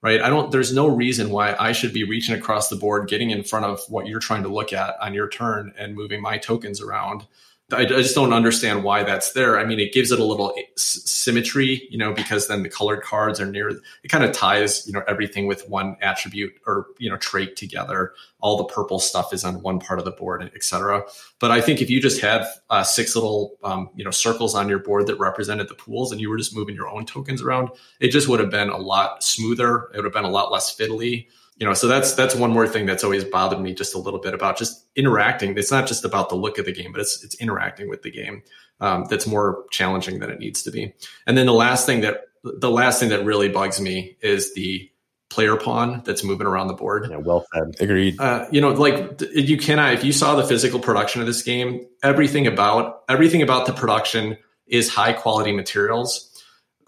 Right? 0.00 0.20
I 0.20 0.30
don't 0.30 0.50
there's 0.50 0.74
no 0.74 0.88
reason 0.88 1.30
why 1.30 1.54
I 1.60 1.72
should 1.72 1.92
be 1.92 2.02
reaching 2.02 2.34
across 2.34 2.68
the 2.68 2.76
board, 2.76 3.08
getting 3.08 3.30
in 3.30 3.44
front 3.44 3.66
of 3.66 3.80
what 3.88 4.06
you're 4.06 4.20
trying 4.20 4.42
to 4.42 4.48
look 4.48 4.72
at 4.72 4.96
on 5.00 5.14
your 5.14 5.28
turn 5.28 5.72
and 5.78 5.94
moving 5.94 6.20
my 6.20 6.38
tokens 6.38 6.80
around 6.80 7.26
I, 7.72 7.84
just 7.84 8.14
don't 8.14 8.32
understand 8.32 8.84
why 8.84 9.02
that's 9.02 9.32
there. 9.32 9.58
I 9.58 9.64
mean, 9.64 9.80
it 9.80 9.92
gives 9.92 10.10
it 10.10 10.18
a 10.18 10.24
little 10.24 10.54
symmetry, 10.76 11.86
you 11.90 11.98
know, 11.98 12.12
because 12.12 12.48
then 12.48 12.62
the 12.62 12.68
colored 12.68 13.02
cards 13.02 13.40
are 13.40 13.46
near. 13.46 13.68
It 13.68 14.08
kind 14.08 14.24
of 14.24 14.32
ties, 14.32 14.86
you 14.86 14.92
know, 14.92 15.02
everything 15.08 15.46
with 15.46 15.68
one 15.68 15.96
attribute 16.02 16.52
or 16.66 16.86
you 16.98 17.10
know 17.10 17.16
trait 17.16 17.56
together. 17.56 18.14
All 18.40 18.56
the 18.56 18.64
purple 18.64 18.98
stuff 18.98 19.32
is 19.32 19.44
on 19.44 19.62
one 19.62 19.78
part 19.78 19.98
of 19.98 20.04
the 20.04 20.10
board, 20.10 20.50
etc. 20.54 21.04
But 21.38 21.50
I 21.50 21.60
think 21.60 21.80
if 21.80 21.88
you 21.88 22.00
just 22.00 22.20
had 22.20 22.46
uh, 22.70 22.82
six 22.82 23.14
little, 23.14 23.56
um, 23.62 23.90
you 23.94 24.04
know, 24.04 24.10
circles 24.10 24.54
on 24.54 24.68
your 24.68 24.80
board 24.80 25.06
that 25.06 25.16
represented 25.16 25.68
the 25.68 25.74
pools, 25.74 26.12
and 26.12 26.20
you 26.20 26.28
were 26.28 26.38
just 26.38 26.54
moving 26.54 26.74
your 26.74 26.88
own 26.88 27.06
tokens 27.06 27.42
around, 27.42 27.70
it 28.00 28.08
just 28.08 28.28
would 28.28 28.40
have 28.40 28.50
been 28.50 28.68
a 28.68 28.78
lot 28.78 29.22
smoother. 29.22 29.88
It 29.92 29.96
would 29.96 30.04
have 30.04 30.14
been 30.14 30.24
a 30.24 30.30
lot 30.30 30.50
less 30.50 30.76
fiddly 30.76 31.26
you 31.56 31.66
know 31.66 31.74
so 31.74 31.86
that's 31.86 32.14
that's 32.14 32.34
one 32.34 32.50
more 32.50 32.66
thing 32.66 32.86
that's 32.86 33.04
always 33.04 33.24
bothered 33.24 33.60
me 33.60 33.74
just 33.74 33.94
a 33.94 33.98
little 33.98 34.20
bit 34.20 34.34
about 34.34 34.58
just 34.58 34.86
interacting. 34.96 35.56
It's 35.56 35.70
not 35.70 35.86
just 35.86 36.04
about 36.04 36.28
the 36.28 36.36
look 36.36 36.58
of 36.58 36.64
the 36.64 36.72
game 36.72 36.92
but 36.92 37.00
it's 37.00 37.22
it's 37.22 37.34
interacting 37.36 37.88
with 37.88 38.02
the 38.02 38.10
game 38.10 38.42
um, 38.80 39.06
that's 39.08 39.26
more 39.26 39.64
challenging 39.70 40.18
than 40.18 40.30
it 40.30 40.38
needs 40.38 40.62
to 40.62 40.70
be. 40.70 40.92
And 41.26 41.38
then 41.38 41.46
the 41.46 41.52
last 41.52 41.86
thing 41.86 42.00
that 42.02 42.22
the 42.42 42.70
last 42.70 42.98
thing 42.98 43.10
that 43.10 43.24
really 43.24 43.48
bugs 43.48 43.80
me 43.80 44.16
is 44.20 44.54
the 44.54 44.90
player 45.30 45.56
pawn 45.56 46.02
that's 46.04 46.22
moving 46.22 46.46
around 46.46 46.66
the 46.66 46.74
board. 46.74 47.06
Yeah 47.10 47.16
well 47.16 47.46
said. 47.54 47.74
Agreed. 47.80 48.20
Uh, 48.20 48.46
you 48.50 48.60
know 48.60 48.70
like 48.72 49.22
you 49.34 49.56
cannot 49.56 49.94
if 49.94 50.04
you 50.04 50.12
saw 50.12 50.34
the 50.34 50.44
physical 50.44 50.78
production 50.78 51.20
of 51.20 51.26
this 51.26 51.42
game 51.42 51.86
everything 52.02 52.46
about 52.46 53.02
everything 53.08 53.40
about 53.40 53.66
the 53.66 53.72
production 53.72 54.36
is 54.66 54.88
high 54.88 55.12
quality 55.12 55.52
materials 55.52 56.28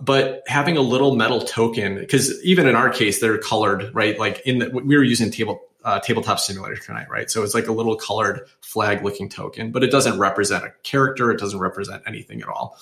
but 0.04 0.42
having 0.46 0.76
a 0.76 0.80
little 0.80 1.14
metal 1.16 1.40
token 1.40 1.96
because 1.96 2.42
even 2.44 2.66
in 2.66 2.74
our 2.74 2.90
case 2.90 3.20
they're 3.20 3.38
colored 3.38 3.90
right? 3.94 4.18
Like 4.18 4.40
in 4.44 4.58
the, 4.58 4.70
we 4.70 4.96
were 4.96 5.02
using 5.02 5.30
table 5.30 5.60
uh, 5.84 6.00
tabletop 6.00 6.38
simulator 6.38 6.76
tonight 6.76 7.08
right? 7.10 7.30
So 7.30 7.42
it's 7.42 7.54
like 7.54 7.66
a 7.66 7.72
little 7.72 7.96
colored 7.96 8.46
flag 8.60 9.02
looking 9.02 9.28
token 9.28 9.72
but 9.72 9.82
it 9.82 9.90
doesn't 9.90 10.18
represent 10.18 10.64
a 10.64 10.72
character 10.82 11.30
it 11.30 11.38
doesn't 11.38 11.58
represent 11.58 12.02
anything 12.06 12.42
at 12.42 12.48
all. 12.48 12.76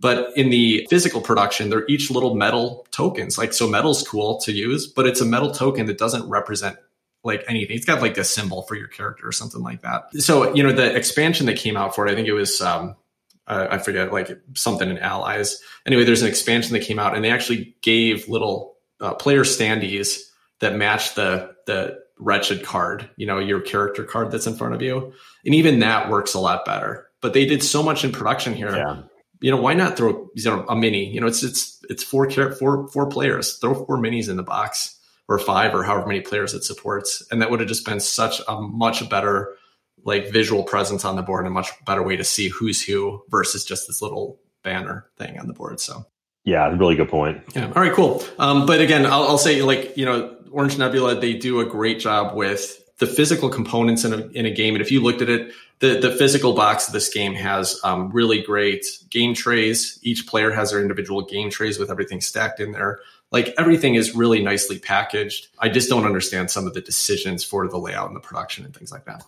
But 0.00 0.36
in 0.36 0.50
the 0.50 0.86
physical 0.90 1.20
production 1.20 1.70
they're 1.70 1.86
each 1.88 2.10
little 2.10 2.34
metal 2.34 2.86
tokens. 2.90 3.38
Like 3.38 3.52
so 3.52 3.68
metal's 3.68 4.06
cool 4.06 4.38
to 4.40 4.52
use 4.52 4.86
but 4.86 5.06
it's 5.06 5.20
a 5.20 5.26
metal 5.26 5.52
token 5.52 5.86
that 5.86 5.98
doesn't 5.98 6.28
represent 6.28 6.76
like 7.24 7.44
anything. 7.48 7.76
It's 7.76 7.86
got 7.86 8.00
like 8.00 8.16
a 8.16 8.24
symbol 8.24 8.62
for 8.62 8.74
your 8.74 8.88
character 8.88 9.26
or 9.26 9.32
something 9.32 9.62
like 9.62 9.82
that. 9.82 10.14
So 10.20 10.54
you 10.54 10.62
know 10.62 10.72
the 10.72 10.94
expansion 10.94 11.46
that 11.46 11.56
came 11.56 11.76
out 11.76 11.94
for 11.94 12.06
it 12.06 12.10
i 12.10 12.14
think 12.14 12.28
it 12.28 12.32
was 12.32 12.60
um, 12.60 12.96
uh, 13.48 13.66
I 13.70 13.78
forget, 13.78 14.12
like 14.12 14.30
something 14.54 14.88
in 14.88 14.98
Allies. 14.98 15.60
Anyway, 15.86 16.04
there's 16.04 16.22
an 16.22 16.28
expansion 16.28 16.74
that 16.74 16.82
came 16.82 16.98
out, 16.98 17.16
and 17.16 17.24
they 17.24 17.30
actually 17.30 17.74
gave 17.82 18.28
little 18.28 18.76
uh, 19.00 19.14
player 19.14 19.42
standees 19.42 20.20
that 20.60 20.76
match 20.76 21.14
the 21.14 21.54
the 21.66 21.98
wretched 22.18 22.64
card, 22.64 23.08
you 23.16 23.26
know, 23.26 23.38
your 23.38 23.60
character 23.60 24.04
card 24.04 24.30
that's 24.30 24.46
in 24.46 24.56
front 24.56 24.74
of 24.74 24.82
you, 24.82 25.12
and 25.44 25.54
even 25.54 25.80
that 25.80 26.10
works 26.10 26.34
a 26.34 26.40
lot 26.40 26.64
better. 26.64 27.08
But 27.20 27.32
they 27.32 27.46
did 27.46 27.62
so 27.62 27.82
much 27.82 28.04
in 28.04 28.12
production 28.12 28.54
here. 28.54 28.74
Yeah. 28.74 29.02
You 29.40 29.50
know, 29.52 29.60
why 29.60 29.74
not 29.74 29.96
throw 29.96 30.28
you 30.34 30.44
know 30.44 30.64
a 30.68 30.76
mini? 30.76 31.12
You 31.12 31.20
know, 31.20 31.26
it's 31.26 31.42
it's 31.42 31.80
it's 31.88 32.02
four 32.02 32.30
four 32.30 32.88
four 32.88 33.08
players. 33.08 33.56
Throw 33.56 33.74
four 33.74 33.98
minis 33.98 34.28
in 34.28 34.36
the 34.36 34.42
box 34.42 34.98
or 35.28 35.38
five 35.38 35.74
or 35.74 35.84
however 35.84 36.06
many 36.06 36.20
players 36.20 36.54
it 36.54 36.64
supports, 36.64 37.26
and 37.30 37.40
that 37.40 37.50
would 37.50 37.60
have 37.60 37.68
just 37.68 37.86
been 37.86 38.00
such 38.00 38.40
a 38.48 38.60
much 38.60 39.08
better 39.08 39.54
like 40.08 40.32
visual 40.32 40.64
presence 40.64 41.04
on 41.04 41.16
the 41.16 41.22
board 41.22 41.44
and 41.44 41.48
a 41.48 41.50
much 41.50 41.70
better 41.84 42.02
way 42.02 42.16
to 42.16 42.24
see 42.24 42.48
who's 42.48 42.82
who 42.82 43.22
versus 43.28 43.64
just 43.64 43.86
this 43.86 44.00
little 44.02 44.40
banner 44.64 45.06
thing 45.18 45.38
on 45.38 45.46
the 45.46 45.52
board. 45.52 45.78
So 45.78 46.04
yeah, 46.44 46.66
really 46.76 46.96
good 46.96 47.10
point. 47.10 47.42
Yeah. 47.54 47.66
All 47.66 47.82
right, 47.82 47.92
cool. 47.92 48.24
Um, 48.38 48.64
but 48.64 48.80
again, 48.80 49.04
I'll, 49.04 49.24
I'll, 49.24 49.38
say 49.38 49.60
like, 49.62 49.96
you 49.98 50.06
know, 50.06 50.34
Orange 50.50 50.78
Nebula, 50.78 51.20
they 51.20 51.34
do 51.34 51.60
a 51.60 51.66
great 51.66 52.00
job 52.00 52.34
with 52.34 52.82
the 52.98 53.06
physical 53.06 53.50
components 53.50 54.04
in 54.04 54.14
a, 54.14 54.26
in 54.28 54.46
a 54.46 54.50
game. 54.50 54.74
And 54.74 54.80
if 54.80 54.90
you 54.90 55.02
looked 55.02 55.20
at 55.20 55.28
it, 55.28 55.52
the, 55.80 56.00
the 56.00 56.10
physical 56.10 56.54
box 56.54 56.86
of 56.86 56.94
this 56.94 57.12
game 57.12 57.34
has 57.34 57.78
um, 57.84 58.10
really 58.10 58.40
great 58.40 58.86
game 59.10 59.34
trays. 59.34 59.98
Each 60.02 60.26
player 60.26 60.50
has 60.50 60.70
their 60.70 60.80
individual 60.80 61.22
game 61.22 61.50
trays 61.50 61.78
with 61.78 61.90
everything 61.90 62.22
stacked 62.22 62.60
in 62.60 62.72
there 62.72 63.00
like 63.30 63.54
everything 63.58 63.94
is 63.94 64.14
really 64.14 64.42
nicely 64.42 64.78
packaged. 64.78 65.48
I 65.58 65.68
just 65.68 65.88
don't 65.88 66.04
understand 66.04 66.50
some 66.50 66.66
of 66.66 66.74
the 66.74 66.80
decisions 66.80 67.44
for 67.44 67.68
the 67.68 67.78
layout 67.78 68.06
and 68.06 68.16
the 68.16 68.20
production 68.20 68.64
and 68.64 68.74
things 68.74 68.90
like 68.90 69.04
that. 69.04 69.22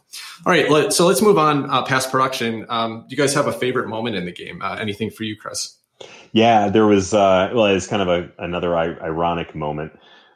All 0.47 0.53
right, 0.53 0.71
let, 0.71 0.93
so 0.93 1.07
let's 1.07 1.21
move 1.21 1.39
on 1.39 1.69
uh, 1.69 1.83
past 1.83 2.11
production. 2.11 2.65
Um, 2.69 3.05
do 3.09 3.15
you 3.15 3.17
guys 3.17 3.35
have 3.35 3.47
a 3.47 3.53
favorite 3.53 3.89
moment 3.89 4.17
in 4.17 4.25
the 4.25 4.33
game? 4.33 4.63
Uh, 4.63 4.77
anything 4.77 5.11
for 5.11 5.25
you, 5.25 5.37
Chris? 5.37 5.77
Yeah, 6.33 6.69
there 6.69 6.87
was. 6.87 7.13
Uh, 7.13 7.51
well, 7.55 7.67
it's 7.67 7.87
kind 7.87 8.01
of 8.01 8.09
a, 8.09 8.31
another 8.43 8.77
I- 8.77 8.99
ironic 9.05 9.55
moment 9.55 9.93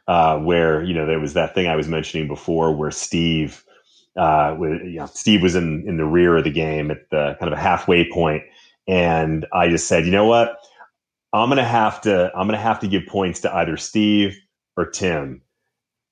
uh, 0.07 0.37
where 0.37 0.83
you 0.83 0.93
know 0.93 1.07
there 1.07 1.19
was 1.19 1.33
that 1.33 1.55
thing 1.55 1.67
I 1.67 1.75
was 1.75 1.87
mentioning 1.87 2.27
before, 2.27 2.75
where 2.75 2.91
Steve, 2.91 3.63
uh, 4.15 4.55
with, 4.59 4.81
you 4.83 4.99
know, 4.99 5.07
Steve 5.07 5.41
was 5.41 5.55
in 5.55 5.87
in 5.87 5.97
the 5.97 6.05
rear 6.05 6.37
of 6.37 6.43
the 6.43 6.51
game 6.51 6.91
at 6.91 7.09
the 7.09 7.35
kind 7.39 7.51
of 7.51 7.57
a 7.57 7.61
halfway 7.61 8.07
point, 8.11 8.43
and 8.87 9.47
I 9.53 9.69
just 9.69 9.87
said, 9.87 10.05
you 10.05 10.11
know 10.11 10.25
what 10.25 10.59
I'm 11.39 11.49
gonna 11.49 11.63
have 11.63 12.01
to 12.01 12.31
I'm 12.35 12.47
gonna 12.47 12.57
have 12.57 12.79
to 12.81 12.87
give 12.87 13.05
points 13.07 13.41
to 13.41 13.55
either 13.55 13.77
Steve 13.77 14.37
or 14.77 14.89
Tim. 14.89 15.41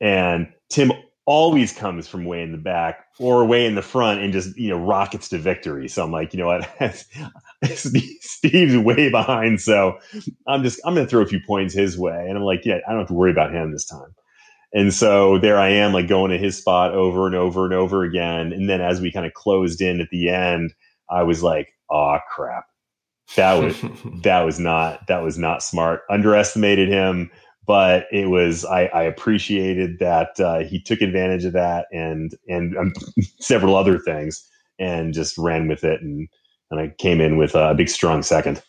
And 0.01 0.51
Tim 0.69 0.91
always 1.25 1.71
comes 1.71 2.07
from 2.07 2.25
way 2.25 2.41
in 2.41 2.51
the 2.51 2.57
back 2.57 3.05
or 3.19 3.45
way 3.45 3.65
in 3.65 3.75
the 3.75 3.81
front 3.81 4.21
and 4.21 4.33
just 4.33 4.57
you 4.57 4.69
know 4.69 4.77
rockets 4.77 5.29
to 5.29 5.37
victory. 5.37 5.87
So 5.87 6.03
I'm 6.03 6.11
like, 6.11 6.33
you 6.33 6.39
know 6.39 6.47
what, 6.47 6.67
Steve's 7.65 8.77
way 8.77 9.09
behind, 9.09 9.61
so 9.61 9.99
I'm 10.47 10.63
just 10.63 10.81
I'm 10.85 10.95
gonna 10.95 11.07
throw 11.07 11.21
a 11.21 11.27
few 11.27 11.39
points 11.45 11.73
his 11.73 11.97
way, 11.97 12.25
and 12.27 12.37
I'm 12.37 12.43
like, 12.43 12.65
yeah, 12.65 12.79
I 12.87 12.91
don't 12.91 12.99
have 12.99 13.07
to 13.07 13.13
worry 13.13 13.31
about 13.31 13.53
him 13.53 13.71
this 13.71 13.85
time. 13.85 14.15
And 14.73 14.91
so 14.91 15.37
there 15.37 15.59
I 15.59 15.69
am, 15.69 15.93
like 15.93 16.07
going 16.07 16.31
to 16.31 16.37
his 16.37 16.57
spot 16.57 16.93
over 16.93 17.27
and 17.27 17.35
over 17.35 17.63
and 17.63 17.75
over 17.75 18.03
again. 18.03 18.51
And 18.51 18.67
then 18.67 18.81
as 18.81 18.99
we 18.99 19.11
kind 19.11 19.25
of 19.25 19.33
closed 19.35 19.81
in 19.81 20.01
at 20.01 20.09
the 20.09 20.29
end, 20.29 20.73
I 21.11 21.21
was 21.21 21.43
like, 21.43 21.69
oh 21.91 22.17
crap 22.31 22.65
that 23.35 23.53
was 23.53 23.75
that 24.23 24.41
was 24.41 24.59
not 24.59 25.07
that 25.07 25.23
was 25.23 25.37
not 25.37 25.63
smart. 25.63 26.01
Underestimated 26.09 26.89
him, 26.89 27.31
but 27.65 28.05
it 28.11 28.29
was 28.29 28.65
I, 28.65 28.85
I 28.85 29.03
appreciated 29.03 29.99
that 29.99 30.39
uh, 30.39 30.59
he 30.59 30.81
took 30.81 31.01
advantage 31.01 31.45
of 31.45 31.53
that 31.53 31.87
and 31.91 32.35
and 32.47 32.77
um, 32.77 32.93
several 33.39 33.75
other 33.75 33.99
things 33.99 34.47
and 34.79 35.13
just 35.13 35.37
ran 35.37 35.67
with 35.67 35.83
it 35.83 36.01
and 36.01 36.27
and 36.71 36.79
I 36.79 36.93
came 36.97 37.21
in 37.21 37.37
with 37.37 37.55
a 37.55 37.73
big 37.75 37.89
strong 37.89 38.23
second. 38.23 38.61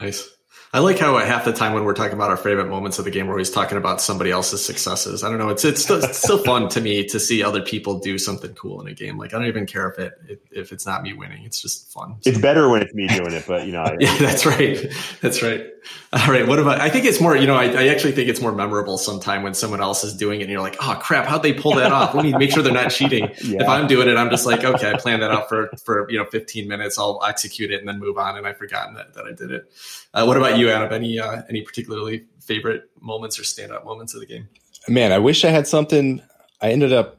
Nice. 0.00 0.28
I 0.72 0.78
like 0.78 1.00
how 1.00 1.16
uh, 1.16 1.24
half 1.24 1.44
the 1.44 1.52
time 1.52 1.72
when 1.72 1.84
we're 1.84 1.94
talking 1.94 2.14
about 2.14 2.30
our 2.30 2.36
favorite 2.36 2.68
moments 2.68 3.00
of 3.00 3.04
the 3.04 3.10
game, 3.10 3.26
we're 3.26 3.34
always 3.34 3.50
talking 3.50 3.76
about 3.76 4.00
somebody 4.00 4.30
else's 4.30 4.64
successes. 4.64 5.24
I 5.24 5.28
don't 5.28 5.38
know. 5.38 5.48
It's 5.48 5.64
it's 5.64 5.82
still, 5.82 6.02
it's 6.02 6.18
still 6.18 6.38
fun 6.38 6.68
to 6.68 6.80
me 6.80 7.04
to 7.06 7.18
see 7.18 7.42
other 7.42 7.60
people 7.60 7.98
do 7.98 8.18
something 8.18 8.54
cool 8.54 8.80
in 8.80 8.86
a 8.86 8.94
game. 8.94 9.18
Like 9.18 9.34
I 9.34 9.38
don't 9.38 9.48
even 9.48 9.66
care 9.66 9.90
if 9.90 9.98
it 9.98 10.40
if 10.52 10.70
it's 10.70 10.86
not 10.86 11.02
me 11.02 11.12
winning. 11.12 11.44
It's 11.44 11.60
just 11.60 11.90
fun. 11.92 12.18
It's 12.24 12.38
better 12.38 12.68
when 12.68 12.82
it's 12.82 12.94
me 12.94 13.08
doing 13.08 13.32
it, 13.32 13.44
but 13.48 13.66
you 13.66 13.72
know. 13.72 13.82
I, 13.82 13.96
yeah, 14.00 14.16
that's 14.18 14.46
right. 14.46 14.86
That's 15.20 15.42
right. 15.42 15.66
All 16.12 16.26
right. 16.28 16.46
What 16.46 16.58
about? 16.58 16.80
I 16.80 16.90
think 16.90 17.04
it's 17.04 17.20
more. 17.20 17.36
You 17.36 17.46
know, 17.46 17.54
I, 17.54 17.64
I 17.66 17.88
actually 17.88 18.12
think 18.12 18.28
it's 18.28 18.40
more 18.40 18.52
memorable 18.52 18.98
sometime 18.98 19.42
when 19.42 19.54
someone 19.54 19.80
else 19.80 20.04
is 20.04 20.14
doing 20.14 20.40
it, 20.40 20.44
and 20.44 20.52
you're 20.52 20.60
like, 20.60 20.76
"Oh 20.80 20.98
crap! 21.00 21.26
How'd 21.26 21.42
they 21.42 21.52
pull 21.52 21.74
that 21.76 21.92
off?" 21.92 22.14
Let 22.14 22.24
me 22.24 22.32
make 22.32 22.50
sure 22.50 22.62
they're 22.62 22.72
not 22.72 22.90
cheating. 22.90 23.30
Yeah. 23.42 23.62
If 23.62 23.68
I'm 23.68 23.86
doing 23.86 24.08
it, 24.08 24.16
I'm 24.16 24.30
just 24.30 24.46
like, 24.46 24.64
"Okay, 24.64 24.90
I 24.90 24.96
planned 24.96 25.22
that 25.22 25.30
out 25.30 25.48
for 25.48 25.70
for 25.84 26.10
you 26.10 26.18
know 26.18 26.24
15 26.24 26.68
minutes. 26.68 26.98
I'll 26.98 27.20
execute 27.26 27.70
it 27.70 27.80
and 27.80 27.88
then 27.88 27.98
move 27.98 28.18
on." 28.18 28.36
And 28.36 28.46
I've 28.46 28.58
forgotten 28.58 28.94
that, 28.94 29.14
that 29.14 29.24
I 29.24 29.32
did 29.32 29.50
it. 29.50 29.72
Uh, 30.12 30.24
what 30.24 30.36
about 30.36 30.58
you, 30.58 30.70
Adam? 30.70 30.92
Any 30.92 31.18
uh, 31.18 31.42
any 31.48 31.62
particularly 31.62 32.26
favorite 32.40 32.84
moments 33.00 33.38
or 33.38 33.42
standout 33.42 33.84
moments 33.84 34.14
of 34.14 34.20
the 34.20 34.26
game? 34.26 34.48
Man, 34.88 35.12
I 35.12 35.18
wish 35.18 35.44
I 35.44 35.50
had 35.50 35.66
something. 35.66 36.22
I 36.60 36.70
ended 36.70 36.92
up. 36.92 37.18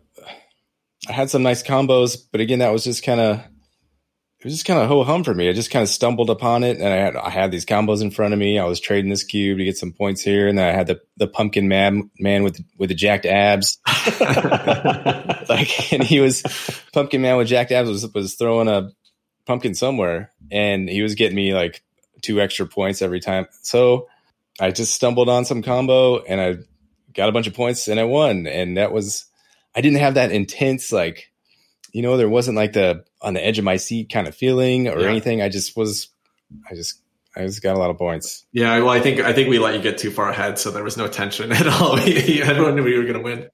I 1.08 1.13
had 1.13 1.30
some 1.30 1.41
nice 1.41 1.63
combos, 1.63 2.17
but 2.32 2.41
again, 2.41 2.60
that 2.60 2.71
was 2.71 2.84
just 2.84 3.04
kind 3.04 3.19
of 3.19 3.41
it 4.41 4.45
was 4.45 4.56
just 4.56 4.65
kind 4.65 4.80
of 4.80 4.88
ho 4.88 5.04
hum 5.04 5.23
for 5.23 5.36
me. 5.36 5.49
I 5.49 5.54
just 5.54 5.69
kind 5.69 5.84
of 5.84 5.89
stumbled 5.89 6.32
upon 6.32 6.63
it, 6.63 6.77
and 6.77 6.88
I 6.88 6.95
had 6.95 7.15
I 7.15 7.30
had 7.30 7.51
these 7.51 7.63
combos 7.63 8.01
in 8.01 8.10
front 8.10 8.34
of 8.34 8.39
me. 8.39 8.58
I 8.58 8.65
was 8.65 8.80
trading 8.80 9.12
this 9.12 9.23
cube 9.23 9.60
to 9.60 9.63
get 9.63 9.77
some 9.77 9.91
points 9.91 10.23
here, 10.23 10.47
and 10.47 10.58
then 10.58 10.67
I 10.67 10.75
had 10.75 10.88
the 10.88 10.99
the 11.17 11.27
pumpkin 11.27 11.67
man 11.67 12.10
man 12.17 12.41
with 12.41 12.60
with 12.75 12.89
the 12.89 12.95
jacked 12.95 13.27
abs, 13.27 13.77
like, 15.47 15.93
and 15.93 16.01
he 16.01 16.19
was 16.19 16.41
pumpkin 16.91 17.21
man 17.21 17.38
with 17.38 17.49
jacked 17.49 17.71
abs 17.71 17.88
was 17.88 18.12
was 18.15 18.34
throwing 18.34 18.67
a 18.67 18.89
pumpkin 19.45 19.75
somewhere, 19.75 20.32
and 20.49 20.89
he 20.89 21.04
was 21.04 21.13
getting 21.13 21.36
me 21.36 21.54
like 21.54 21.84
two 22.23 22.41
extra 22.41 22.65
points 22.65 23.04
every 23.04 23.19
time. 23.19 23.45
So 23.62 24.08
I 24.60 24.71
just 24.71 24.95
stumbled 24.95 25.30
on 25.30 25.45
some 25.45 25.62
combo, 25.62 26.17
and 26.17 26.41
I 26.41 26.56
got 27.13 27.30
a 27.30 27.32
bunch 27.32 27.45
of 27.45 27.54
points, 27.54 27.88
and 27.88 27.99
I 27.99 28.06
won. 28.06 28.47
And 28.47 28.77
that 28.77 28.91
was 28.91 29.25
I 29.75 29.82
didn't 29.82 29.99
have 29.99 30.15
that 30.15 30.32
intense 30.32 30.91
like 30.91 31.30
you 31.91 32.01
know, 32.01 32.17
there 32.17 32.30
wasn't 32.30 32.58
like 32.58 32.73
the 32.73 33.04
on 33.21 33.34
the 33.34 33.45
edge 33.45 33.60
of 33.60 33.65
my 33.65 33.77
seat 33.77 34.12
kind 34.12 34.27
of 34.27 34.36
feeling 34.36 34.88
or 34.88 35.01
yeah. 35.01 35.10
anything. 35.10 35.41
I 35.41 35.49
just 35.49 35.75
was, 35.75 36.10
I 36.69 36.75
just, 36.75 37.01
I 37.36 37.45
just 37.45 37.62
got 37.62 37.75
a 37.75 37.80
lot 37.80 37.89
of 37.89 37.97
points. 37.97 38.45
Yeah, 38.51 38.77
well, 38.80 38.89
I 38.89 38.99
think 38.99 39.19
I 39.19 39.34
think 39.34 39.49
we 39.49 39.60
let 39.60 39.75
you 39.75 39.82
get 39.82 39.97
too 39.97 40.12
far 40.12 40.30
ahead, 40.30 40.58
so 40.58 40.71
there 40.71 40.84
was 40.84 40.97
no 40.97 41.08
tension 41.08 41.51
at 41.51 41.67
all. 41.67 41.97
Everyone 41.99 42.75
knew 42.75 42.84
we 42.84 42.97
were 42.97 43.04
going 43.04 43.15
to 43.15 43.21
win. 43.21 43.49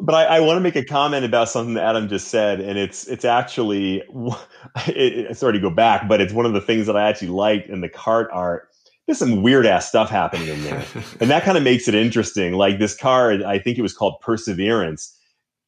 But 0.00 0.14
I, 0.14 0.24
I, 0.24 0.40
want 0.40 0.56
to 0.56 0.60
make 0.60 0.74
a 0.74 0.84
comment 0.84 1.24
about 1.24 1.48
something 1.48 1.74
that 1.74 1.84
Adam 1.84 2.08
just 2.08 2.28
said, 2.28 2.60
and 2.60 2.78
it's 2.78 3.06
it's 3.06 3.24
actually 3.24 4.02
it, 4.88 5.36
sorry 5.36 5.54
to 5.54 5.60
go 5.60 5.70
back, 5.70 6.08
but 6.08 6.20
it's 6.20 6.32
one 6.32 6.46
of 6.46 6.52
the 6.52 6.60
things 6.60 6.86
that 6.86 6.96
I 6.96 7.08
actually 7.08 7.28
liked 7.28 7.68
in 7.68 7.80
the 7.80 7.88
card 7.88 8.28
art. 8.32 8.68
There's 9.06 9.18
some 9.18 9.42
weird 9.42 9.66
ass 9.66 9.88
stuff 9.88 10.10
happening 10.10 10.48
in 10.48 10.62
there, 10.64 10.84
and 11.20 11.30
that 11.30 11.44
kind 11.44 11.56
of 11.56 11.62
makes 11.62 11.88
it 11.88 11.94
interesting. 11.94 12.54
Like 12.54 12.78
this 12.78 12.96
card, 12.96 13.42
I 13.42 13.58
think 13.58 13.78
it 13.78 13.82
was 13.82 13.94
called 13.94 14.20
Perseverance 14.20 15.14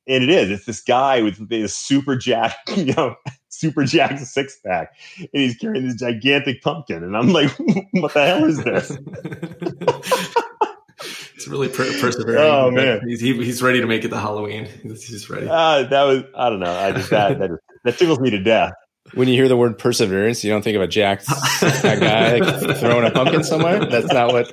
and 0.07 0.25
it 0.25 0.31
is. 0.31 0.51
It's 0.51 0.65
this 0.67 0.83
guy 0.83 1.23
with 1.23 1.49
this 1.49 1.75
super 1.75 2.17
jack, 2.17 2.57
you 2.77 2.87
know, 2.87 3.17
Super 3.57 3.85
Jack 3.85 4.19
six 4.19 4.59
pack, 4.65 4.93
and 5.19 5.29
he's 5.33 5.57
carrying 5.57 5.87
this 5.87 5.97
gigantic 5.97 6.63
pumpkin, 6.63 7.03
and 7.03 7.17
I'm 7.17 7.33
like, 7.33 7.51
what 7.93 8.13
the 8.13 8.27
hell 8.27 8.45
is 8.45 8.63
this? 8.63 8.93
It's 11.35 11.47
really 11.47 11.69
per- 11.69 12.01
persevering. 12.01 12.39
Oh 12.39 12.71
man, 12.71 13.07
he's 13.07 13.21
he, 13.21 13.35
he's 13.35 13.63
ready 13.63 13.83
to 13.83 13.87
make 13.87 14.07
it 14.07 14.09
to 14.09 14.19
Halloween. 14.19 14.67
He's, 14.83 15.05
he's 15.05 15.29
ready. 15.29 15.47
Uh, 15.47 15.83
that 15.83 16.03
was 16.05 16.23
I 16.35 16.49
don't 16.49 16.61
know. 16.61 16.73
I 16.73 16.93
just 16.93 17.11
that 17.11 17.39
that, 17.39 17.51
that 17.85 17.99
tickles 17.99 18.19
me 18.19 18.31
to 18.31 18.43
death. 18.43 18.73
When 19.13 19.29
you 19.29 19.35
hear 19.35 19.47
the 19.47 19.57
word 19.57 19.79
perseverance, 19.79 20.43
you 20.43 20.51
don't 20.51 20.63
think 20.63 20.77
of 20.77 20.83
a 20.83 20.89
Jack 20.89 21.23
that 21.27 21.99
guy 22.01 22.39
like, 22.39 22.79
throwing 22.79 23.07
a 23.07 23.11
pumpkin 23.11 23.45
somewhere. 23.45 23.85
That's 23.85 24.11
not 24.11 24.33
what. 24.33 24.51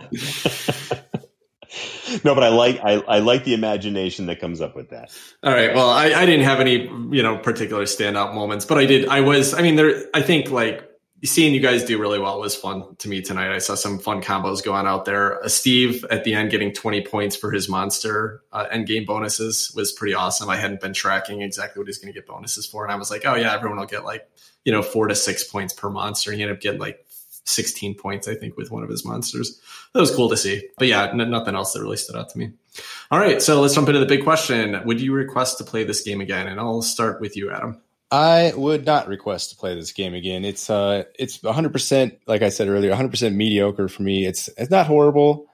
No, 2.23 2.35
but 2.35 2.43
I 2.43 2.49
like 2.49 2.79
I, 2.83 2.93
I 2.93 3.19
like 3.19 3.43
the 3.43 3.53
imagination 3.53 4.25
that 4.27 4.39
comes 4.39 4.61
up 4.61 4.75
with 4.75 4.89
that. 4.89 5.11
All 5.43 5.53
right. 5.53 5.73
Well, 5.73 5.89
I, 5.89 6.05
I 6.13 6.25
didn't 6.25 6.45
have 6.45 6.59
any 6.59 6.83
you 6.83 7.23
know 7.23 7.37
particular 7.37 7.83
standout 7.83 8.33
moments, 8.33 8.65
but 8.65 8.77
I 8.77 8.85
did. 8.85 9.07
I 9.07 9.21
was. 9.21 9.53
I 9.53 9.61
mean, 9.61 9.75
there. 9.75 10.03
I 10.13 10.21
think 10.21 10.51
like 10.51 10.89
seeing 11.25 11.53
you 11.53 11.61
guys 11.61 11.83
do 11.83 11.97
really 11.99 12.19
well 12.19 12.39
was 12.39 12.55
fun 12.55 12.95
to 12.97 13.07
me 13.07 13.21
tonight. 13.21 13.53
I 13.53 13.59
saw 13.59 13.75
some 13.75 13.97
fun 13.97 14.21
combos 14.21 14.63
going 14.63 14.85
out 14.85 15.05
there. 15.05 15.43
Uh, 15.43 15.47
Steve 15.47 16.05
at 16.11 16.23
the 16.23 16.33
end 16.33 16.51
getting 16.51 16.73
20 16.73 17.05
points 17.05 17.35
for 17.35 17.51
his 17.51 17.69
monster 17.69 18.41
uh, 18.51 18.65
end 18.69 18.87
game 18.87 19.05
bonuses 19.05 19.71
was 19.75 19.91
pretty 19.91 20.13
awesome. 20.13 20.49
I 20.49 20.57
hadn't 20.57 20.81
been 20.81 20.93
tracking 20.93 21.41
exactly 21.41 21.79
what 21.79 21.87
he's 21.87 21.97
going 21.97 22.13
to 22.13 22.19
get 22.19 22.27
bonuses 22.27 22.65
for. 22.65 22.83
And 22.83 22.91
I 22.91 22.95
was 22.95 23.09
like, 23.09 23.25
oh, 23.25 23.35
yeah, 23.35 23.53
everyone 23.53 23.79
will 23.79 23.85
get 23.85 24.03
like, 24.03 24.29
you 24.65 24.71
know, 24.71 24.81
four 24.81 25.07
to 25.07 25.15
six 25.15 25.43
points 25.43 25.73
per 25.73 25.89
monster. 25.89 26.31
He 26.31 26.41
ended 26.41 26.57
up 26.57 26.61
getting 26.61 26.81
like 26.81 27.05
16 27.45 27.95
points, 27.95 28.27
I 28.27 28.35
think, 28.35 28.57
with 28.57 28.71
one 28.71 28.83
of 28.83 28.89
his 28.89 29.05
monsters. 29.05 29.59
That 29.93 29.99
was 29.99 30.15
cool 30.15 30.29
to 30.29 30.37
see. 30.37 30.67
But 30.77 30.87
yeah, 30.87 31.09
n- 31.09 31.29
nothing 31.29 31.55
else 31.55 31.73
that 31.73 31.81
really 31.81 31.97
stood 31.97 32.15
out 32.15 32.29
to 32.29 32.37
me. 32.37 32.51
All 33.11 33.19
right. 33.19 33.41
So 33.41 33.61
let's 33.61 33.75
jump 33.75 33.89
into 33.89 33.99
the 33.99 34.05
big 34.05 34.23
question 34.23 34.81
Would 34.85 35.01
you 35.01 35.13
request 35.13 35.57
to 35.59 35.63
play 35.63 35.83
this 35.83 36.01
game 36.01 36.21
again? 36.21 36.47
And 36.47 36.59
I'll 36.59 36.81
start 36.81 37.21
with 37.21 37.35
you, 37.35 37.51
Adam. 37.51 37.81
I 38.11 38.53
would 38.55 38.85
not 38.85 39.07
request 39.07 39.49
to 39.49 39.55
play 39.55 39.73
this 39.73 39.91
game 39.91 40.13
again. 40.13 40.45
It's 40.45 40.69
uh, 40.69 41.03
it's 41.17 41.39
100% 41.39 42.17
like 42.27 42.43
I 42.43 42.49
said 42.49 42.67
earlier, 42.67 42.93
100% 42.93 43.33
mediocre 43.33 43.87
for 43.87 44.03
me. 44.03 44.25
It's 44.25 44.49
it's 44.55 44.69
not 44.69 44.85
horrible, 44.85 45.47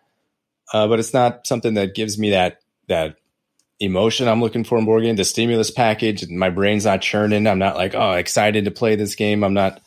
uh, 0.74 0.88
but 0.88 1.00
it's 1.00 1.14
not 1.14 1.48
something 1.48 1.76
that 1.76 1.96
gives 1.96 2.20
me 2.20 2.32
that 2.32 2.60
that 2.88 3.16
emotion 3.80 4.28
I'm 4.28 4.42
looking 4.42 4.66
for 4.66 4.78
in 4.78 4.84
board 4.84 5.04
game. 5.04 5.16
The 5.16 5.24
stimulus 5.24 5.72
package, 5.72 6.28
my 6.28 6.50
brain's 6.50 6.84
not 6.84 7.02
churning. 7.02 7.48
I'm 7.48 7.60
not 7.60 7.78
like 7.78 7.96
oh 7.96 8.12
excited 8.12 8.66
to 8.66 8.72
play 8.72 8.98
this 8.98 9.16
game. 9.16 9.44
I'm 9.46 9.54
not 9.54 9.82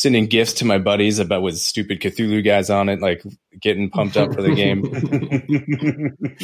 sending 0.00 0.24
gifts 0.24 0.54
to 0.54 0.64
my 0.64 0.78
buddies 0.78 1.18
about 1.18 1.42
with 1.42 1.58
stupid 1.58 2.00
Cthulhu 2.00 2.42
guys 2.42 2.70
on 2.70 2.88
it, 2.88 3.00
like 3.00 3.22
getting 3.60 3.90
pumped 3.90 4.16
up 4.16 4.32
for 4.32 4.40
the 4.40 4.54
game. 4.54 4.82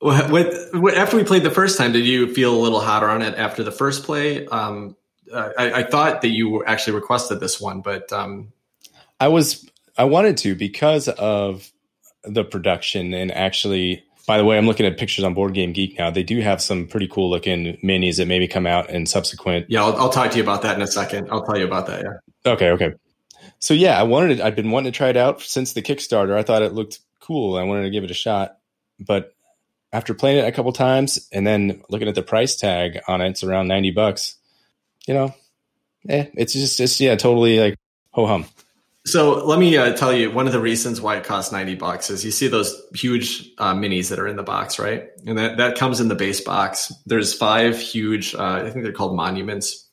With, 0.00 0.72
with, 0.74 0.94
after 0.96 1.16
we 1.16 1.24
played 1.24 1.42
the 1.42 1.50
first 1.50 1.76
time, 1.76 1.90
did 1.90 2.06
you 2.06 2.32
feel 2.32 2.54
a 2.54 2.60
little 2.62 2.78
hotter 2.78 3.08
on 3.08 3.20
it 3.20 3.34
after 3.34 3.64
the 3.64 3.72
first 3.72 4.04
play? 4.04 4.46
Um, 4.46 4.94
I, 5.34 5.72
I, 5.72 5.82
thought 5.82 6.22
that 6.22 6.28
you 6.28 6.64
actually 6.66 6.94
requested 6.94 7.40
this 7.40 7.60
one, 7.60 7.80
but 7.80 8.12
um... 8.12 8.52
I 9.18 9.26
was 9.26 9.68
I 9.96 10.04
wanted 10.04 10.36
to 10.36 10.54
because 10.54 11.08
of 11.08 11.72
the 12.22 12.44
production 12.44 13.12
and 13.12 13.32
actually. 13.32 14.04
By 14.28 14.36
the 14.36 14.44
way, 14.44 14.58
I'm 14.58 14.66
looking 14.66 14.84
at 14.84 14.98
pictures 14.98 15.24
on 15.24 15.32
Board 15.32 15.54
Game 15.54 15.72
Geek 15.72 15.98
now. 15.98 16.10
They 16.10 16.22
do 16.22 16.38
have 16.42 16.60
some 16.60 16.86
pretty 16.86 17.08
cool 17.08 17.30
looking 17.30 17.78
minis 17.82 18.18
that 18.18 18.28
maybe 18.28 18.46
come 18.46 18.66
out 18.66 18.90
in 18.90 19.06
subsequent. 19.06 19.64
Yeah, 19.70 19.82
I'll, 19.82 19.96
I'll 19.96 20.10
talk 20.10 20.30
to 20.32 20.36
you 20.36 20.42
about 20.42 20.60
that 20.62 20.76
in 20.76 20.82
a 20.82 20.86
second. 20.86 21.28
I'll 21.30 21.46
tell 21.46 21.56
you 21.56 21.64
about 21.64 21.86
that. 21.86 22.04
Yeah. 22.04 22.52
Okay. 22.52 22.68
Okay. 22.72 22.92
So 23.58 23.72
yeah, 23.72 23.98
I 23.98 24.02
wanted. 24.02 24.32
It, 24.32 24.42
I've 24.42 24.54
been 24.54 24.70
wanting 24.70 24.92
to 24.92 24.96
try 24.96 25.08
it 25.08 25.16
out 25.16 25.40
since 25.40 25.72
the 25.72 25.80
Kickstarter. 25.80 26.36
I 26.36 26.42
thought 26.42 26.60
it 26.60 26.74
looked 26.74 26.98
cool. 27.20 27.56
I 27.56 27.62
wanted 27.62 27.84
to 27.84 27.90
give 27.90 28.04
it 28.04 28.10
a 28.10 28.14
shot, 28.14 28.58
but 29.00 29.34
after 29.94 30.12
playing 30.12 30.44
it 30.44 30.46
a 30.46 30.52
couple 30.52 30.72
times 30.74 31.26
and 31.32 31.46
then 31.46 31.82
looking 31.88 32.06
at 32.06 32.14
the 32.14 32.22
price 32.22 32.54
tag 32.54 33.00
on 33.08 33.22
it, 33.22 33.30
it's 33.30 33.42
around 33.42 33.68
90 33.68 33.92
bucks. 33.92 34.36
You 35.06 35.14
know, 35.14 35.34
eh, 36.06 36.26
it's 36.34 36.52
just, 36.52 36.78
it's, 36.80 37.00
yeah, 37.00 37.16
totally 37.16 37.60
like 37.60 37.76
ho 38.10 38.26
hum. 38.26 38.44
So 39.08 39.42
let 39.46 39.58
me 39.58 39.74
uh, 39.74 39.94
tell 39.94 40.12
you 40.12 40.30
one 40.30 40.46
of 40.46 40.52
the 40.52 40.60
reasons 40.60 41.00
why 41.00 41.16
it 41.16 41.24
costs 41.24 41.50
90 41.50 41.76
bucks 41.76 42.10
is 42.10 42.26
you 42.26 42.30
see 42.30 42.46
those 42.46 42.78
huge 42.94 43.50
uh, 43.56 43.72
minis 43.72 44.10
that 44.10 44.18
are 44.18 44.28
in 44.28 44.36
the 44.36 44.42
box, 44.42 44.78
right? 44.78 45.08
And 45.26 45.38
that, 45.38 45.56
that 45.56 45.78
comes 45.78 45.98
in 45.98 46.08
the 46.08 46.14
base 46.14 46.42
box. 46.42 46.92
There's 47.06 47.32
five 47.32 47.78
huge, 47.78 48.34
uh, 48.34 48.62
I 48.66 48.70
think 48.70 48.84
they're 48.84 48.92
called 48.92 49.16
monuments. 49.16 49.88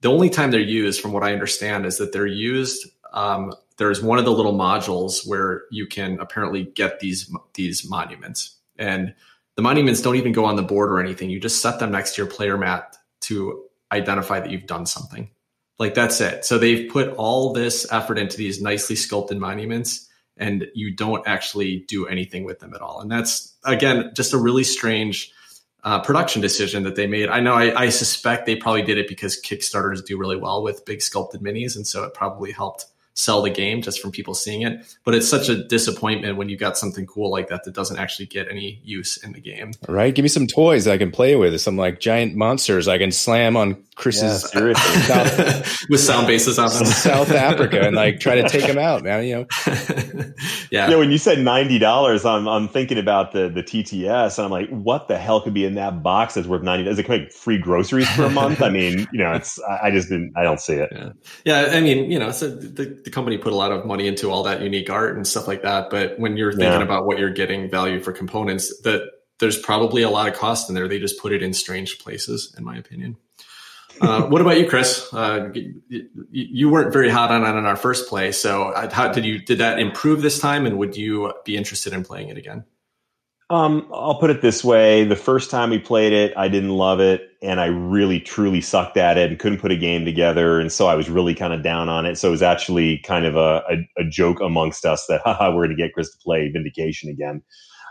The 0.00 0.10
only 0.10 0.30
time 0.30 0.50
they're 0.50 0.58
used, 0.58 1.00
from 1.00 1.12
what 1.12 1.22
I 1.22 1.32
understand, 1.32 1.86
is 1.86 1.98
that 1.98 2.12
they're 2.12 2.26
used. 2.26 2.90
Um, 3.12 3.52
there's 3.76 4.02
one 4.02 4.18
of 4.18 4.24
the 4.24 4.32
little 4.32 4.54
modules 4.54 5.24
where 5.26 5.62
you 5.70 5.86
can 5.86 6.18
apparently 6.18 6.64
get 6.64 6.98
these 6.98 7.32
these 7.54 7.88
monuments, 7.88 8.56
and 8.78 9.14
the 9.54 9.62
monuments 9.62 10.00
don't 10.02 10.16
even 10.16 10.32
go 10.32 10.44
on 10.44 10.56
the 10.56 10.62
board 10.62 10.90
or 10.90 11.00
anything. 11.00 11.30
You 11.30 11.40
just 11.40 11.62
set 11.62 11.78
them 11.78 11.92
next 11.92 12.14
to 12.14 12.22
your 12.22 12.30
player 12.30 12.58
mat 12.58 12.96
to 13.22 13.64
identify 13.92 14.40
that 14.40 14.50
you've 14.50 14.66
done 14.66 14.86
something. 14.86 15.30
Like 15.78 15.94
that's 15.94 16.20
it. 16.20 16.44
So 16.44 16.58
they've 16.58 16.90
put 16.90 17.08
all 17.14 17.52
this 17.52 17.90
effort 17.92 18.18
into 18.18 18.36
these 18.36 18.62
nicely 18.62 18.96
sculpted 18.96 19.38
monuments 19.38 20.08
and 20.36 20.66
you 20.74 20.94
don't 20.94 21.26
actually 21.26 21.84
do 21.88 22.06
anything 22.06 22.44
with 22.44 22.60
them 22.60 22.74
at 22.74 22.80
all. 22.80 23.00
And 23.00 23.10
that's 23.10 23.54
again 23.64 24.12
just 24.14 24.32
a 24.32 24.38
really 24.38 24.64
strange 24.64 25.32
uh, 25.84 26.00
production 26.00 26.42
decision 26.42 26.82
that 26.82 26.96
they 26.96 27.06
made. 27.06 27.28
I 27.28 27.40
know 27.40 27.54
I, 27.54 27.82
I, 27.82 27.88
suspect 27.90 28.44
they 28.44 28.56
probably 28.56 28.82
did 28.82 28.98
it 28.98 29.06
because 29.06 29.40
Kickstarters 29.40 30.04
do 30.04 30.18
really 30.18 30.36
well 30.36 30.60
with 30.60 30.84
big 30.84 31.00
sculpted 31.00 31.42
minis, 31.42 31.76
and 31.76 31.86
so 31.86 32.02
it 32.02 32.12
probably 32.12 32.50
helped 32.50 32.86
sell 33.16 33.40
the 33.40 33.50
game 33.50 33.80
just 33.80 34.00
from 34.00 34.12
people 34.12 34.34
seeing 34.34 34.62
it. 34.62 34.86
But 35.02 35.14
it's 35.14 35.28
such 35.28 35.48
a 35.48 35.64
disappointment 35.64 36.36
when 36.36 36.48
you 36.48 36.56
got 36.56 36.76
something 36.78 37.06
cool 37.06 37.30
like 37.30 37.48
that 37.48 37.64
that 37.64 37.74
doesn't 37.74 37.98
actually 37.98 38.26
get 38.26 38.48
any 38.50 38.80
use 38.84 39.16
in 39.16 39.32
the 39.32 39.40
game. 39.40 39.72
Right? 39.88 40.14
Give 40.14 40.22
me 40.22 40.28
some 40.28 40.46
toys 40.46 40.86
I 40.86 40.98
can 40.98 41.10
play 41.10 41.34
with, 41.34 41.58
some 41.60 41.76
like 41.76 41.98
giant 41.98 42.36
monsters 42.36 42.86
I 42.88 42.98
can 42.98 43.10
slam 43.10 43.56
on 43.56 43.82
Chris's 43.96 44.50
yeah, 44.54 44.74
South, 44.74 45.76
with 45.88 46.00
sound 46.00 46.26
bases 46.26 46.58
on 46.58 46.68
them. 46.68 46.84
South 46.84 47.30
Africa 47.30 47.80
and 47.80 47.96
like 47.96 48.20
try 48.20 48.34
to 48.34 48.46
take 48.48 48.66
them 48.66 48.78
out, 48.78 49.02
man. 49.02 49.24
You 49.24 49.36
know. 49.36 49.46
yeah. 50.70 50.90
Yeah. 50.90 50.96
When 50.96 51.10
you 51.10 51.16
said 51.16 51.38
ninety 51.38 51.78
dollars, 51.78 52.26
I'm 52.26 52.46
I'm 52.46 52.68
thinking 52.68 52.98
about 52.98 53.32
the 53.32 53.48
the 53.48 53.62
TTS, 53.62 54.36
and 54.36 54.44
I'm 54.44 54.50
like, 54.50 54.68
what 54.68 55.08
the 55.08 55.16
hell 55.16 55.40
could 55.40 55.54
be 55.54 55.64
in 55.64 55.76
that 55.76 56.02
box 56.02 56.34
that's 56.34 56.46
worth 56.46 56.62
ninety? 56.62 56.88
Is 56.88 56.98
it 56.98 57.08
like 57.08 57.32
free 57.32 57.56
groceries 57.56 58.08
for 58.10 58.24
a 58.24 58.30
month? 58.30 58.60
I 58.60 58.68
mean, 58.68 59.06
you 59.12 59.18
know, 59.18 59.32
it's 59.32 59.58
I 59.60 59.90
just 59.90 60.10
didn't 60.10 60.34
I 60.36 60.42
don't 60.42 60.60
see 60.60 60.74
it. 60.74 60.90
Yeah. 60.92 61.12
Yeah. 61.46 61.70
I 61.72 61.80
mean, 61.80 62.10
you 62.10 62.18
know, 62.18 62.32
so 62.32 62.50
the 62.50 63.05
the 63.06 63.10
company 63.12 63.38
put 63.38 63.52
a 63.52 63.56
lot 63.56 63.70
of 63.70 63.86
money 63.86 64.08
into 64.08 64.32
all 64.32 64.42
that 64.42 64.60
unique 64.60 64.90
art 64.90 65.14
and 65.14 65.24
stuff 65.24 65.46
like 65.46 65.62
that. 65.62 65.90
But 65.90 66.18
when 66.18 66.36
you're 66.36 66.50
thinking 66.50 66.80
yeah. 66.80 66.82
about 66.82 67.06
what 67.06 67.20
you're 67.20 67.30
getting 67.30 67.70
value 67.70 68.00
for 68.00 68.10
components, 68.10 68.80
that 68.80 69.08
there's 69.38 69.56
probably 69.56 70.02
a 70.02 70.10
lot 70.10 70.26
of 70.26 70.34
cost 70.34 70.68
in 70.68 70.74
there. 70.74 70.88
They 70.88 70.98
just 70.98 71.20
put 71.20 71.32
it 71.32 71.40
in 71.40 71.54
strange 71.54 72.00
places, 72.00 72.52
in 72.58 72.64
my 72.64 72.76
opinion. 72.76 73.16
Uh, 74.00 74.22
what 74.26 74.40
about 74.40 74.58
you, 74.58 74.68
Chris? 74.68 75.08
Uh, 75.12 75.50
you, 75.54 75.80
you, 76.32 76.68
weren't 76.68 76.92
very 76.92 77.08
hot 77.08 77.30
on 77.30 77.44
it 77.44 77.56
in 77.56 77.64
our 77.64 77.76
first 77.76 78.08
play. 78.08 78.32
So, 78.32 78.72
how 78.90 79.12
did 79.12 79.24
you 79.24 79.38
did 79.38 79.58
that 79.58 79.78
improve 79.78 80.20
this 80.20 80.40
time? 80.40 80.66
And 80.66 80.76
would 80.76 80.96
you 80.96 81.32
be 81.44 81.56
interested 81.56 81.92
in 81.92 82.02
playing 82.02 82.28
it 82.28 82.36
again? 82.36 82.64
Um, 83.50 83.88
I'll 83.94 84.18
put 84.18 84.30
it 84.30 84.42
this 84.42 84.64
way: 84.64 85.04
the 85.04 85.14
first 85.14 85.52
time 85.52 85.70
we 85.70 85.78
played 85.78 86.12
it, 86.12 86.34
I 86.36 86.48
didn't 86.48 86.70
love 86.70 86.98
it, 86.98 87.25
and 87.46 87.60
I 87.60 87.66
really 87.66 88.20
truly 88.20 88.60
sucked 88.60 88.96
at 88.96 89.16
it 89.16 89.30
and 89.30 89.38
couldn't 89.38 89.60
put 89.60 89.70
a 89.70 89.76
game 89.76 90.04
together, 90.04 90.58
and 90.60 90.72
so 90.72 90.88
I 90.88 90.94
was 90.94 91.08
really 91.08 91.34
kind 91.34 91.52
of 91.52 91.62
down 91.62 91.88
on 91.88 92.04
it. 92.04 92.18
So 92.18 92.28
it 92.28 92.32
was 92.32 92.42
actually 92.42 92.98
kind 92.98 93.24
of 93.24 93.36
a, 93.36 93.62
a, 93.70 94.02
a 94.02 94.04
joke 94.04 94.40
amongst 94.40 94.84
us 94.84 95.06
that 95.06 95.20
haha, 95.24 95.50
we're 95.50 95.66
going 95.66 95.76
to 95.76 95.82
get 95.82 95.94
Chris 95.94 96.10
to 96.10 96.18
play 96.18 96.50
Vindication 96.50 97.08
again. 97.08 97.42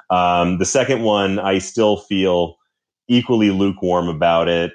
Um, 0.10 0.58
the 0.58 0.66
second 0.66 1.02
one, 1.02 1.40
I 1.40 1.58
still 1.60 1.98
feel 1.98 2.58
equally 3.08 3.52
lukewarm 3.52 4.10
about 4.10 4.48
it. 4.48 4.74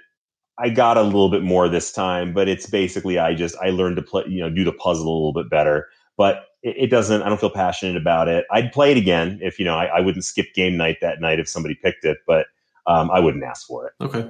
I 0.58 0.68
got 0.68 0.96
a 0.96 1.02
little 1.02 1.30
bit 1.30 1.42
more 1.42 1.68
this 1.68 1.92
time, 1.92 2.32
but 2.32 2.48
it's 2.48 2.66
basically 2.66 3.18
I 3.18 3.34
just 3.34 3.56
I 3.62 3.70
learned 3.70 3.96
to 3.96 4.02
play, 4.02 4.24
you 4.28 4.40
know, 4.40 4.50
do 4.50 4.64
the 4.64 4.72
puzzle 4.72 5.06
a 5.06 5.14
little 5.14 5.32
bit 5.32 5.50
better. 5.50 5.88
But 6.16 6.44
it, 6.62 6.76
it, 6.76 6.86
doesn't. 6.88 7.22
I 7.22 7.28
don't 7.28 7.40
feel 7.40 7.50
passionate 7.50 7.96
about 7.96 8.28
it. 8.28 8.44
I'd 8.50 8.72
play 8.72 8.90
it 8.90 8.98
again 8.98 9.38
if 9.42 9.58
you 9.58 9.64
know. 9.64 9.76
I, 9.76 9.86
I 9.86 10.00
wouldn't 10.00 10.24
skip 10.24 10.52
game 10.54 10.76
night 10.76 10.98
that 11.00 11.20
night 11.20 11.38
if 11.38 11.48
somebody 11.48 11.74
picked 11.74 12.04
it, 12.04 12.18
but 12.26 12.46
um, 12.86 13.10
I 13.10 13.20
wouldn't 13.20 13.44
ask 13.44 13.66
for 13.66 13.86
it. 13.86 13.92
Okay. 14.02 14.28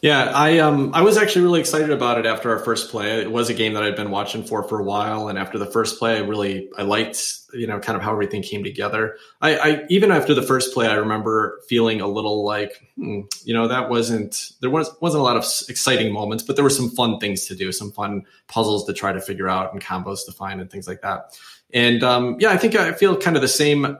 Yeah, 0.00 0.30
I 0.32 0.58
um 0.58 0.92
I 0.94 1.02
was 1.02 1.16
actually 1.16 1.42
really 1.42 1.58
excited 1.58 1.90
about 1.90 2.18
it 2.18 2.26
after 2.26 2.50
our 2.50 2.60
first 2.60 2.90
play. 2.90 3.20
It 3.20 3.32
was 3.32 3.50
a 3.50 3.54
game 3.54 3.74
that 3.74 3.82
I'd 3.82 3.96
been 3.96 4.10
watching 4.10 4.44
for 4.44 4.62
for 4.62 4.78
a 4.78 4.84
while, 4.84 5.28
and 5.28 5.36
after 5.36 5.58
the 5.58 5.66
first 5.66 5.98
play, 5.98 6.16
I 6.16 6.20
really 6.20 6.68
I 6.78 6.82
liked 6.82 7.40
you 7.52 7.66
know 7.66 7.80
kind 7.80 7.96
of 7.96 8.02
how 8.02 8.12
everything 8.12 8.42
came 8.42 8.62
together. 8.62 9.16
I, 9.40 9.56
I 9.58 9.86
even 9.88 10.12
after 10.12 10.34
the 10.34 10.42
first 10.42 10.72
play, 10.72 10.86
I 10.86 10.94
remember 10.94 11.60
feeling 11.68 12.00
a 12.00 12.06
little 12.06 12.44
like 12.44 12.88
hmm, 12.96 13.22
you 13.44 13.52
know 13.52 13.66
that 13.66 13.90
wasn't 13.90 14.52
there 14.60 14.70
was 14.70 14.88
wasn't 15.00 15.20
a 15.20 15.24
lot 15.24 15.36
of 15.36 15.44
exciting 15.68 16.12
moments, 16.12 16.44
but 16.44 16.54
there 16.54 16.64
were 16.64 16.70
some 16.70 16.90
fun 16.90 17.18
things 17.18 17.46
to 17.46 17.56
do, 17.56 17.72
some 17.72 17.90
fun 17.90 18.22
puzzles 18.46 18.86
to 18.86 18.92
try 18.92 19.12
to 19.12 19.20
figure 19.20 19.48
out, 19.48 19.72
and 19.72 19.82
combos 19.82 20.24
to 20.26 20.32
find, 20.32 20.60
and 20.60 20.70
things 20.70 20.86
like 20.86 21.02
that. 21.02 21.36
And 21.72 22.04
um, 22.04 22.36
yeah, 22.38 22.50
I 22.50 22.56
think 22.56 22.76
I 22.76 22.92
feel 22.92 23.16
kind 23.16 23.34
of 23.34 23.42
the 23.42 23.48
same 23.48 23.98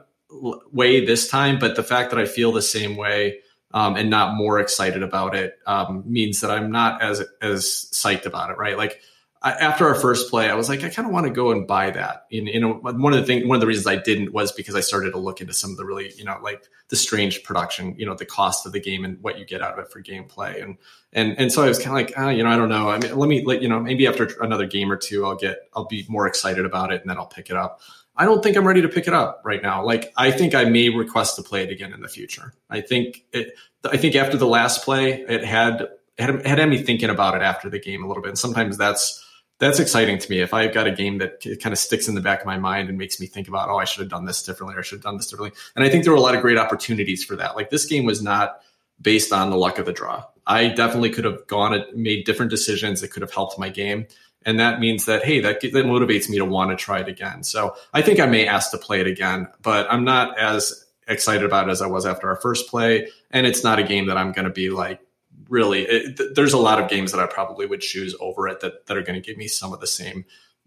way 0.71 1.05
this 1.05 1.27
time, 1.27 1.59
but 1.59 1.75
the 1.75 1.83
fact 1.83 2.11
that 2.11 2.19
I 2.19 2.25
feel 2.25 2.53
the 2.53 2.61
same 2.61 2.95
way 2.95 3.39
um, 3.71 3.95
and 3.95 4.09
not 4.09 4.35
more 4.35 4.59
excited 4.59 5.03
about 5.03 5.35
it 5.35 5.59
um, 5.67 6.03
means 6.05 6.41
that 6.41 6.51
I'm 6.51 6.71
not 6.71 7.01
as 7.01 7.23
as 7.41 7.89
psyched 7.91 8.25
about 8.25 8.49
it, 8.49 8.57
right? 8.57 8.77
Like 8.77 9.01
I, 9.41 9.51
after 9.51 9.87
our 9.87 9.95
first 9.95 10.29
play, 10.29 10.49
I 10.49 10.55
was 10.55 10.67
like, 10.67 10.83
I 10.83 10.89
kind 10.89 11.07
of 11.07 11.13
want 11.13 11.25
to 11.25 11.31
go 11.31 11.51
and 11.51 11.65
buy 11.65 11.91
that. 11.91 12.25
And 12.31 12.47
you 12.47 12.59
know, 12.59 12.73
one 12.73 13.13
of 13.13 13.19
the 13.19 13.25
things, 13.25 13.47
one 13.47 13.55
of 13.55 13.61
the 13.61 13.67
reasons 13.67 13.87
I 13.87 13.95
didn't 13.95 14.33
was 14.33 14.51
because 14.51 14.75
I 14.75 14.81
started 14.81 15.11
to 15.11 15.17
look 15.17 15.39
into 15.39 15.53
some 15.53 15.71
of 15.71 15.77
the 15.77 15.85
really, 15.85 16.11
you 16.17 16.25
know, 16.25 16.37
like 16.41 16.63
the 16.89 16.97
strange 16.97 17.41
production, 17.43 17.95
you 17.97 18.05
know, 18.05 18.15
the 18.15 18.25
cost 18.25 18.65
of 18.65 18.73
the 18.73 18.81
game 18.81 19.05
and 19.05 19.21
what 19.21 19.39
you 19.39 19.45
get 19.45 19.61
out 19.61 19.73
of 19.73 19.79
it 19.79 19.91
for 19.91 20.01
gameplay. 20.01 20.61
And 20.61 20.77
and 21.13 21.39
and 21.39 21.51
so 21.51 21.63
I 21.63 21.69
was 21.69 21.77
kind 21.77 21.89
of 21.89 21.93
like, 21.93 22.13
oh, 22.17 22.29
you 22.29 22.43
know, 22.43 22.49
I 22.49 22.57
don't 22.57 22.69
know. 22.69 22.89
I 22.89 22.99
mean, 22.99 23.15
let 23.15 23.29
me, 23.29 23.45
let 23.45 23.61
you 23.61 23.69
know, 23.69 23.79
maybe 23.79 24.07
after 24.07 24.25
another 24.41 24.65
game 24.65 24.91
or 24.91 24.97
two, 24.97 25.25
I'll 25.25 25.37
get, 25.37 25.69
I'll 25.73 25.85
be 25.85 26.05
more 26.09 26.27
excited 26.27 26.65
about 26.65 26.91
it, 26.91 27.01
and 27.01 27.09
then 27.09 27.17
I'll 27.17 27.27
pick 27.27 27.49
it 27.49 27.55
up. 27.55 27.81
I 28.19 28.25
don't 28.25 28.43
think 28.43 28.57
I'm 28.57 28.67
ready 28.67 28.81
to 28.81 28.89
pick 28.89 29.07
it 29.07 29.13
up 29.13 29.41
right 29.45 29.63
now. 29.63 29.83
Like 29.83 30.13
I 30.17 30.29
think 30.29 30.53
I 30.53 30.65
may 30.65 30.89
request 30.89 31.37
to 31.37 31.41
play 31.41 31.63
it 31.63 31.71
again 31.71 31.93
in 31.93 32.01
the 32.01 32.09
future. 32.09 32.53
I 32.69 32.81
think 32.81 33.23
it. 33.31 33.53
I 33.89 33.95
think 33.95 34.15
after 34.15 34.35
the 34.35 34.45
last 34.45 34.83
play, 34.83 35.21
it 35.21 35.43
had 35.43 35.87
had, 36.19 36.45
had 36.45 36.69
me 36.69 36.83
thinking 36.83 37.09
about 37.09 37.35
it 37.35 37.41
after 37.41 37.69
the 37.69 37.79
game 37.79 38.03
a 38.03 38.07
little 38.07 38.21
bit. 38.21 38.29
And 38.29 38.37
sometimes 38.37 38.77
that's 38.77 39.25
that's 39.59 39.79
exciting 39.79 40.17
to 40.19 40.29
me. 40.29 40.41
If 40.41 40.53
I've 40.53 40.73
got 40.73 40.85
a 40.85 40.91
game 40.91 41.17
that 41.19 41.41
kind 41.61 41.71
of 41.71 41.79
sticks 41.79 42.09
in 42.09 42.15
the 42.15 42.21
back 42.21 42.41
of 42.41 42.45
my 42.45 42.57
mind 42.57 42.89
and 42.89 42.97
makes 42.97 43.19
me 43.19 43.25
think 43.25 43.47
about, 43.47 43.69
oh, 43.69 43.77
I 43.77 43.85
should 43.85 44.01
have 44.01 44.09
done 44.09 44.25
this 44.25 44.43
differently, 44.43 44.75
or 44.75 44.79
I 44.79 44.83
should 44.83 44.97
have 44.97 45.03
done 45.03 45.17
this 45.17 45.27
differently. 45.27 45.57
And 45.75 45.85
I 45.85 45.89
think 45.89 46.03
there 46.03 46.11
were 46.11 46.19
a 46.19 46.21
lot 46.21 46.35
of 46.35 46.41
great 46.41 46.57
opportunities 46.57 47.23
for 47.23 47.35
that. 47.37 47.55
Like 47.55 47.69
this 47.69 47.85
game 47.85 48.05
was 48.05 48.21
not 48.21 48.61
based 49.01 49.31
on 49.31 49.49
the 49.49 49.57
luck 49.57 49.77
of 49.79 49.85
the 49.85 49.93
draw. 49.93 50.25
I 50.45 50.67
definitely 50.67 51.09
could 51.11 51.25
have 51.25 51.45
gone 51.47 51.73
and 51.73 51.85
made 51.95 52.25
different 52.25 52.51
decisions 52.51 53.01
that 53.01 53.11
could 53.11 53.21
have 53.21 53.31
helped 53.31 53.57
my 53.59 53.69
game. 53.69 54.07
And 54.45 54.59
that 54.59 54.79
means 54.79 55.05
that, 55.05 55.23
hey, 55.23 55.41
that, 55.41 55.61
that 55.61 55.85
motivates 55.85 56.29
me 56.29 56.37
to 56.37 56.45
want 56.45 56.71
to 56.71 56.75
try 56.75 56.99
it 56.99 57.07
again. 57.07 57.43
So 57.43 57.75
I 57.93 58.01
think 58.01 58.19
I 58.19 58.25
may 58.25 58.47
ask 58.47 58.71
to 58.71 58.77
play 58.77 59.01
it 59.01 59.07
again, 59.07 59.47
but 59.61 59.91
I'm 59.91 60.05
not 60.05 60.37
as 60.39 60.85
excited 61.07 61.43
about 61.43 61.67
it 61.67 61.71
as 61.71 61.81
I 61.81 61.87
was 61.87 62.05
after 62.05 62.29
our 62.29 62.37
first 62.37 62.69
play. 62.69 63.09
And 63.31 63.45
it's 63.45 63.63
not 63.63 63.79
a 63.79 63.83
game 63.83 64.07
that 64.07 64.17
I'm 64.17 64.31
going 64.31 64.45
to 64.45 64.53
be 64.53 64.69
like 64.69 65.01
really 65.49 65.81
it, 65.81 66.17
th- 66.17 66.29
there's 66.35 66.53
a 66.53 66.57
lot 66.57 66.79
of 66.79 66.89
games 66.89 67.11
that 67.11 67.19
I 67.19 67.25
probably 67.25 67.65
would 67.65 67.81
choose 67.81 68.15
over 68.19 68.47
it 68.47 68.61
that 68.61 68.85
that 68.85 68.95
are 68.95 69.01
going 69.01 69.19
to 69.19 69.25
give 69.25 69.37
me 69.37 69.47
some 69.47 69.73
of 69.73 69.79
the 69.79 69.87
same 69.87 70.25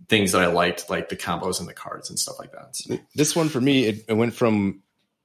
things 0.08 0.32
that 0.32 0.42
I 0.42 0.46
liked, 0.46 0.90
like 0.90 1.08
the 1.08 1.16
combos 1.16 1.60
and 1.60 1.68
the 1.68 1.74
cards 1.74 2.10
and 2.10 2.18
stuff 2.18 2.38
like 2.38 2.52
that. 2.52 2.74
So. 2.74 2.98
This 3.14 3.36
one 3.36 3.48
for 3.48 3.60
me, 3.60 3.86
it, 3.86 4.04
it, 4.08 4.14
went 4.14 4.34
from 4.34 4.82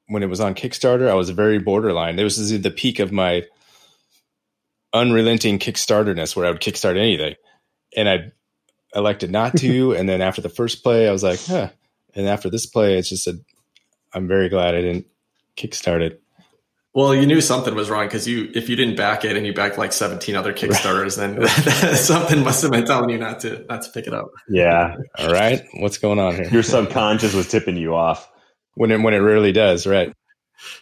when 0.07 0.21
it 0.21 0.27
was 0.27 0.39
on 0.39 0.53
Kickstarter, 0.53 1.09
I 1.09 1.15
was 1.15 1.29
very 1.31 1.57
borderline. 1.57 2.19
It 2.19 2.23
was 2.23 2.61
the 2.61 2.71
peak 2.71 2.99
of 2.99 3.11
my 3.11 3.43
unrelenting 4.93 5.57
Kickstarterness, 5.57 6.35
where 6.35 6.45
I 6.45 6.51
would 6.51 6.61
kickstart 6.61 6.97
anything, 6.97 7.35
and 7.95 8.07
I 8.07 8.31
elected 8.95 9.31
not 9.31 9.55
to. 9.57 9.93
and 9.97 10.07
then 10.07 10.21
after 10.21 10.41
the 10.41 10.49
first 10.49 10.83
play, 10.83 11.07
I 11.07 11.11
was 11.11 11.23
like, 11.23 11.43
huh. 11.45 11.69
And 12.15 12.27
after 12.27 12.49
this 12.49 12.65
play, 12.65 12.97
it's 12.97 13.09
just 13.09 13.27
a. 13.27 13.39
I'm 14.13 14.27
very 14.27 14.49
glad 14.49 14.73
I 14.73 14.81
didn't 14.81 15.05
kickstart 15.55 16.01
it. 16.01 16.21
Well, 16.93 17.13
you 17.13 17.27
knew 17.27 17.41
something 17.41 17.75
was 17.75 17.91
wrong 17.91 18.07
because 18.07 18.27
you, 18.27 18.49
if 18.55 18.69
you 18.69 18.75
didn't 18.75 18.95
back 18.95 19.23
it 19.23 19.37
and 19.37 19.45
you 19.45 19.53
backed 19.53 19.77
like 19.77 19.93
17 19.93 20.35
other 20.35 20.51
Kickstarters, 20.51 21.15
then 21.15 21.47
something 21.95 22.43
must 22.43 22.63
have 22.63 22.71
been 22.71 22.87
telling 22.87 23.11
you 23.11 23.19
not 23.19 23.41
to 23.41 23.63
not 23.69 23.83
to 23.83 23.91
pick 23.91 24.07
it 24.07 24.15
up. 24.15 24.31
Yeah. 24.49 24.95
All 25.19 25.31
right. 25.31 25.61
What's 25.75 25.99
going 25.99 26.17
on 26.17 26.33
here? 26.33 26.49
Your 26.49 26.63
subconscious 26.63 27.35
was 27.35 27.47
tipping 27.49 27.77
you 27.77 27.93
off 27.93 28.27
when 28.73 28.89
it 28.89 28.99
when 28.99 29.13
it 29.13 29.19
rarely 29.19 29.51
does, 29.51 29.85
right? 29.85 30.11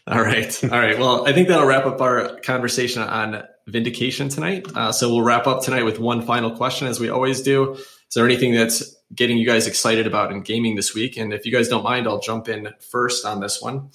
All 0.08 0.22
right. 0.22 0.64
All 0.64 0.70
right. 0.70 0.98
Well, 0.98 1.28
I 1.28 1.34
think 1.34 1.50
that'll 1.50 1.66
wrap 1.66 1.86
up 1.86 2.00
our 2.00 2.40
conversation 2.40 3.02
on 3.02 3.44
vindication 3.68 4.30
tonight. 4.30 4.68
Uh, 4.74 4.92
so 4.92 5.10
we'll 5.10 5.24
wrap 5.24 5.48
up 5.48 5.64
tonight 5.64 5.84
with 5.84 6.00
one 6.00 6.22
final 6.22 6.56
question, 6.56 6.88
as 6.88 7.00
we 7.00 7.10
always 7.10 7.42
do. 7.42 7.78
Is 8.10 8.14
there 8.16 8.26
anything 8.26 8.54
that's 8.54 8.96
getting 9.14 9.38
you 9.38 9.46
guys 9.46 9.68
excited 9.68 10.08
about 10.08 10.32
in 10.32 10.42
gaming 10.42 10.76
this 10.76 10.94
week? 10.94 11.18
And 11.18 11.34
if 11.34 11.46
you 11.46 11.52
guys 11.52 11.68
don't 11.68 11.84
mind, 11.84 12.08
I'll 12.08 12.20
jump 12.20 12.48
in 12.48 12.70
first 12.80 13.26
on 13.26 13.40
this 13.40 13.62
one. 13.62 13.90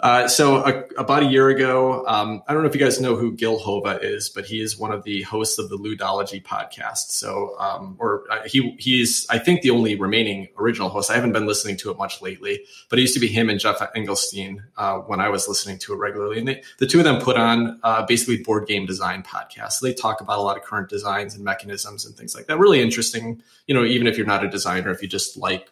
Uh, 0.00 0.28
so 0.28 0.64
a, 0.64 0.84
about 0.96 1.24
a 1.24 1.26
year 1.26 1.48
ago, 1.48 2.06
um, 2.06 2.40
I 2.46 2.52
don't 2.52 2.62
know 2.62 2.68
if 2.68 2.74
you 2.74 2.80
guys 2.80 3.00
know 3.00 3.16
who 3.16 3.32
Gil 3.32 3.58
Hova 3.58 3.98
is, 4.00 4.28
but 4.28 4.44
he 4.44 4.60
is 4.60 4.78
one 4.78 4.92
of 4.92 5.02
the 5.02 5.22
hosts 5.22 5.58
of 5.58 5.68
the 5.70 5.76
Ludology 5.76 6.40
podcast. 6.40 7.10
So, 7.10 7.56
um, 7.58 7.96
or 7.98 8.22
uh, 8.30 8.46
he 8.46 8.76
he's 8.78 9.26
I 9.28 9.40
think 9.40 9.62
the 9.62 9.70
only 9.70 9.96
remaining 9.96 10.48
original 10.56 10.88
host. 10.88 11.10
I 11.10 11.14
haven't 11.14 11.32
been 11.32 11.46
listening 11.46 11.76
to 11.78 11.90
it 11.90 11.98
much 11.98 12.22
lately, 12.22 12.64
but 12.88 13.00
it 13.00 13.02
used 13.02 13.14
to 13.14 13.20
be 13.20 13.26
him 13.26 13.50
and 13.50 13.58
Geoff 13.58 13.80
Engelstein 13.96 14.58
uh, 14.76 14.98
when 14.98 15.20
I 15.20 15.30
was 15.30 15.48
listening 15.48 15.78
to 15.78 15.94
it 15.94 15.96
regularly. 15.96 16.38
And 16.38 16.46
they, 16.46 16.62
the 16.78 16.86
two 16.86 16.98
of 16.98 17.04
them 17.04 17.20
put 17.20 17.36
on 17.36 17.80
uh, 17.82 18.06
basically 18.06 18.42
board 18.44 18.68
game 18.68 18.86
design 18.86 19.24
podcasts. 19.24 19.72
So 19.72 19.86
they 19.86 19.94
talk 19.94 20.20
about 20.20 20.38
a 20.38 20.42
lot 20.42 20.56
of 20.56 20.62
current 20.62 20.88
designs 20.88 21.34
and 21.34 21.42
mechanisms 21.42 22.06
and 22.06 22.16
things 22.16 22.36
like 22.36 22.46
that. 22.46 22.58
Really 22.58 22.80
interesting. 22.80 23.42
You 23.66 23.74
know, 23.74 23.84
even 23.84 24.06
if 24.06 24.16
you're 24.16 24.26
not 24.26 24.44
a 24.44 24.48
designer, 24.48 24.92
if 24.92 25.02
you 25.02 25.08
just 25.08 25.36
like 25.36 25.70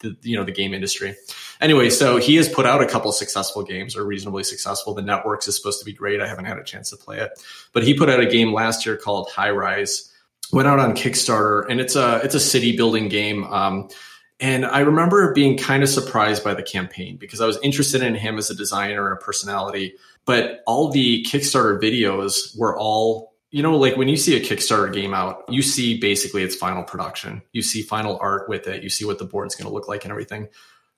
the 0.00 0.16
you 0.22 0.36
know 0.36 0.44
the 0.44 0.52
game 0.52 0.74
industry. 0.74 1.14
Anyway, 1.60 1.90
so 1.90 2.16
he 2.16 2.36
has 2.36 2.48
put 2.48 2.66
out 2.66 2.82
a 2.82 2.86
couple 2.86 3.10
successful 3.12 3.62
games 3.62 3.96
or 3.96 4.04
reasonably 4.04 4.44
successful. 4.44 4.94
The 4.94 5.02
Networks 5.02 5.48
is 5.48 5.56
supposed 5.56 5.78
to 5.78 5.84
be 5.84 5.92
great. 5.92 6.20
I 6.20 6.28
haven't 6.28 6.44
had 6.44 6.58
a 6.58 6.64
chance 6.64 6.90
to 6.90 6.96
play 6.96 7.18
it, 7.18 7.30
but 7.72 7.82
he 7.82 7.94
put 7.94 8.10
out 8.10 8.20
a 8.20 8.26
game 8.26 8.52
last 8.52 8.84
year 8.84 8.96
called 8.96 9.30
High 9.30 9.50
Rise. 9.50 10.12
Went 10.52 10.68
out 10.68 10.78
on 10.78 10.92
Kickstarter, 10.92 11.66
and 11.68 11.80
it's 11.80 11.96
a 11.96 12.20
it's 12.22 12.34
a 12.34 12.40
city 12.40 12.76
building 12.76 13.08
game. 13.08 13.44
Um, 13.44 13.88
and 14.38 14.66
I 14.66 14.80
remember 14.80 15.32
being 15.32 15.56
kind 15.56 15.82
of 15.82 15.88
surprised 15.88 16.44
by 16.44 16.54
the 16.54 16.62
campaign 16.62 17.16
because 17.16 17.40
I 17.40 17.46
was 17.46 17.58
interested 17.62 18.02
in 18.02 18.14
him 18.14 18.36
as 18.36 18.50
a 18.50 18.54
designer 18.54 19.08
and 19.10 19.18
a 19.18 19.24
personality, 19.24 19.94
but 20.26 20.62
all 20.66 20.90
the 20.90 21.24
Kickstarter 21.24 21.80
videos 21.80 22.56
were 22.56 22.78
all 22.78 23.35
you 23.50 23.62
know, 23.62 23.76
like 23.76 23.96
when 23.96 24.08
you 24.08 24.16
see 24.16 24.36
a 24.36 24.40
Kickstarter 24.40 24.92
game 24.92 25.14
out, 25.14 25.44
you 25.48 25.62
see 25.62 25.98
basically 25.98 26.42
its 26.42 26.56
final 26.56 26.82
production. 26.82 27.42
You 27.52 27.62
see 27.62 27.82
final 27.82 28.18
art 28.20 28.48
with 28.48 28.66
it. 28.66 28.82
You 28.82 28.88
see 28.88 29.04
what 29.04 29.18
the 29.18 29.24
board's 29.24 29.54
going 29.54 29.68
to 29.68 29.72
look 29.72 29.88
like 29.88 30.04
and 30.04 30.10
everything. 30.10 30.48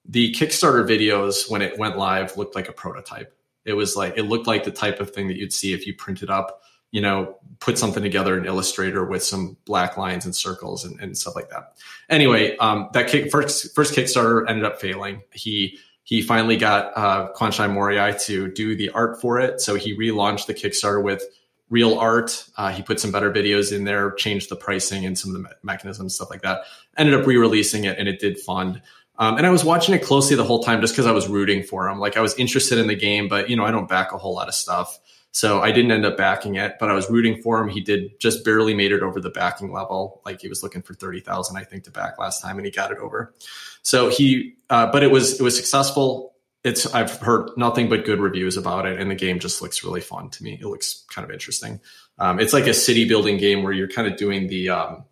The 0.06 0.32
Kickstarter 0.32 0.86
videos, 0.88 1.50
when 1.50 1.60
it 1.60 1.78
went 1.78 1.98
live, 1.98 2.36
looked 2.36 2.54
like 2.54 2.68
a 2.68 2.72
prototype. 2.72 3.34
It 3.64 3.74
was 3.74 3.96
like, 3.96 4.16
it 4.16 4.22
looked 4.22 4.46
like 4.46 4.64
the 4.64 4.70
type 4.70 4.98
of 5.00 5.10
thing 5.10 5.28
that 5.28 5.36
you'd 5.36 5.52
see 5.52 5.74
if 5.74 5.86
you 5.86 5.94
printed 5.94 6.30
up, 6.30 6.62
you 6.90 7.02
know, 7.02 7.36
put 7.60 7.76
something 7.76 8.02
together 8.02 8.38
in 8.38 8.46
Illustrator 8.46 9.04
with 9.04 9.22
some 9.22 9.58
black 9.66 9.98
lines 9.98 10.24
and 10.24 10.34
circles 10.34 10.86
and, 10.86 10.98
and 11.00 11.18
stuff 11.18 11.36
like 11.36 11.50
that. 11.50 11.74
Anyway, 12.08 12.56
um, 12.56 12.88
that 12.94 13.08
kick, 13.08 13.30
first, 13.30 13.74
first 13.74 13.94
Kickstarter 13.94 14.48
ended 14.48 14.64
up 14.64 14.80
failing. 14.80 15.20
He, 15.34 15.78
he 16.04 16.22
finally 16.22 16.56
got 16.56 16.96
uh, 16.96 17.30
Kwanchai 17.34 17.68
Moriya 17.68 18.18
to 18.24 18.50
do 18.50 18.74
the 18.74 18.88
art 18.90 19.20
for 19.20 19.38
it. 19.38 19.60
So 19.60 19.74
he 19.74 19.94
relaunched 19.94 20.46
the 20.46 20.54
Kickstarter 20.54 21.02
with 21.02 21.22
real 21.70 21.98
art. 21.98 22.48
Uh, 22.56 22.70
he 22.70 22.82
put 22.82 23.00
some 23.00 23.12
better 23.12 23.30
videos 23.30 23.74
in 23.74 23.84
there, 23.84 24.12
changed 24.12 24.48
the 24.48 24.56
pricing 24.56 25.04
and 25.04 25.18
some 25.18 25.34
of 25.34 25.42
the 25.42 25.48
me- 25.48 25.54
mechanisms, 25.62 26.14
stuff 26.14 26.30
like 26.30 26.42
that. 26.42 26.62
Ended 26.96 27.14
up 27.14 27.26
re-releasing 27.26 27.84
it, 27.84 27.98
and 27.98 28.08
it 28.08 28.20
did 28.20 28.38
fund. 28.38 28.80
Um, 29.18 29.36
and 29.36 29.46
I 29.46 29.50
was 29.50 29.64
watching 29.64 29.94
it 29.94 30.02
closely 30.02 30.36
the 30.36 30.44
whole 30.44 30.62
time 30.62 30.80
just 30.80 30.94
because 30.94 31.06
I 31.06 31.12
was 31.12 31.28
rooting 31.28 31.62
for 31.62 31.88
him. 31.88 31.98
Like 31.98 32.16
I 32.16 32.20
was 32.20 32.34
interested 32.36 32.78
in 32.78 32.86
the 32.86 32.94
game, 32.94 33.28
but 33.28 33.50
you 33.50 33.56
know 33.56 33.64
I 33.64 33.70
don't 33.70 33.88
back 33.88 34.12
a 34.12 34.18
whole 34.18 34.34
lot 34.34 34.48
of 34.48 34.54
stuff, 34.54 34.98
so 35.32 35.60
I 35.60 35.72
didn't 35.72 35.90
end 35.90 36.04
up 36.04 36.16
backing 36.16 36.54
it. 36.54 36.76
But 36.78 36.88
I 36.90 36.94
was 36.94 37.10
rooting 37.10 37.42
for 37.42 37.60
him. 37.60 37.68
He 37.68 37.80
did 37.80 38.18
just 38.20 38.44
barely 38.44 38.74
made 38.74 38.92
it 38.92 39.02
over 39.02 39.20
the 39.20 39.30
backing 39.30 39.72
level. 39.72 40.22
Like 40.24 40.40
he 40.40 40.48
was 40.48 40.62
looking 40.62 40.82
for 40.82 40.94
thirty 40.94 41.20
thousand, 41.20 41.56
I 41.56 41.64
think, 41.64 41.84
to 41.84 41.90
back 41.90 42.18
last 42.18 42.40
time, 42.40 42.58
and 42.58 42.64
he 42.64 42.70
got 42.70 42.92
it 42.92 42.98
over. 42.98 43.34
So 43.82 44.08
he, 44.08 44.54
uh, 44.70 44.90
but 44.92 45.02
it 45.02 45.10
was 45.10 45.40
it 45.40 45.42
was 45.42 45.56
successful 45.56 46.34
it's 46.64 46.92
I've 46.92 47.16
heard 47.16 47.50
nothing 47.56 47.88
but 47.88 48.04
good 48.04 48.20
reviews 48.20 48.56
about 48.56 48.86
it, 48.86 49.00
and 49.00 49.10
the 49.10 49.14
game 49.14 49.38
just 49.38 49.62
looks 49.62 49.84
really 49.84 50.00
fun 50.00 50.30
to 50.30 50.42
me. 50.42 50.58
It 50.60 50.66
looks 50.66 51.04
kind 51.12 51.24
of 51.24 51.30
interesting. 51.30 51.80
Um, 52.18 52.40
it's 52.40 52.52
like 52.52 52.66
a 52.66 52.74
city 52.74 53.06
building 53.06 53.38
game 53.38 53.62
where 53.62 53.72
you're 53.72 53.88
kind 53.88 54.08
of 54.08 54.16
doing 54.16 54.48
the 54.48 54.70
um, 54.70 55.04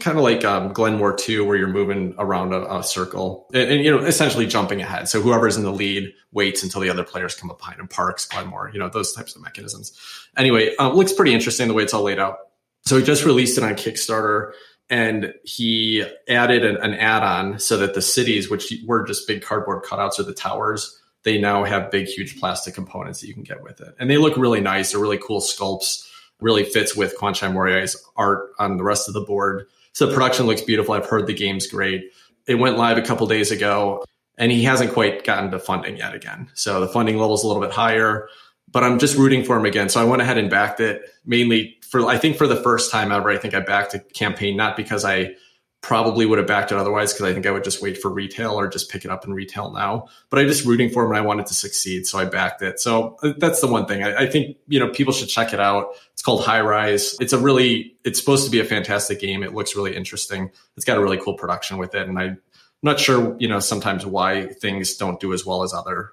kind 0.00 0.18
of 0.18 0.24
like 0.24 0.44
um, 0.44 0.72
Glen 0.72 0.96
More 0.96 1.14
2, 1.14 1.44
where 1.44 1.56
you're 1.56 1.68
moving 1.68 2.14
around 2.18 2.52
a, 2.52 2.78
a 2.78 2.82
circle 2.82 3.48
and, 3.54 3.70
and, 3.70 3.84
you 3.84 3.90
know 3.90 4.04
essentially 4.04 4.46
jumping 4.46 4.82
ahead. 4.82 5.08
So 5.08 5.20
whoever's 5.20 5.56
in 5.56 5.62
the 5.62 5.72
lead 5.72 6.12
waits 6.32 6.62
until 6.62 6.80
the 6.80 6.90
other 6.90 7.04
players 7.04 7.34
come 7.34 7.50
up 7.50 7.58
behind 7.58 7.78
and 7.78 7.88
Parks, 7.88 8.26
Glen 8.26 8.48
More, 8.48 8.70
you 8.72 8.78
know 8.78 8.88
those 8.88 9.12
types 9.12 9.36
of 9.36 9.42
mechanisms. 9.42 9.96
Anyway, 10.36 10.74
uh, 10.76 10.90
looks 10.90 11.12
pretty 11.12 11.34
interesting 11.34 11.68
the 11.68 11.74
way 11.74 11.84
it's 11.84 11.94
all 11.94 12.02
laid 12.02 12.18
out. 12.18 12.38
So 12.84 12.96
we 12.96 13.02
just 13.02 13.24
released 13.24 13.58
it 13.58 13.64
on 13.64 13.74
Kickstarter 13.74 14.52
and 14.90 15.34
he 15.44 16.04
added 16.28 16.64
an, 16.64 16.76
an, 16.78 16.94
add-on 16.94 17.58
so 17.58 17.76
that 17.76 17.94
the 17.94 18.00
cities 18.00 18.48
which 18.48 18.72
were 18.86 19.04
just 19.04 19.26
big 19.26 19.42
cardboard 19.42 19.84
cutouts 19.84 20.18
or 20.18 20.22
the 20.22 20.32
towers 20.32 20.98
they 21.24 21.38
now 21.38 21.64
have 21.64 21.90
big 21.90 22.06
huge 22.06 22.38
plastic 22.38 22.74
components 22.74 23.20
that 23.20 23.26
you 23.26 23.34
can 23.34 23.42
get 23.42 23.62
with 23.62 23.80
it. 23.80 23.94
And 23.98 24.08
they 24.08 24.16
look 24.16 24.36
really 24.36 24.60
nice. 24.60 24.92
They're 24.92 25.00
really 25.00 25.18
cool 25.18 25.40
sculpts. 25.40 26.06
Really 26.40 26.64
fits 26.64 26.94
with 26.94 27.18
Kwanchai 27.18 27.52
Moriya's 27.52 28.02
art 28.16 28.52
on 28.58 28.76
the 28.76 28.84
rest 28.84 29.08
of 29.08 29.14
the 29.14 29.20
board. 29.20 29.66
So 29.92 30.06
the 30.06 30.14
production 30.14 30.46
looks 30.46 30.62
beautiful. 30.62 30.94
I've 30.94 31.08
heard 31.08 31.26
the 31.26 31.34
game's 31.34 31.66
great. 31.66 32.12
It 32.46 32.54
went 32.54 32.78
live 32.78 32.96
a 32.96 33.02
couple 33.02 33.26
days 33.26 33.50
ago 33.50 34.04
and 34.38 34.52
he 34.52 34.62
hasn't 34.62 34.92
quite 34.92 35.24
gotten 35.24 35.50
to 35.50 35.58
funding 35.58 35.96
yet 35.96 36.14
again. 36.14 36.48
So 36.54 36.80
the 36.80 36.88
funding 36.88 37.18
level 37.18 37.34
is 37.34 37.42
a 37.42 37.48
little 37.48 37.60
bit 37.60 37.72
higher 37.72 38.28
but 38.70 38.84
I'm 38.84 38.98
just 38.98 39.16
rooting 39.16 39.44
for 39.44 39.56
him 39.56 39.64
again. 39.64 39.88
So 39.88 40.00
I 40.00 40.04
went 40.04 40.22
ahead 40.22 40.38
and 40.38 40.50
backed 40.50 40.80
it 40.80 41.02
mainly 41.24 41.78
for, 41.82 42.06
I 42.06 42.18
think 42.18 42.36
for 42.36 42.46
the 42.46 42.56
first 42.56 42.90
time 42.90 43.12
ever, 43.12 43.30
I 43.30 43.38
think 43.38 43.54
I 43.54 43.60
backed 43.60 43.94
a 43.94 44.00
campaign, 44.00 44.56
not 44.56 44.76
because 44.76 45.04
I 45.04 45.34
probably 45.80 46.26
would 46.26 46.38
have 46.38 46.46
backed 46.46 46.72
it 46.72 46.76
otherwise, 46.76 47.12
because 47.12 47.30
I 47.30 47.32
think 47.32 47.46
I 47.46 47.50
would 47.52 47.64
just 47.64 47.80
wait 47.80 47.96
for 47.96 48.10
retail 48.10 48.58
or 48.58 48.66
just 48.66 48.90
pick 48.90 49.04
it 49.04 49.10
up 49.10 49.24
in 49.24 49.32
retail 49.32 49.70
now. 49.70 50.08
But 50.28 50.40
I 50.40 50.44
just 50.44 50.66
rooting 50.66 50.90
for 50.90 51.04
him 51.04 51.12
and 51.12 51.18
I 51.18 51.20
wanted 51.20 51.46
to 51.46 51.54
succeed. 51.54 52.04
So 52.04 52.18
I 52.18 52.24
backed 52.24 52.62
it. 52.62 52.80
So 52.80 53.16
uh, 53.22 53.32
that's 53.38 53.60
the 53.60 53.68
one 53.68 53.86
thing 53.86 54.02
I, 54.02 54.24
I 54.24 54.26
think, 54.26 54.56
you 54.66 54.80
know, 54.80 54.90
people 54.90 55.12
should 55.12 55.28
check 55.28 55.52
it 55.54 55.60
out. 55.60 55.90
It's 56.12 56.22
called 56.22 56.44
High 56.44 56.60
Rise. 56.60 57.16
It's 57.20 57.32
a 57.32 57.38
really, 57.38 57.96
it's 58.04 58.18
supposed 58.18 58.44
to 58.44 58.50
be 58.50 58.58
a 58.58 58.64
fantastic 58.64 59.20
game. 59.20 59.42
It 59.42 59.54
looks 59.54 59.76
really 59.76 59.94
interesting. 59.96 60.50
It's 60.76 60.84
got 60.84 60.98
a 60.98 61.00
really 61.00 61.18
cool 61.18 61.34
production 61.34 61.78
with 61.78 61.94
it. 61.94 62.08
And 62.08 62.18
I'm 62.18 62.40
not 62.82 62.98
sure, 62.98 63.36
you 63.38 63.48
know, 63.48 63.60
sometimes 63.60 64.04
why 64.04 64.46
things 64.46 64.96
don't 64.96 65.20
do 65.20 65.32
as 65.32 65.46
well 65.46 65.62
as 65.62 65.72
other, 65.72 66.12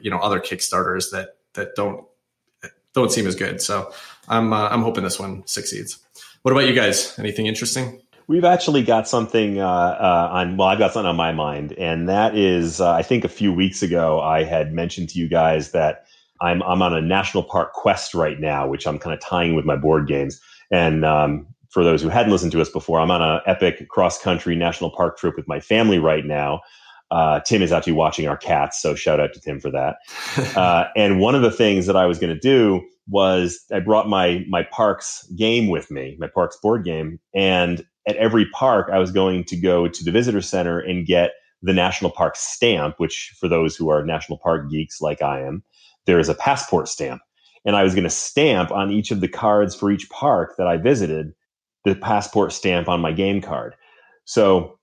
you 0.00 0.10
know, 0.10 0.18
other 0.18 0.40
Kickstarters 0.40 1.10
that 1.10 1.36
that 1.54 1.74
don't 1.74 2.04
don't 2.94 3.10
seem 3.10 3.26
as 3.26 3.34
good. 3.34 3.60
So 3.60 3.92
I'm 4.28 4.52
uh, 4.52 4.68
I'm 4.68 4.82
hoping 4.82 5.04
this 5.04 5.18
one 5.18 5.46
succeeds. 5.46 5.98
What 6.42 6.52
about 6.52 6.66
you 6.66 6.74
guys? 6.74 7.18
Anything 7.18 7.46
interesting? 7.46 8.00
We've 8.28 8.44
actually 8.44 8.82
got 8.82 9.08
something 9.08 9.60
uh, 9.60 9.66
uh, 9.66 10.28
on. 10.32 10.56
Well, 10.56 10.68
I've 10.68 10.78
got 10.78 10.92
something 10.92 11.08
on 11.08 11.16
my 11.16 11.32
mind, 11.32 11.72
and 11.72 12.08
that 12.08 12.36
is, 12.36 12.80
uh, 12.80 12.92
I 12.92 13.02
think 13.02 13.24
a 13.24 13.28
few 13.28 13.52
weeks 13.52 13.82
ago 13.82 14.20
I 14.20 14.44
had 14.44 14.72
mentioned 14.72 15.10
to 15.10 15.18
you 15.18 15.28
guys 15.28 15.72
that 15.72 16.06
I'm 16.40 16.62
I'm 16.62 16.82
on 16.82 16.94
a 16.94 17.00
national 17.00 17.44
park 17.44 17.72
quest 17.72 18.14
right 18.14 18.38
now, 18.38 18.68
which 18.68 18.86
I'm 18.86 18.98
kind 18.98 19.14
of 19.14 19.20
tying 19.20 19.54
with 19.54 19.64
my 19.64 19.76
board 19.76 20.08
games. 20.08 20.40
And 20.70 21.04
um, 21.04 21.46
for 21.68 21.84
those 21.84 22.02
who 22.02 22.08
hadn't 22.08 22.32
listened 22.32 22.52
to 22.52 22.60
us 22.60 22.68
before, 22.68 23.00
I'm 23.00 23.10
on 23.10 23.22
an 23.22 23.40
epic 23.46 23.88
cross 23.88 24.20
country 24.20 24.56
national 24.56 24.90
park 24.90 25.18
trip 25.18 25.36
with 25.36 25.48
my 25.48 25.60
family 25.60 25.98
right 25.98 26.24
now. 26.24 26.60
Uh, 27.12 27.40
Tim 27.40 27.60
is 27.60 27.72
actually 27.72 27.92
watching 27.92 28.26
our 28.26 28.38
cats, 28.38 28.80
so 28.80 28.94
shout 28.94 29.20
out 29.20 29.34
to 29.34 29.40
Tim 29.40 29.60
for 29.60 29.70
that. 29.70 29.96
Uh, 30.56 30.88
and 30.96 31.18
one 31.18 31.34
of 31.34 31.42
the 31.42 31.50
things 31.50 31.86
that 31.86 31.96
I 31.96 32.06
was 32.06 32.18
going 32.18 32.32
to 32.32 32.38
do 32.38 32.82
was 33.08 33.60
I 33.72 33.80
brought 33.80 34.08
my 34.08 34.44
my 34.48 34.62
parks 34.64 35.26
game 35.36 35.68
with 35.68 35.90
me, 35.90 36.16
my 36.18 36.26
parks 36.26 36.56
board 36.62 36.84
game, 36.84 37.18
and 37.34 37.84
at 38.06 38.16
every 38.16 38.48
park 38.50 38.90
I 38.92 38.98
was 38.98 39.10
going 39.10 39.44
to 39.44 39.56
go 39.56 39.88
to 39.88 40.04
the 40.04 40.10
visitor 40.10 40.40
center 40.40 40.78
and 40.78 41.06
get 41.06 41.32
the 41.62 41.72
national 41.72 42.10
park 42.10 42.36
stamp, 42.36 42.96
which 42.98 43.34
for 43.38 43.48
those 43.48 43.76
who 43.76 43.88
are 43.88 44.04
national 44.04 44.38
park 44.38 44.70
geeks 44.70 45.00
like 45.00 45.22
I 45.22 45.40
am, 45.40 45.62
there 46.06 46.18
is 46.18 46.28
a 46.28 46.34
passport 46.34 46.88
stamp. 46.88 47.22
And 47.64 47.76
I 47.76 47.84
was 47.84 47.94
going 47.94 48.04
to 48.04 48.10
stamp 48.10 48.72
on 48.72 48.90
each 48.90 49.10
of 49.10 49.20
the 49.20 49.28
cards 49.28 49.74
for 49.74 49.90
each 49.90 50.08
park 50.10 50.54
that 50.58 50.66
I 50.66 50.76
visited 50.76 51.32
the 51.84 51.94
passport 51.94 52.52
stamp 52.52 52.88
on 52.88 53.00
my 53.00 53.12
game 53.12 53.40
card. 53.40 53.74
So 54.24 54.78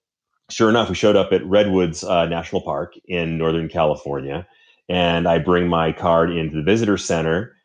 sure 0.49 0.69
enough, 0.69 0.89
we 0.89 0.95
showed 0.95 1.15
up 1.15 1.31
at 1.31 1.45
Redwoods 1.45 2.03
uh, 2.03 2.25
National 2.25 2.61
Park 2.61 2.93
in 3.07 3.37
Northern 3.37 3.69
California, 3.69 4.47
and 4.87 5.27
I 5.27 5.39
bring 5.39 5.67
my 5.67 5.91
card 5.91 6.31
into 6.31 6.55
the 6.57 6.63
visitor 6.63 6.97
center, 6.97 7.55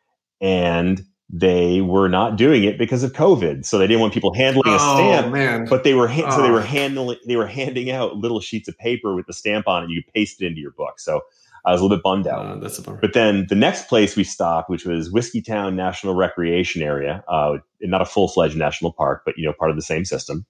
and 0.41 1.03
they 1.29 1.81
were 1.81 2.07
not 2.07 2.35
doing 2.37 2.63
it 2.63 2.77
because 2.77 3.03
of 3.03 3.13
COVID. 3.13 3.65
So 3.65 3.77
they 3.79 3.87
didn't 3.87 4.01
want 4.01 4.13
people 4.13 4.33
handling 4.33 4.71
a 4.71 4.77
Oh, 4.79 4.95
stamp, 4.95 5.33
man. 5.33 5.65
but 5.67 5.83
they 5.83 5.95
were 5.95 6.07
ha- 6.07 6.29
so 6.29 6.41
they 6.43 6.49
Oh. 6.49 6.53
were 6.53 6.61
handling 6.61 7.17
they 7.25 7.35
were 7.35 7.47
handing 7.47 7.89
out 7.89 8.17
little 8.17 8.39
sheets 8.39 8.67
of 8.67 8.77
paper 8.77 9.15
with 9.15 9.25
the 9.25 9.33
stamp 9.33 9.67
on 9.67 9.83
it. 9.83 9.89
You 9.89 10.03
could 10.03 10.13
paste 10.13 10.41
it 10.41 10.45
into 10.45 10.61
your 10.61 10.71
book. 10.71 10.99
So 10.99 11.21
I 11.65 11.71
was 11.71 11.81
a 11.81 11.83
little 11.83 11.97
bit 11.97 12.03
bummed 12.03 12.27
out. 12.27 12.45
Uh, 12.45 12.55
that's 12.59 12.77
a 12.77 12.83
bummer. 12.83 12.99
But 13.01 13.13
then 13.13 13.47
the 13.49 13.55
next 13.55 13.87
place 13.87 14.15
we 14.15 14.23
stopped, 14.23 14.69
which 14.69 14.85
was 14.85 15.11
Whiskeytown 15.11 15.73
National 15.73 16.13
Recreation 16.13 16.83
Area, 16.83 17.23
uh, 17.27 17.57
not 17.81 18.03
a 18.03 18.05
full 18.05 18.27
fledged 18.27 18.55
national 18.55 18.93
park, 18.93 19.23
but 19.25 19.35
you 19.35 19.45
know 19.47 19.53
part 19.53 19.71
of 19.71 19.75
the 19.75 19.81
same 19.81 20.05
system, 20.05 20.45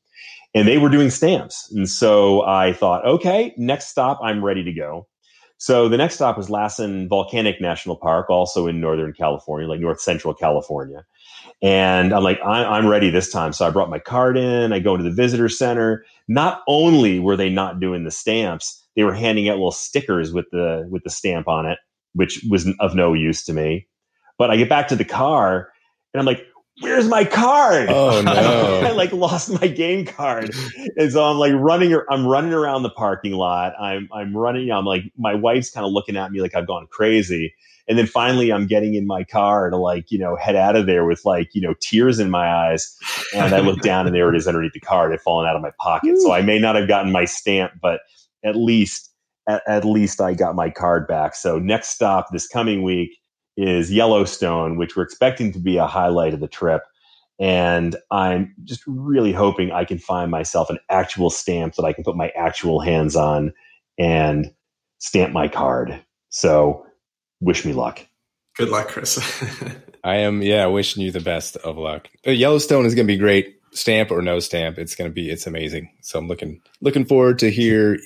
and 0.56 0.68
they 0.68 0.78
were 0.78 0.90
doing 0.90 1.12
stamps. 1.12 1.70
And 1.76 1.88
so 1.88 2.44
I 2.46 2.74
thought, 2.74 3.06
okay, 3.06 3.54
next 3.58 3.90
stop, 3.90 4.20
I'm 4.24 4.44
ready 4.44 4.64
to 4.64 4.74
go. 4.74 5.08
So 5.58 5.88
the 5.90 5.98
next 5.98 6.16
stop 6.16 6.38
was 6.38 6.50
Lassen 6.50 7.08
Volcanic 7.08 7.62
National 7.62 7.96
Park, 7.96 8.30
also 8.30 8.66
in 8.68 8.82
Northern 8.82 9.14
California, 9.14 9.68
like 9.68 9.80
North 9.80 10.02
Central 10.02 10.34
California. 10.34 11.06
And 11.62 12.14
I'm 12.14 12.24
like, 12.24 12.40
I, 12.42 12.64
I'm 12.64 12.88
ready 12.88 13.10
this 13.10 13.32
time. 13.32 13.54
So 13.54 13.66
I 13.66 13.70
brought 13.70 13.90
my 13.90 14.00
card 14.00 14.38
in. 14.38 14.74
I 14.74 14.80
go 14.80 14.96
into 14.96 15.10
the 15.10 15.16
visitor 15.16 15.50
center. 15.50 16.06
Not 16.28 16.62
only 16.68 17.20
were 17.20 17.38
they 17.38 17.50
not 17.50 17.80
doing 17.80 18.04
the 18.04 18.12
stamps, 18.12 18.82
they 18.96 19.04
were 19.04 19.14
handing 19.14 19.50
out 19.50 19.58
little 19.58 19.72
stickers 19.72 20.34
with 20.34 20.46
the 20.52 20.88
with 20.90 21.04
the 21.04 21.10
stamp 21.10 21.48
on 21.48 21.66
it, 21.66 21.80
which 22.14 22.46
was 22.50 22.68
of 22.80 22.96
no 22.96 23.14
use 23.14 23.44
to 23.46 23.54
me. 23.54 23.88
But 24.38 24.52
I 24.52 24.58
get 24.58 24.70
back 24.70 24.90
to 24.90 24.96
the 24.96 25.06
car, 25.06 25.70
and 26.14 26.20
I'm 26.20 26.26
like, 26.26 26.46
"Where's 26.82 27.08
my 27.08 27.24
card? 27.24 27.90
Oh, 27.90 28.22
no. 28.26 28.32
I 28.86 28.92
like 28.92 29.12
lost 29.12 29.50
my 29.62 29.68
game 29.68 30.06
card, 30.06 30.52
and 30.98 31.12
so 31.12 31.24
I'm 31.24 31.38
like 31.38 31.54
running. 31.54 31.98
I'm 32.10 32.26
running 32.26 32.54
around 32.54 32.84
the 32.84 32.90
parking 32.90 33.34
lot. 33.34 33.74
I'm 33.80 34.10
I'm 34.14 34.36
running. 34.36 34.72
I'm 34.72 34.86
like 34.86 35.04
my 35.18 35.34
wife's 35.34 35.70
kind 35.70 35.86
of 35.86 35.92
looking 35.92 36.18
at 36.18 36.32
me 36.32 36.42
like 36.42 36.56
I've 36.56 36.68
gone 36.68 36.88
crazy. 36.90 37.54
And 37.88 38.00
then 38.00 38.08
finally, 38.08 38.52
I'm 38.52 38.66
getting 38.66 38.96
in 38.96 39.06
my 39.06 39.24
car 39.24 39.70
to 39.70 39.78
like 39.78 40.12
you 40.12 40.18
know 40.18 40.36
head 40.36 40.56
out 40.56 40.76
of 40.76 40.86
there 40.86 41.06
with 41.06 41.24
like 41.24 41.50
you 41.54 41.62
know 41.62 41.76
tears 41.82 42.20
in 42.20 42.30
my 42.30 42.48
eyes. 42.48 42.96
And 43.34 43.54
I 43.54 43.60
look 43.60 43.82
down, 43.82 44.08
and 44.08 44.16
there 44.16 44.30
it 44.30 44.36
is 44.36 44.48
underneath 44.48 44.74
the 44.74 44.80
car. 44.80 45.08
It 45.08 45.12
had 45.12 45.22
fallen 45.22 45.48
out 45.48 45.56
of 45.56 45.62
my 45.62 45.72
pocket. 45.80 46.18
So 46.20 46.32
I 46.32 46.42
may 46.42 46.60
not 46.60 46.76
have 46.76 46.88
gotten 46.88 47.12
my 47.12 47.26
stamp, 47.26 47.74
but 47.82 48.02
at 48.44 48.56
least 48.56 49.12
at, 49.48 49.62
at 49.68 49.86
least 49.86 50.20
I 50.20 50.34
got 50.34 50.56
my 50.56 50.70
card 50.70 51.08
back. 51.08 51.36
So 51.36 51.60
next 51.60 51.90
stop 51.90 52.28
this 52.32 52.48
coming 52.48 52.84
week 52.84 53.18
is 53.58 53.92
Yellowstone, 53.92 54.78
which 54.78 54.96
we're 54.96 55.04
expecting 55.04 55.52
to 55.54 55.60
be 55.60 55.78
a 55.78 55.88
highlight 55.88 56.34
of 56.34 56.40
the 56.40 56.48
trip. 56.48 56.84
And 57.40 57.96
I'm 58.12 58.54
just 58.64 58.84
really 58.88 59.34
hoping 59.34 59.72
I 59.72 59.86
can 59.86 59.98
find 59.98 60.32
myself 60.32 60.70
an 60.70 60.80
actual 60.90 61.30
stamp 61.30 61.76
that 61.76 61.84
I 61.84 61.94
can 61.94 62.04
put 62.04 62.16
my 62.16 62.30
actual 62.30 62.80
hands 62.80 63.16
on 63.16 63.54
and 63.98 64.54
stamp 65.00 65.34
my 65.34 65.48
card. 65.48 66.02
So 66.30 66.86
wish 67.42 67.66
me 67.66 67.74
luck. 67.74 68.06
Good 68.56 68.70
luck, 68.70 68.88
Chris. 68.88 69.20
I 70.04 70.18
am, 70.18 70.42
yeah, 70.42 70.66
wishing 70.68 71.04
you 71.04 71.12
the 71.12 71.20
best 71.20 71.58
of 71.58 71.78
luck. 71.78 72.08
Uh, 72.26 72.32
Yellowstone 72.32 72.86
is 72.86 72.96
going 72.96 73.08
to 73.08 73.14
be 73.14 73.18
great, 73.18 73.60
stamp 73.72 74.12
or 74.12 74.22
no 74.22 74.40
stamp. 74.40 74.78
It's 74.78 74.96
going 74.96 75.10
to 75.10 75.14
be, 75.14 75.30
it's 75.30 75.48
amazing. 75.48 75.90
So 76.02 76.20
I'm 76.20 76.28
looking, 76.28 76.62
looking 76.80 77.06
forward 77.06 77.40
to 77.40 77.52
hear, 77.52 78.00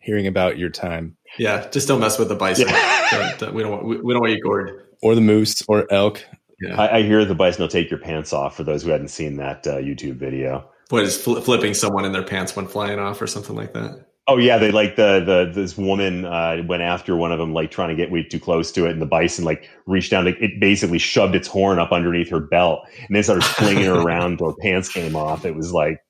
hearing 0.00 0.26
about 0.26 0.58
your 0.58 0.70
time 0.70 1.16
yeah, 1.38 1.68
just 1.70 1.86
don't 1.86 2.00
mess 2.00 2.18
with 2.18 2.28
the 2.28 2.34
bison. 2.34 2.66
Don't- 3.12 3.38
don't- 3.38 3.54
we 3.54 3.62
don't 3.62 3.70
want 3.70 3.84
we, 3.86 4.00
we 4.00 4.12
don't 4.12 4.20
want 4.20 4.32
you 4.32 4.42
gored. 4.42 4.84
or 5.00 5.14
the 5.14 5.20
moose 5.20 5.62
or 5.68 5.86
elk. 5.92 6.24
Yeah. 6.60 6.80
I, 6.80 6.98
I 6.98 7.02
hear 7.02 7.24
the 7.24 7.34
bison 7.36 7.62
will 7.62 7.68
take 7.68 7.88
your 7.88 8.00
pants 8.00 8.32
off 8.32 8.56
for 8.56 8.64
those 8.64 8.82
who 8.82 8.90
hadn't 8.90 9.08
seen 9.08 9.36
that 9.36 9.64
uh, 9.66 9.76
YouTube 9.76 10.16
video. 10.16 10.68
What 10.90 11.04
is 11.04 11.16
fl- 11.16 11.38
flipping 11.40 11.72
someone 11.74 12.04
in 12.04 12.10
their 12.12 12.24
pants 12.24 12.56
when 12.56 12.66
flying 12.66 12.98
off 12.98 13.22
or 13.22 13.26
something 13.28 13.54
like 13.54 13.72
that? 13.74 14.06
Oh 14.26 14.36
yeah, 14.38 14.58
they 14.58 14.70
like 14.72 14.96
the 14.96 15.20
the 15.24 15.50
this 15.54 15.78
woman 15.78 16.24
uh, 16.24 16.62
went 16.66 16.82
after 16.82 17.16
one 17.16 17.30
of 17.32 17.38
them, 17.38 17.52
like 17.54 17.70
trying 17.70 17.88
to 17.90 17.94
get 17.96 18.10
way 18.10 18.22
too 18.24 18.40
close 18.40 18.70
to 18.72 18.86
it, 18.86 18.90
and 18.90 19.00
the 19.00 19.06
bison 19.06 19.44
like 19.44 19.68
reached 19.86 20.10
down, 20.10 20.24
to, 20.24 20.30
it 20.44 20.58
basically 20.60 20.98
shoved 20.98 21.34
its 21.36 21.46
horn 21.48 21.78
up 21.78 21.92
underneath 21.92 22.28
her 22.30 22.40
belt, 22.40 22.80
and 23.06 23.14
then 23.16 23.22
started 23.22 23.44
flinging 23.44 23.84
her 23.84 23.94
around 24.02 24.32
until 24.32 24.50
her 24.50 24.56
pants 24.60 24.88
came 24.92 25.14
off. 25.16 25.44
It 25.44 25.54
was 25.54 25.72
like 25.72 26.00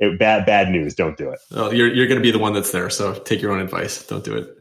it, 0.00 0.18
bad 0.18 0.46
bad 0.46 0.70
news. 0.70 0.94
Don't 0.94 1.16
do 1.16 1.30
it. 1.30 1.38
Oh, 1.52 1.70
you're 1.70 1.92
you're 1.92 2.06
going 2.08 2.18
to 2.18 2.22
be 2.22 2.30
the 2.32 2.38
one 2.38 2.52
that's 2.54 2.72
there, 2.72 2.90
so 2.90 3.14
take 3.14 3.40
your 3.40 3.52
own 3.52 3.60
advice. 3.60 4.04
Don't 4.06 4.24
do 4.24 4.34
it. 4.36 4.56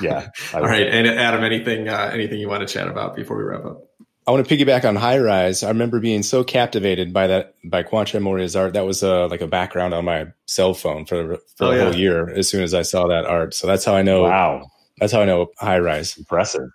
Yeah. 0.00 0.28
I 0.54 0.58
All 0.58 0.64
right, 0.64 0.86
and 0.86 1.06
Adam, 1.06 1.42
anything 1.42 1.88
uh, 1.88 2.10
anything 2.12 2.38
you 2.38 2.48
want 2.48 2.66
to 2.66 2.72
chat 2.72 2.86
about 2.88 3.16
before 3.16 3.36
we 3.36 3.42
wrap 3.44 3.64
up? 3.64 3.84
I 4.26 4.30
want 4.30 4.46
to 4.46 4.56
piggyback 4.56 4.86
on 4.86 4.94
High 4.94 5.18
Rise. 5.18 5.62
I 5.62 5.68
remember 5.68 6.00
being 6.00 6.22
so 6.22 6.44
captivated 6.44 7.14
by 7.14 7.28
that 7.28 7.54
by 7.64 7.82
Kwanchai 7.82 8.20
Moriya's 8.20 8.54
art. 8.56 8.74
That 8.74 8.84
was 8.84 9.02
uh, 9.02 9.26
like 9.28 9.40
a 9.40 9.46
background 9.46 9.94
on 9.94 10.04
my 10.04 10.26
cell 10.44 10.74
phone 10.74 11.06
for 11.06 11.38
for 11.56 11.64
Oh, 11.64 11.70
a 11.70 11.76
yeah. 11.76 11.84
whole 11.84 11.94
year. 11.96 12.28
As 12.28 12.46
soon 12.48 12.62
as 12.62 12.74
I 12.74 12.82
saw 12.82 13.08
that 13.08 13.24
art, 13.24 13.54
so 13.54 13.66
that's 13.66 13.86
how 13.86 13.94
I 13.94 14.02
know. 14.02 14.24
Wow, 14.24 14.70
That's 15.00 15.14
how 15.14 15.22
I 15.22 15.24
know 15.24 15.48
High 15.58 15.78
Rise. 15.78 16.18
impressive. 16.18 16.68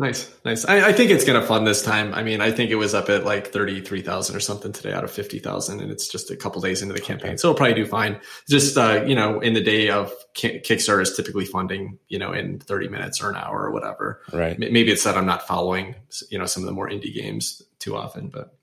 Nice, 0.00 0.34
nice. 0.46 0.64
I, 0.64 0.88
I 0.88 0.92
think 0.94 1.10
it's 1.10 1.26
going 1.26 1.38
to 1.38 1.46
fund 1.46 1.66
this 1.66 1.82
time. 1.82 2.14
I 2.14 2.22
mean, 2.22 2.40
I 2.40 2.52
think 2.52 2.70
it 2.70 2.76
was 2.76 2.94
up 2.94 3.10
at 3.10 3.26
like 3.26 3.48
thirty 3.48 3.82
three 3.82 4.00
thousand 4.00 4.34
or 4.34 4.40
something 4.40 4.72
today 4.72 4.94
out 4.94 5.04
of 5.04 5.10
fifty 5.10 5.38
thousand, 5.38 5.80
and 5.80 5.90
it's 5.90 6.08
just 6.08 6.30
a 6.30 6.36
couple 6.36 6.62
days 6.62 6.80
into 6.80 6.94
the 6.94 7.02
campaign, 7.02 7.36
so 7.36 7.48
it'll 7.48 7.58
probably 7.58 7.74
do 7.74 7.84
fine. 7.84 8.18
Just 8.48 8.78
uh, 8.78 9.04
you 9.06 9.14
know, 9.14 9.40
in 9.40 9.52
the 9.52 9.60
day 9.60 9.90
of 9.90 10.10
Ki- 10.32 10.60
Kickstarter 10.60 11.02
is 11.02 11.14
typically 11.14 11.44
funding, 11.44 11.98
you 12.08 12.18
know, 12.18 12.32
in 12.32 12.60
thirty 12.60 12.88
minutes 12.88 13.22
or 13.22 13.28
an 13.28 13.36
hour 13.36 13.60
or 13.62 13.72
whatever. 13.72 14.22
Right. 14.32 14.58
Maybe 14.58 14.90
it's 14.90 15.04
that 15.04 15.18
I'm 15.18 15.26
not 15.26 15.46
following, 15.46 15.94
you 16.30 16.38
know, 16.38 16.46
some 16.46 16.62
of 16.62 16.66
the 16.66 16.72
more 16.72 16.88
indie 16.88 17.14
games 17.14 17.60
too 17.78 17.94
often, 17.94 18.28
but 18.28 18.56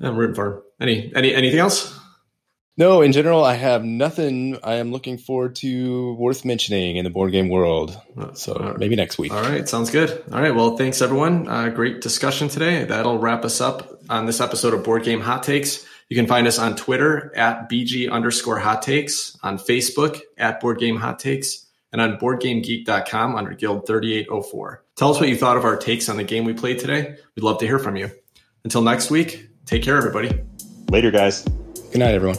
I'm 0.00 0.16
rooting 0.16 0.36
for 0.36 0.62
any 0.80 1.12
any 1.14 1.34
anything 1.34 1.60
else. 1.60 1.94
No, 2.78 3.00
in 3.00 3.12
general, 3.12 3.42
I 3.42 3.54
have 3.54 3.84
nothing. 3.84 4.58
I 4.62 4.74
am 4.74 4.92
looking 4.92 5.16
forward 5.16 5.56
to 5.56 6.12
worth 6.14 6.44
mentioning 6.44 6.96
in 6.96 7.04
the 7.04 7.10
board 7.10 7.32
game 7.32 7.48
world. 7.48 7.98
So 8.34 8.52
All 8.52 8.68
right. 8.70 8.78
maybe 8.78 8.96
next 8.96 9.16
week. 9.18 9.32
All 9.32 9.40
right, 9.40 9.66
sounds 9.66 9.90
good. 9.90 10.22
All 10.30 10.42
right, 10.42 10.54
well, 10.54 10.76
thanks 10.76 11.00
everyone. 11.00 11.48
Uh, 11.48 11.70
great 11.70 12.02
discussion 12.02 12.48
today. 12.48 12.84
That'll 12.84 13.18
wrap 13.18 13.46
us 13.46 13.62
up 13.62 14.00
on 14.10 14.26
this 14.26 14.40
episode 14.42 14.74
of 14.74 14.84
Board 14.84 15.04
Game 15.04 15.20
Hot 15.22 15.42
Takes. 15.42 15.86
You 16.10 16.16
can 16.16 16.26
find 16.26 16.46
us 16.46 16.58
on 16.58 16.76
Twitter 16.76 17.32
at 17.34 17.68
BG 17.70 18.10
underscore 18.10 18.58
hot 18.58 18.82
takes, 18.82 19.36
on 19.42 19.58
Facebook 19.58 20.20
at 20.36 20.60
Board 20.60 20.78
Game 20.78 20.96
Hot 20.96 21.18
Takes, 21.18 21.66
and 21.92 22.00
on 22.00 22.18
BoardGameGeek.com 22.18 23.34
under 23.36 23.52
Guild 23.52 23.86
3804. 23.86 24.84
Tell 24.96 25.10
us 25.10 25.18
what 25.18 25.28
you 25.30 25.36
thought 25.36 25.56
of 25.56 25.64
our 25.64 25.76
takes 25.76 26.08
on 26.10 26.16
the 26.18 26.24
game 26.24 26.44
we 26.44 26.52
played 26.52 26.78
today. 26.78 27.16
We'd 27.34 27.42
love 27.42 27.58
to 27.60 27.66
hear 27.66 27.78
from 27.78 27.96
you. 27.96 28.10
Until 28.64 28.82
next 28.82 29.10
week, 29.10 29.48
take 29.64 29.82
care, 29.82 29.96
everybody. 29.96 30.38
Later, 30.90 31.10
guys. 31.10 31.42
Good 31.42 31.98
night, 31.98 32.14
everyone. 32.14 32.36